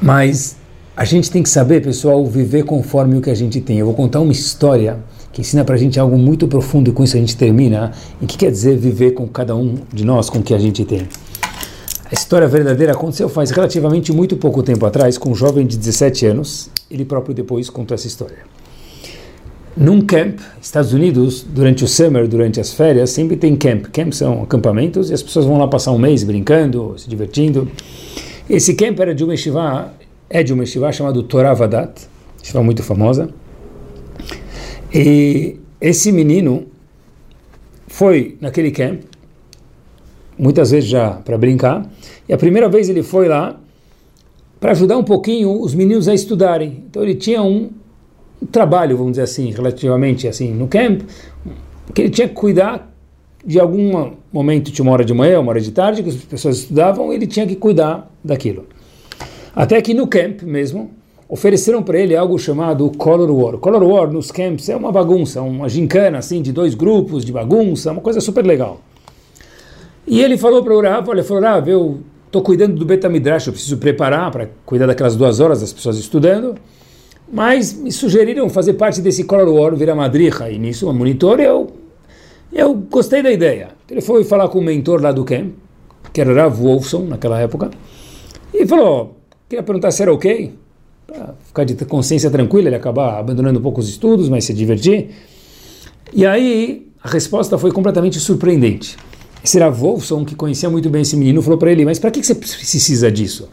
Mas 0.00 0.56
a 0.96 1.04
gente 1.04 1.28
tem 1.28 1.42
que 1.42 1.48
saber, 1.48 1.82
pessoal, 1.82 2.24
viver 2.24 2.62
conforme 2.62 3.18
o 3.18 3.20
que 3.20 3.30
a 3.30 3.34
gente 3.34 3.60
tem. 3.60 3.78
Eu 3.78 3.86
vou 3.86 3.94
contar 3.96 4.20
uma 4.20 4.30
história 4.30 5.00
que 5.34 5.40
ensina 5.40 5.64
para 5.64 5.74
a 5.74 5.78
gente 5.78 5.98
algo 5.98 6.16
muito 6.16 6.46
profundo 6.46 6.88
e 6.88 6.92
com 6.92 7.02
isso 7.02 7.16
a 7.16 7.20
gente 7.20 7.36
termina. 7.36 7.90
E 8.22 8.26
que 8.26 8.38
quer 8.38 8.52
dizer 8.52 8.78
viver 8.78 9.10
com 9.10 9.26
cada 9.26 9.54
um 9.54 9.74
de 9.92 10.04
nós, 10.04 10.30
com 10.30 10.38
o 10.38 10.42
que 10.42 10.54
a 10.54 10.58
gente 10.58 10.84
tem. 10.84 11.08
A 12.08 12.14
história 12.14 12.46
verdadeira 12.46 12.92
aconteceu 12.92 13.28
faz 13.28 13.50
relativamente 13.50 14.12
muito 14.12 14.36
pouco 14.36 14.62
tempo 14.62 14.86
atrás 14.86 15.18
com 15.18 15.32
um 15.32 15.34
jovem 15.34 15.66
de 15.66 15.76
17 15.76 16.26
anos. 16.26 16.70
Ele 16.88 17.04
próprio 17.04 17.34
depois 17.34 17.68
contou 17.68 17.96
essa 17.96 18.06
história. 18.06 18.38
Num 19.76 20.00
camp, 20.00 20.38
Estados 20.62 20.92
Unidos, 20.92 21.42
durante 21.42 21.82
o 21.82 21.88
summer, 21.88 22.28
durante 22.28 22.60
as 22.60 22.72
férias, 22.72 23.10
sempre 23.10 23.36
tem 23.36 23.56
camp. 23.56 23.86
Camp 23.86 24.12
são 24.12 24.44
acampamentos 24.44 25.10
e 25.10 25.14
as 25.14 25.22
pessoas 25.22 25.46
vão 25.46 25.58
lá 25.58 25.66
passar 25.66 25.90
um 25.90 25.98
mês 25.98 26.22
brincando, 26.22 26.94
se 26.96 27.08
divertindo. 27.08 27.68
Esse 28.48 28.74
camp 28.74 29.00
era 29.00 29.12
de 29.12 29.24
uma 29.24 29.32
yeshiva, 29.32 29.92
é 30.30 30.44
de 30.44 30.52
uma 30.52 30.62
yeshiva 30.62 30.92
chamada 30.92 31.20
Torah 31.24 31.54
Vadat, 31.54 32.02
yeshiva 32.40 32.62
muito 32.62 32.84
famosa. 32.84 33.30
E 34.94 35.56
esse 35.80 36.12
menino 36.12 36.66
foi 37.88 38.38
naquele 38.40 38.70
camp 38.70 39.02
muitas 40.38 40.70
vezes 40.70 40.88
já 40.88 41.10
para 41.10 41.36
brincar. 41.36 41.90
E 42.28 42.32
a 42.32 42.38
primeira 42.38 42.68
vez 42.68 42.88
ele 42.88 43.02
foi 43.02 43.28
lá 43.28 43.60
para 44.60 44.70
ajudar 44.72 44.96
um 44.96 45.04
pouquinho 45.04 45.60
os 45.60 45.74
meninos 45.74 46.08
a 46.08 46.14
estudarem. 46.14 46.84
Então 46.88 47.02
ele 47.02 47.14
tinha 47.14 47.42
um, 47.42 47.70
trabalho, 48.50 48.96
vamos 48.96 49.12
dizer 49.12 49.22
assim, 49.22 49.50
relativamente 49.50 50.28
assim, 50.28 50.52
no 50.52 50.68
camp, 50.68 51.02
que 51.92 52.02
ele 52.02 52.10
tinha 52.10 52.28
que 52.28 52.34
cuidar 52.34 52.92
de 53.44 53.60
algum 53.60 54.12
momento, 54.32 54.72
tinha 54.72 54.82
uma 54.82 54.92
hora 54.92 55.04
de 55.04 55.12
manhã, 55.12 55.38
uma 55.40 55.50
hora 55.50 55.60
de 55.60 55.70
tarde, 55.70 56.02
que 56.02 56.08
as 56.08 56.16
pessoas 56.16 56.58
estudavam, 56.58 57.12
ele 57.12 57.26
tinha 57.26 57.46
que 57.46 57.56
cuidar 57.56 58.10
daquilo. 58.22 58.66
Até 59.54 59.80
que 59.82 59.92
no 59.92 60.06
camp 60.06 60.42
mesmo, 60.42 60.90
ofereceram 61.34 61.82
para 61.82 61.98
ele 61.98 62.14
algo 62.14 62.38
chamado 62.38 62.88
Color 62.96 63.28
War. 63.28 63.58
Color 63.58 63.82
War 63.82 64.12
nos 64.12 64.30
camps 64.30 64.68
é 64.68 64.76
uma 64.76 64.92
bagunça, 64.92 65.42
uma 65.42 65.68
gincana 65.68 66.18
assim, 66.18 66.40
de 66.40 66.52
dois 66.52 66.76
grupos 66.76 67.24
de 67.24 67.32
bagunça, 67.32 67.90
uma 67.90 68.00
coisa 68.00 68.20
super 68.20 68.46
legal. 68.46 68.80
E 70.06 70.22
ele 70.22 70.38
falou 70.38 70.62
para 70.62 70.72
o 70.72 70.80
Rav, 70.80 71.08
olha, 71.08 71.24
falou, 71.24 71.42
Rav, 71.42 71.68
eu 71.68 71.98
estou 72.26 72.40
cuidando 72.40 72.76
do 72.76 72.84
Betamidrash, 72.84 73.48
eu 73.48 73.52
preciso 73.52 73.78
preparar 73.78 74.30
para 74.30 74.48
cuidar 74.64 74.86
daquelas 74.86 75.16
duas 75.16 75.40
horas 75.40 75.60
das 75.60 75.72
pessoas 75.72 75.98
estudando, 75.98 76.54
mas 77.32 77.72
me 77.72 77.90
sugeriram 77.90 78.48
fazer 78.48 78.74
parte 78.74 79.00
desse 79.00 79.24
Color 79.24 79.52
War, 79.52 79.74
virar 79.74 79.96
madriha, 79.96 80.48
e 80.52 80.56
nisso, 80.56 80.88
um 80.88 80.92
monitor, 80.92 81.40
eu, 81.40 81.66
eu 82.52 82.74
gostei 82.74 83.24
da 83.24 83.32
ideia. 83.32 83.70
Ele 83.90 84.00
foi 84.00 84.22
falar 84.22 84.48
com 84.50 84.60
o 84.60 84.62
mentor 84.62 85.02
lá 85.02 85.10
do 85.10 85.24
camp, 85.24 85.52
que 86.12 86.20
era 86.20 86.32
Rav 86.32 86.54
Wolfson, 86.56 87.06
naquela 87.06 87.40
época, 87.40 87.70
e 88.54 88.64
falou, 88.64 89.16
queria 89.48 89.64
perguntar 89.64 89.90
se 89.90 90.00
era 90.00 90.14
ok, 90.14 90.62
para 91.06 91.34
ficar 91.46 91.64
de 91.64 91.74
consciência 91.84 92.30
tranquila, 92.30 92.68
ele 92.68 92.76
acabar 92.76 93.18
abandonando 93.18 93.58
um 93.58 93.62
pouco 93.62 93.80
os 93.80 93.88
estudos, 93.88 94.28
mas 94.28 94.44
se 94.44 94.54
divertir. 94.54 95.10
E 96.12 96.24
aí, 96.24 96.88
a 97.02 97.08
resposta 97.08 97.58
foi 97.58 97.70
completamente 97.70 98.18
surpreendente. 98.18 98.96
Esse 99.44 99.58
era 99.58 99.70
Wolfson, 99.70 100.24
que 100.24 100.34
conhecia 100.34 100.70
muito 100.70 100.88
bem 100.88 101.02
esse 101.02 101.16
menino, 101.16 101.42
falou 101.42 101.58
para 101.58 101.70
ele, 101.70 101.84
mas 101.84 101.98
para 101.98 102.10
que 102.10 102.22
você 102.22 102.34
precisa 102.34 103.12
disso? 103.12 103.48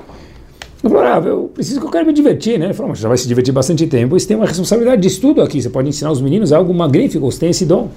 Ele 0.83 0.93
falou, 0.93 1.05
ah, 1.05 1.21
eu 1.25 1.51
preciso 1.53 1.79
que 1.79 1.85
eu 1.85 1.91
quero 1.91 2.07
me 2.07 2.13
divertir, 2.13 2.57
né? 2.57 2.67
Ele 2.67 2.73
falou, 2.73 2.89
mas 2.91 2.99
já 2.99 3.09
vai 3.09 3.17
se 3.17 3.27
divertir 3.27 3.53
bastante 3.53 3.85
tempo, 3.87 4.17
você 4.17 4.27
tem 4.27 4.37
uma 4.37 4.45
responsabilidade 4.45 5.01
de 5.01 5.07
estudo 5.07 5.41
aqui, 5.41 5.61
você 5.61 5.69
pode 5.69 5.89
ensinar 5.89 6.11
os 6.11 6.21
meninos 6.21 6.53
algo 6.53 6.73
magnífico, 6.73 7.29
você 7.29 7.39
tem 7.39 7.49
esse 7.49 7.65
dom. 7.65 7.89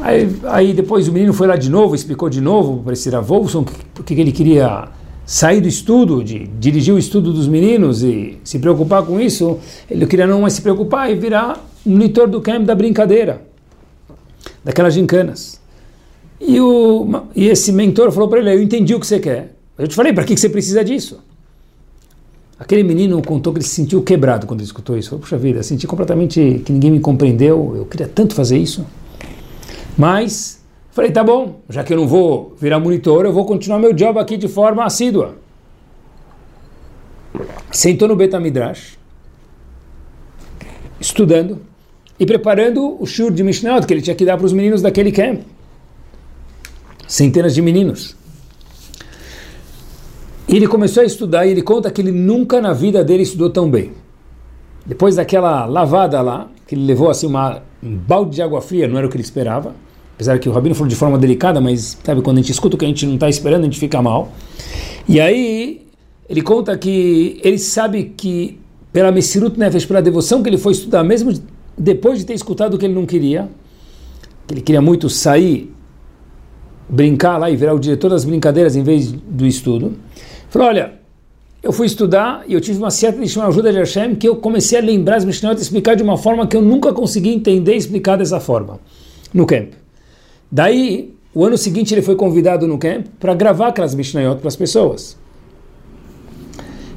Aí, 0.00 0.28
aí 0.44 0.72
depois 0.72 1.08
o 1.08 1.12
menino 1.12 1.32
foi 1.32 1.46
lá 1.46 1.56
de 1.56 1.68
novo, 1.68 1.94
explicou 1.94 2.30
de 2.30 2.40
novo 2.40 2.82
para 2.82 2.92
esse 2.92 3.10
Wolfson 3.10 3.64
porque 3.94 4.14
ele 4.14 4.32
queria 4.32 4.88
sair 5.28 5.60
do 5.60 5.68
estudo, 5.68 6.24
de 6.24 6.46
dirigir 6.58 6.94
o 6.94 6.98
estudo 6.98 7.34
dos 7.34 7.46
meninos 7.46 8.02
e 8.02 8.38
se 8.42 8.58
preocupar 8.58 9.02
com 9.02 9.20
isso, 9.20 9.58
ele 9.90 10.06
queria 10.06 10.26
não 10.26 10.40
mais 10.40 10.54
se 10.54 10.62
preocupar 10.62 11.12
e 11.12 11.16
virar 11.16 11.62
monitor 11.84 12.26
do 12.26 12.40
camp 12.40 12.64
da 12.64 12.74
brincadeira, 12.74 13.42
daquelas 14.64 14.94
gincanas. 14.94 15.60
E, 16.40 16.58
o, 16.58 17.24
e 17.36 17.46
esse 17.46 17.70
mentor 17.72 18.10
falou 18.10 18.26
para 18.26 18.38
ele: 18.38 18.54
Eu 18.54 18.62
entendi 18.62 18.94
o 18.94 19.00
que 19.00 19.06
você 19.06 19.20
quer. 19.20 19.54
Eu 19.76 19.86
te 19.86 19.94
falei, 19.94 20.14
para 20.14 20.24
que 20.24 20.34
você 20.34 20.48
precisa 20.48 20.82
disso? 20.82 21.20
Aquele 22.58 22.82
menino 22.82 23.20
contou 23.20 23.52
que 23.52 23.58
ele 23.58 23.66
se 23.66 23.74
sentiu 23.74 24.02
quebrado 24.02 24.46
quando 24.46 24.60
ele 24.60 24.66
escutou 24.66 24.96
isso. 24.96 25.10
Falou, 25.10 25.20
puxa 25.20 25.36
vida, 25.36 25.62
senti 25.62 25.86
completamente 25.86 26.62
que 26.64 26.72
ninguém 26.72 26.90
me 26.90 27.00
compreendeu, 27.00 27.74
eu 27.76 27.84
queria 27.84 28.08
tanto 28.08 28.34
fazer 28.34 28.56
isso. 28.56 28.86
Mas, 29.96 30.57
falei, 30.98 31.12
tá 31.12 31.22
bom, 31.22 31.60
já 31.68 31.84
que 31.84 31.92
eu 31.92 31.96
não 31.96 32.08
vou 32.08 32.56
virar 32.60 32.80
monitor, 32.80 33.24
eu 33.24 33.32
vou 33.32 33.44
continuar 33.44 33.78
meu 33.78 33.92
job 33.92 34.18
aqui 34.18 34.36
de 34.36 34.48
forma 34.48 34.84
assídua. 34.84 35.36
Sentou 37.70 38.08
no 38.08 38.16
Betamidrash, 38.16 38.98
estudando 40.98 41.60
e 42.18 42.26
preparando 42.26 43.00
o 43.00 43.06
shur 43.06 43.30
de 43.30 43.44
Mishnah 43.44 43.80
que 43.82 43.94
ele 43.94 44.02
tinha 44.02 44.16
que 44.16 44.24
dar 44.24 44.36
para 44.36 44.46
os 44.46 44.52
meninos 44.52 44.82
daquele 44.82 45.12
camp 45.12 45.42
centenas 47.06 47.54
de 47.54 47.62
meninos. 47.62 48.16
E 50.48 50.56
ele 50.56 50.66
começou 50.66 51.04
a 51.04 51.06
estudar 51.06 51.46
e 51.46 51.52
ele 51.52 51.62
conta 51.62 51.92
que 51.92 52.00
ele 52.00 52.10
nunca 52.10 52.60
na 52.60 52.72
vida 52.72 53.04
dele 53.04 53.22
estudou 53.22 53.50
tão 53.50 53.70
bem. 53.70 53.92
Depois 54.84 55.14
daquela 55.14 55.64
lavada 55.64 56.20
lá, 56.20 56.48
que 56.66 56.74
ele 56.74 56.84
levou 56.84 57.08
assim 57.08 57.28
uma, 57.28 57.62
um 57.80 57.96
balde 57.96 58.34
de 58.34 58.42
água 58.42 58.60
fria, 58.60 58.88
não 58.88 58.98
era 58.98 59.06
o 59.06 59.10
que 59.10 59.16
ele 59.16 59.22
esperava. 59.22 59.74
Apesar 60.18 60.36
que 60.40 60.48
o 60.48 60.52
Rabino 60.52 60.74
falou 60.74 60.88
de 60.88 60.96
forma 60.96 61.16
delicada, 61.16 61.60
mas 61.60 61.96
sabe, 62.02 62.22
quando 62.22 62.38
a 62.38 62.40
gente 62.40 62.50
escuta 62.50 62.74
o 62.74 62.78
que 62.78 62.84
a 62.84 62.88
gente 62.88 63.06
não 63.06 63.14
está 63.14 63.28
esperando, 63.28 63.60
a 63.60 63.64
gente 63.66 63.78
fica 63.78 64.02
mal. 64.02 64.32
E 65.08 65.20
aí 65.20 65.86
ele 66.28 66.42
conta 66.42 66.76
que 66.76 67.40
ele 67.44 67.56
sabe 67.56 68.14
que 68.16 68.58
pela 68.92 69.12
Messirut 69.12 69.56
Nefesh, 69.56 69.86
pela 69.86 70.02
devoção 70.02 70.42
que 70.42 70.48
ele 70.48 70.58
foi 70.58 70.72
estudar, 70.72 71.04
mesmo 71.04 71.32
depois 71.78 72.18
de 72.18 72.26
ter 72.26 72.34
escutado 72.34 72.74
o 72.74 72.78
que 72.78 72.86
ele 72.86 72.94
não 72.94 73.06
queria, 73.06 73.48
que 74.44 74.54
ele 74.54 74.60
queria 74.60 74.82
muito 74.82 75.08
sair 75.08 75.72
brincar 76.88 77.38
lá 77.38 77.48
e 77.48 77.54
virar 77.54 77.74
o 77.74 77.78
diretor 77.78 78.10
das 78.10 78.24
brincadeiras 78.24 78.74
em 78.74 78.82
vez 78.82 79.12
do 79.12 79.46
estudo. 79.46 79.92
Falou, 80.50 80.66
olha, 80.66 80.94
eu 81.62 81.70
fui 81.70 81.86
estudar 81.86 82.42
e 82.48 82.54
eu 82.54 82.60
tive 82.60 82.78
uma 82.78 82.90
certa 82.90 83.20
uma 83.38 83.46
ajuda 83.46 83.70
de 83.70 83.78
Hashem 83.78 84.16
que 84.16 84.26
eu 84.26 84.34
comecei 84.34 84.80
a 84.80 84.82
lembrar 84.82 85.18
as 85.18 85.24
Mishnayot 85.24 85.60
e 85.60 85.62
explicar 85.62 85.94
de 85.94 86.02
uma 86.02 86.16
forma 86.16 86.44
que 86.44 86.56
eu 86.56 86.62
nunca 86.62 86.92
consegui 86.92 87.28
entender 87.28 87.74
e 87.74 87.76
explicar 87.76 88.16
dessa 88.16 88.40
forma, 88.40 88.80
no 89.32 89.46
camp. 89.46 89.74
Daí, 90.50 91.14
o 91.34 91.44
ano 91.44 91.58
seguinte 91.58 91.94
ele 91.94 92.02
foi 92.02 92.16
convidado 92.16 92.66
no 92.66 92.78
camp 92.78 93.06
para 93.20 93.34
gravar 93.34 93.68
aquelas 93.68 93.94
Mishnayot 93.94 94.40
para 94.40 94.48
as 94.48 94.56
pessoas. 94.56 95.16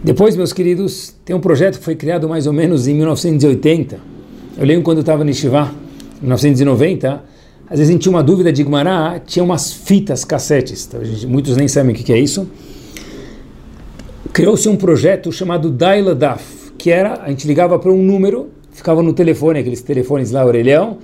Depois, 0.03 0.35
meus 0.35 0.51
queridos, 0.51 1.13
tem 1.23 1.35
um 1.35 1.39
projeto 1.39 1.77
que 1.77 1.85
foi 1.85 1.95
criado 1.95 2.27
mais 2.27 2.47
ou 2.47 2.53
menos 2.53 2.87
em 2.87 2.95
1980. 2.95 3.99
Eu 4.57 4.65
lembro 4.65 4.83
quando 4.83 4.97
eu 4.97 5.01
estava 5.01 5.23
no 5.23 5.31
Shivá, 5.33 5.71
em 6.17 6.25
1990, 6.25 7.23
às 7.69 7.77
vezes 7.77 7.89
a 7.89 7.91
gente 7.93 8.01
tinha 8.01 8.11
uma 8.11 8.23
dúvida 8.23 8.51
de 8.51 8.63
Gumará, 8.63 9.19
tinha 9.19 9.43
umas 9.43 9.71
fitas 9.71 10.25
cassetes, 10.25 10.87
então, 10.87 11.03
gente, 11.05 11.27
muitos 11.27 11.55
nem 11.55 11.67
sabem 11.67 11.93
o 11.93 11.95
que, 11.95 12.03
que 12.03 12.11
é 12.11 12.19
isso. 12.19 12.49
Criou-se 14.33 14.67
um 14.67 14.75
projeto 14.75 15.31
chamado 15.31 15.69
Dial 15.69 16.15
Daf, 16.15 16.71
que 16.77 16.89
era, 16.89 17.21
a 17.21 17.29
gente 17.29 17.47
ligava 17.47 17.77
para 17.77 17.91
um 17.91 18.01
número, 18.01 18.49
ficava 18.71 19.03
no 19.03 19.13
telefone, 19.13 19.59
aqueles 19.59 19.81
telefones 19.81 20.31
lá, 20.31 20.43
orelhão, 20.43 20.97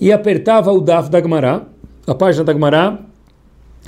e 0.00 0.12
apertava 0.12 0.70
o 0.72 0.80
Daf 0.80 1.08
da 1.08 1.20
Gumará, 1.20 1.66
a 2.06 2.14
página 2.14 2.44
da 2.44 2.52
Gumará, 2.52 2.98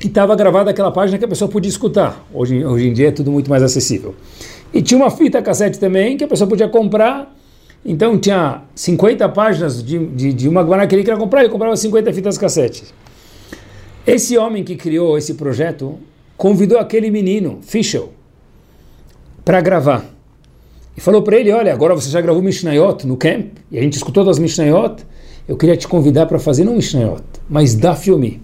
e 0.02 0.06
estava 0.06 0.34
gravada 0.34 0.70
aquela 0.70 0.90
página 0.90 1.18
que 1.18 1.24
a 1.24 1.28
pessoa 1.28 1.48
podia 1.48 1.68
escutar. 1.68 2.26
Hoje, 2.32 2.64
hoje 2.64 2.88
em 2.88 2.92
dia 2.92 3.08
é 3.08 3.12
tudo 3.12 3.30
muito 3.30 3.48
mais 3.48 3.62
acessível. 3.62 4.14
E 4.72 4.82
tinha 4.82 4.98
uma 4.98 5.10
fita 5.10 5.40
cassete 5.40 5.78
também 5.78 6.16
que 6.16 6.24
a 6.24 6.28
pessoa 6.28 6.48
podia 6.48 6.68
comprar. 6.68 7.32
Então 7.84 8.18
tinha 8.18 8.62
50 8.74 9.28
páginas 9.28 9.84
de, 9.84 10.06
de, 10.06 10.32
de 10.32 10.48
uma 10.48 10.62
Guaraná 10.62 10.86
que 10.88 10.94
ele 10.94 11.04
queria 11.04 11.18
comprar, 11.18 11.40
ele 11.40 11.50
comprava 11.50 11.76
50 11.76 12.12
fitas 12.12 12.36
cassete. 12.38 12.84
Esse 14.06 14.36
homem 14.36 14.64
que 14.64 14.74
criou 14.74 15.16
esse 15.16 15.34
projeto 15.34 15.98
convidou 16.36 16.78
aquele 16.78 17.10
menino, 17.10 17.60
Fischel, 17.62 18.12
para 19.44 19.60
gravar. 19.60 20.04
E 20.96 21.00
falou 21.00 21.22
para 21.22 21.36
ele: 21.36 21.52
Olha, 21.52 21.72
agora 21.72 21.94
você 21.94 22.10
já 22.10 22.20
gravou 22.20 22.42
Mishnayot 22.42 23.06
no 23.06 23.16
camp, 23.16 23.46
e 23.70 23.78
a 23.78 23.82
gente 23.82 23.94
escutou 23.94 24.24
das 24.24 24.38
Mishnayot. 24.38 25.04
Eu 25.46 25.56
queria 25.56 25.76
te 25.76 25.86
convidar 25.86 26.26
para 26.26 26.38
fazer 26.38 26.64
não 26.64 26.76
Mishnayot, 26.76 27.22
mas 27.48 27.74
da 27.74 27.94
filme 27.94 28.40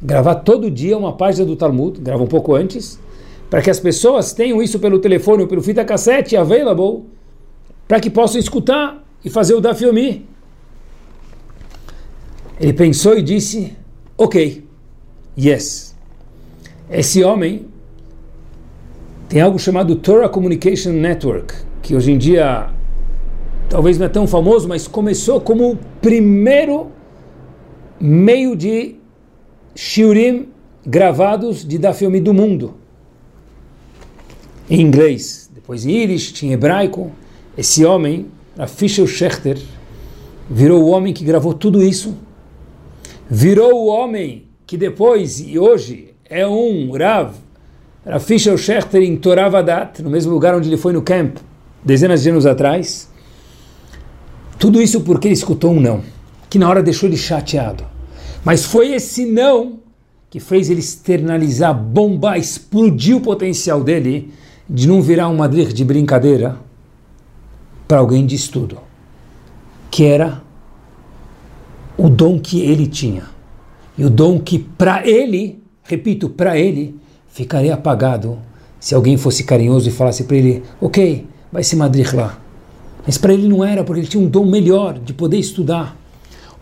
gravar 0.00 0.36
todo 0.36 0.70
dia 0.70 0.96
uma 0.96 1.12
página 1.12 1.44
do 1.44 1.56
Talmud, 1.56 2.00
grava 2.00 2.22
um 2.22 2.26
pouco 2.26 2.54
antes, 2.54 2.98
para 3.50 3.60
que 3.60 3.70
as 3.70 3.80
pessoas 3.80 4.32
tenham 4.32 4.62
isso 4.62 4.78
pelo 4.78 4.98
telefone 4.98 5.42
ou 5.42 5.48
pelo 5.48 5.62
fita 5.62 5.84
cassete 5.84 6.36
available, 6.36 7.04
para 7.86 8.00
que 8.00 8.08
possam 8.08 8.40
escutar 8.40 9.04
e 9.24 9.30
fazer 9.30 9.54
o 9.54 9.60
Daf 9.60 9.82
Yomi. 9.82 10.26
Ele 12.60 12.72
pensou 12.72 13.16
e 13.16 13.22
disse, 13.22 13.76
ok, 14.16 14.64
yes. 15.38 15.94
Esse 16.90 17.22
homem 17.22 17.66
tem 19.28 19.40
algo 19.40 19.58
chamado 19.58 19.96
Torah 19.96 20.28
Communication 20.28 20.92
Network, 20.92 21.54
que 21.82 21.94
hoje 21.94 22.12
em 22.12 22.18
dia 22.18 22.70
talvez 23.68 23.98
não 23.98 24.06
é 24.06 24.08
tão 24.08 24.26
famoso, 24.26 24.68
mas 24.68 24.86
começou 24.86 25.40
como 25.40 25.72
o 25.72 25.78
primeiro 26.00 26.90
meio 28.00 28.56
de 28.56 28.96
shiurim 29.74 30.48
gravados 30.84 31.64
de 31.66 31.78
da 31.78 31.92
filme 31.92 32.20
do 32.20 32.32
mundo. 32.32 32.74
Em 34.70 34.80
inglês, 34.80 35.50
depois 35.54 35.84
em 35.84 35.92
Yiddish, 35.92 36.42
em 36.42 36.52
hebraico. 36.52 37.10
Esse 37.56 37.84
homem, 37.84 38.26
a 38.56 38.66
Fischer 38.66 39.06
Schechter, 39.06 39.58
virou 40.48 40.82
o 40.82 40.88
homem 40.88 41.12
que 41.12 41.24
gravou 41.24 41.52
tudo 41.52 41.82
isso. 41.82 42.16
Virou 43.28 43.74
o 43.74 43.86
homem 43.86 44.44
que 44.66 44.76
depois 44.76 45.40
e 45.40 45.58
hoje 45.58 46.14
é 46.28 46.46
um 46.46 46.90
Rav, 46.92 47.34
a 48.04 48.18
Fischer 48.18 48.56
Schechter 48.56 49.02
em 49.02 49.16
Toravadat, 49.16 50.02
no 50.02 50.10
mesmo 50.10 50.32
lugar 50.32 50.54
onde 50.54 50.68
ele 50.68 50.76
foi 50.76 50.92
no 50.92 51.02
camp, 51.02 51.38
dezenas 51.84 52.22
de 52.22 52.30
anos 52.30 52.46
atrás. 52.46 53.10
Tudo 54.58 54.82
isso 54.82 55.02
porque 55.02 55.28
ele 55.28 55.34
escutou 55.34 55.72
um 55.72 55.80
não, 55.80 56.02
que 56.50 56.58
na 56.58 56.68
hora 56.68 56.82
deixou 56.82 57.08
ele 57.08 57.16
chateado. 57.16 57.84
Mas 58.44 58.64
foi 58.64 58.92
esse 58.92 59.24
não 59.24 59.78
que 60.30 60.40
fez 60.40 60.68
ele 60.68 60.80
externalizar, 60.80 61.74
bombar, 61.74 62.38
explodir 62.38 63.16
o 63.16 63.20
potencial 63.20 63.82
dele 63.82 64.32
de 64.68 64.86
não 64.86 65.00
virar 65.00 65.28
um 65.28 65.36
madrir 65.36 65.72
de 65.72 65.84
brincadeira 65.84 66.56
para 67.86 67.98
alguém 67.98 68.26
de 68.26 68.34
estudo, 68.34 68.78
que 69.90 70.04
era 70.04 70.42
o 71.96 72.08
dom 72.08 72.38
que 72.38 72.60
ele 72.60 72.86
tinha. 72.86 73.24
E 73.96 74.04
o 74.04 74.10
dom 74.10 74.38
que 74.38 74.58
para 74.58 75.06
ele, 75.08 75.62
repito, 75.82 76.28
para 76.28 76.58
ele, 76.58 76.94
ficaria 77.28 77.74
apagado 77.74 78.38
se 78.78 78.94
alguém 78.94 79.16
fosse 79.16 79.44
carinhoso 79.44 79.88
e 79.88 79.92
falasse 79.92 80.24
para 80.24 80.36
ele, 80.36 80.62
ok, 80.80 81.26
vai 81.50 81.64
se 81.64 81.74
madrir 81.74 82.14
lá. 82.14 82.38
Mas 83.08 83.16
para 83.16 83.32
ele 83.32 83.48
não 83.48 83.64
era, 83.64 83.82
porque 83.82 84.02
ele 84.02 84.06
tinha 84.06 84.22
um 84.22 84.28
dom 84.28 84.44
melhor 84.44 84.98
de 84.98 85.14
poder 85.14 85.38
estudar 85.38 85.98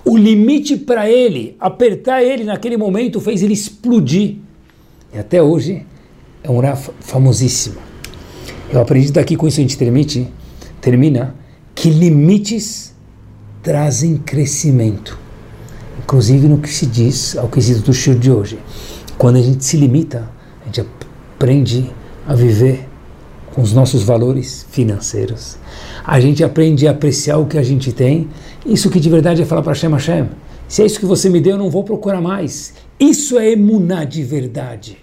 o 0.04 0.16
limite 0.16 0.76
para 0.76 1.10
ele, 1.10 1.56
apertar 1.58 2.22
ele 2.22 2.44
naquele 2.44 2.76
momento, 2.76 3.20
fez 3.20 3.42
ele 3.42 3.52
explodir. 3.52 4.36
E 5.12 5.18
até 5.18 5.42
hoje 5.42 5.84
é 6.44 6.48
um 6.48 6.60
Raf 6.60 6.90
famosíssimo. 7.00 7.74
Eu 8.70 8.80
aprendi 8.80 9.10
daqui 9.10 9.34
com 9.34 9.48
isso 9.48 9.58
a 9.58 9.62
gente 9.62 9.76
termine, 9.76 10.32
termina 10.80 11.34
que 11.74 11.90
limites 11.90 12.94
trazem 13.60 14.16
crescimento. 14.16 15.18
Inclusive 15.98 16.46
no 16.46 16.58
que 16.58 16.68
se 16.68 16.86
diz 16.86 17.36
ao 17.36 17.48
quesito 17.48 17.80
do 17.80 17.92
show 17.92 18.14
de 18.14 18.30
hoje. 18.30 18.56
Quando 19.18 19.34
a 19.38 19.42
gente 19.42 19.64
se 19.64 19.76
limita, 19.76 20.30
a 20.62 20.66
gente 20.66 20.86
aprende 21.34 21.90
a 22.24 22.36
viver 22.36 22.85
com 23.56 23.62
os 23.62 23.72
nossos 23.72 24.02
valores 24.02 24.66
financeiros. 24.70 25.56
A 26.04 26.20
gente 26.20 26.44
aprende 26.44 26.86
a 26.86 26.90
apreciar 26.90 27.38
o 27.38 27.46
que 27.46 27.56
a 27.56 27.62
gente 27.62 27.90
tem. 27.90 28.28
Isso 28.66 28.90
que 28.90 29.00
de 29.00 29.08
verdade 29.08 29.40
é 29.40 29.46
falar 29.46 29.62
para 29.62 29.72
Hashem 29.72 29.90
Hashem. 29.90 30.28
Se 30.68 30.82
é 30.82 30.86
isso 30.86 31.00
que 31.00 31.06
você 31.06 31.30
me 31.30 31.40
deu, 31.40 31.52
eu 31.52 31.58
não 31.58 31.70
vou 31.70 31.82
procurar 31.82 32.20
mais. 32.20 32.74
Isso 33.00 33.38
é 33.38 33.52
emuná 33.52 34.04
de 34.04 34.22
verdade. 34.22 34.98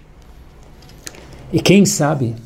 E 1.52 1.58
quem 1.58 1.84
sabe, 1.84 2.36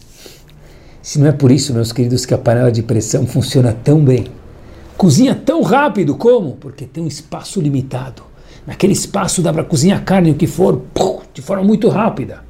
se 1.02 1.18
não 1.18 1.26
é 1.26 1.32
por 1.32 1.50
isso, 1.50 1.74
meus 1.74 1.92
queridos, 1.92 2.24
que 2.24 2.32
a 2.32 2.38
panela 2.38 2.72
de 2.72 2.82
pressão 2.82 3.26
funciona 3.26 3.76
tão 3.84 4.02
bem, 4.02 4.28
cozinha 4.96 5.34
tão 5.34 5.60
rápido 5.60 6.16
como? 6.16 6.52
Porque 6.52 6.86
tem 6.86 7.04
um 7.04 7.06
espaço 7.06 7.60
limitado. 7.60 8.22
Naquele 8.66 8.94
espaço 8.94 9.42
dá 9.42 9.52
para 9.52 9.62
cozinhar 9.62 10.02
carne, 10.04 10.30
o 10.30 10.34
que 10.34 10.46
for, 10.46 10.80
de 11.34 11.42
forma 11.42 11.64
muito 11.64 11.90
rápida. 11.90 12.47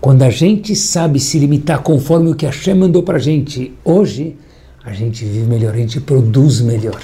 Quando 0.00 0.22
a 0.22 0.30
gente 0.30 0.74
sabe 0.74 1.20
se 1.20 1.38
limitar 1.38 1.82
conforme 1.82 2.30
o 2.30 2.34
que 2.34 2.46
a 2.46 2.48
Hashem 2.48 2.74
mandou 2.74 3.02
para 3.02 3.16
a 3.16 3.20
gente 3.20 3.74
hoje, 3.84 4.34
a 4.82 4.94
gente 4.94 5.22
vive 5.26 5.46
melhor, 5.46 5.74
a 5.74 5.76
gente 5.76 6.00
produz 6.00 6.62
melhor. 6.62 6.98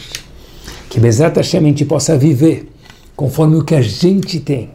Que 0.88 0.98
Bezat 0.98 1.36
Hashem 1.36 1.60
a 1.60 1.64
gente 1.64 1.84
possa 1.84 2.16
viver 2.16 2.72
conforme 3.14 3.56
o 3.56 3.64
que 3.64 3.74
a 3.74 3.82
gente 3.82 4.40
tem. 4.40 4.70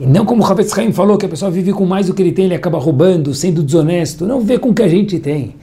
E 0.00 0.04
não 0.04 0.26
como 0.26 0.42
o 0.42 0.46
Havetz 0.46 0.76
Haim 0.76 0.92
falou, 0.92 1.16
que 1.16 1.24
a 1.24 1.28
pessoa 1.28 1.48
vive 1.48 1.72
com 1.72 1.86
mais 1.86 2.08
do 2.08 2.14
que 2.14 2.20
ele 2.20 2.32
tem, 2.32 2.46
ele 2.46 2.54
acaba 2.56 2.78
roubando, 2.78 3.32
sendo 3.32 3.62
desonesto. 3.62 4.26
Não 4.26 4.40
vê 4.40 4.58
com 4.58 4.70
o 4.70 4.74
que 4.74 4.82
a 4.82 4.88
gente 4.88 5.20
tem. 5.20 5.54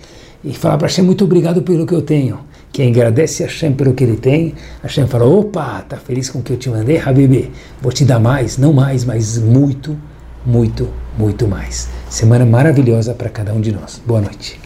E 0.42 0.54
falar 0.54 0.78
para 0.78 0.88
Hashem, 0.88 1.04
muito 1.04 1.26
obrigado 1.26 1.62
pelo 1.62 1.86
que 1.86 1.94
eu 1.94 2.02
tenho. 2.02 2.40
Quem 2.72 2.92
agradece 2.92 3.44
a 3.44 3.48
Hashem 3.48 3.74
pelo 3.74 3.94
que 3.94 4.06
ele 4.06 4.16
tem, 4.16 4.56
Hashem 4.82 5.06
fala, 5.06 5.26
opa, 5.26 5.82
tá 5.82 5.98
feliz 5.98 6.30
com 6.30 6.40
o 6.40 6.42
que 6.42 6.54
eu 6.54 6.58
te 6.58 6.70
mandei? 6.70 6.98
Habibi, 6.98 7.52
vou 7.82 7.92
te 7.92 8.06
dar 8.06 8.20
mais, 8.20 8.58
não 8.58 8.72
mais, 8.72 9.04
mas 9.04 9.38
muito, 9.38 9.96
muito, 10.46 10.90
muito 11.18 11.48
mais. 11.48 11.90
Semana 12.10 12.46
maravilhosa 12.46 13.14
para 13.14 13.30
cada 13.30 13.54
um 13.54 13.62
de 13.62 13.72
nós. 13.72 14.02
Boa 14.06 14.22
noite. 14.22 14.63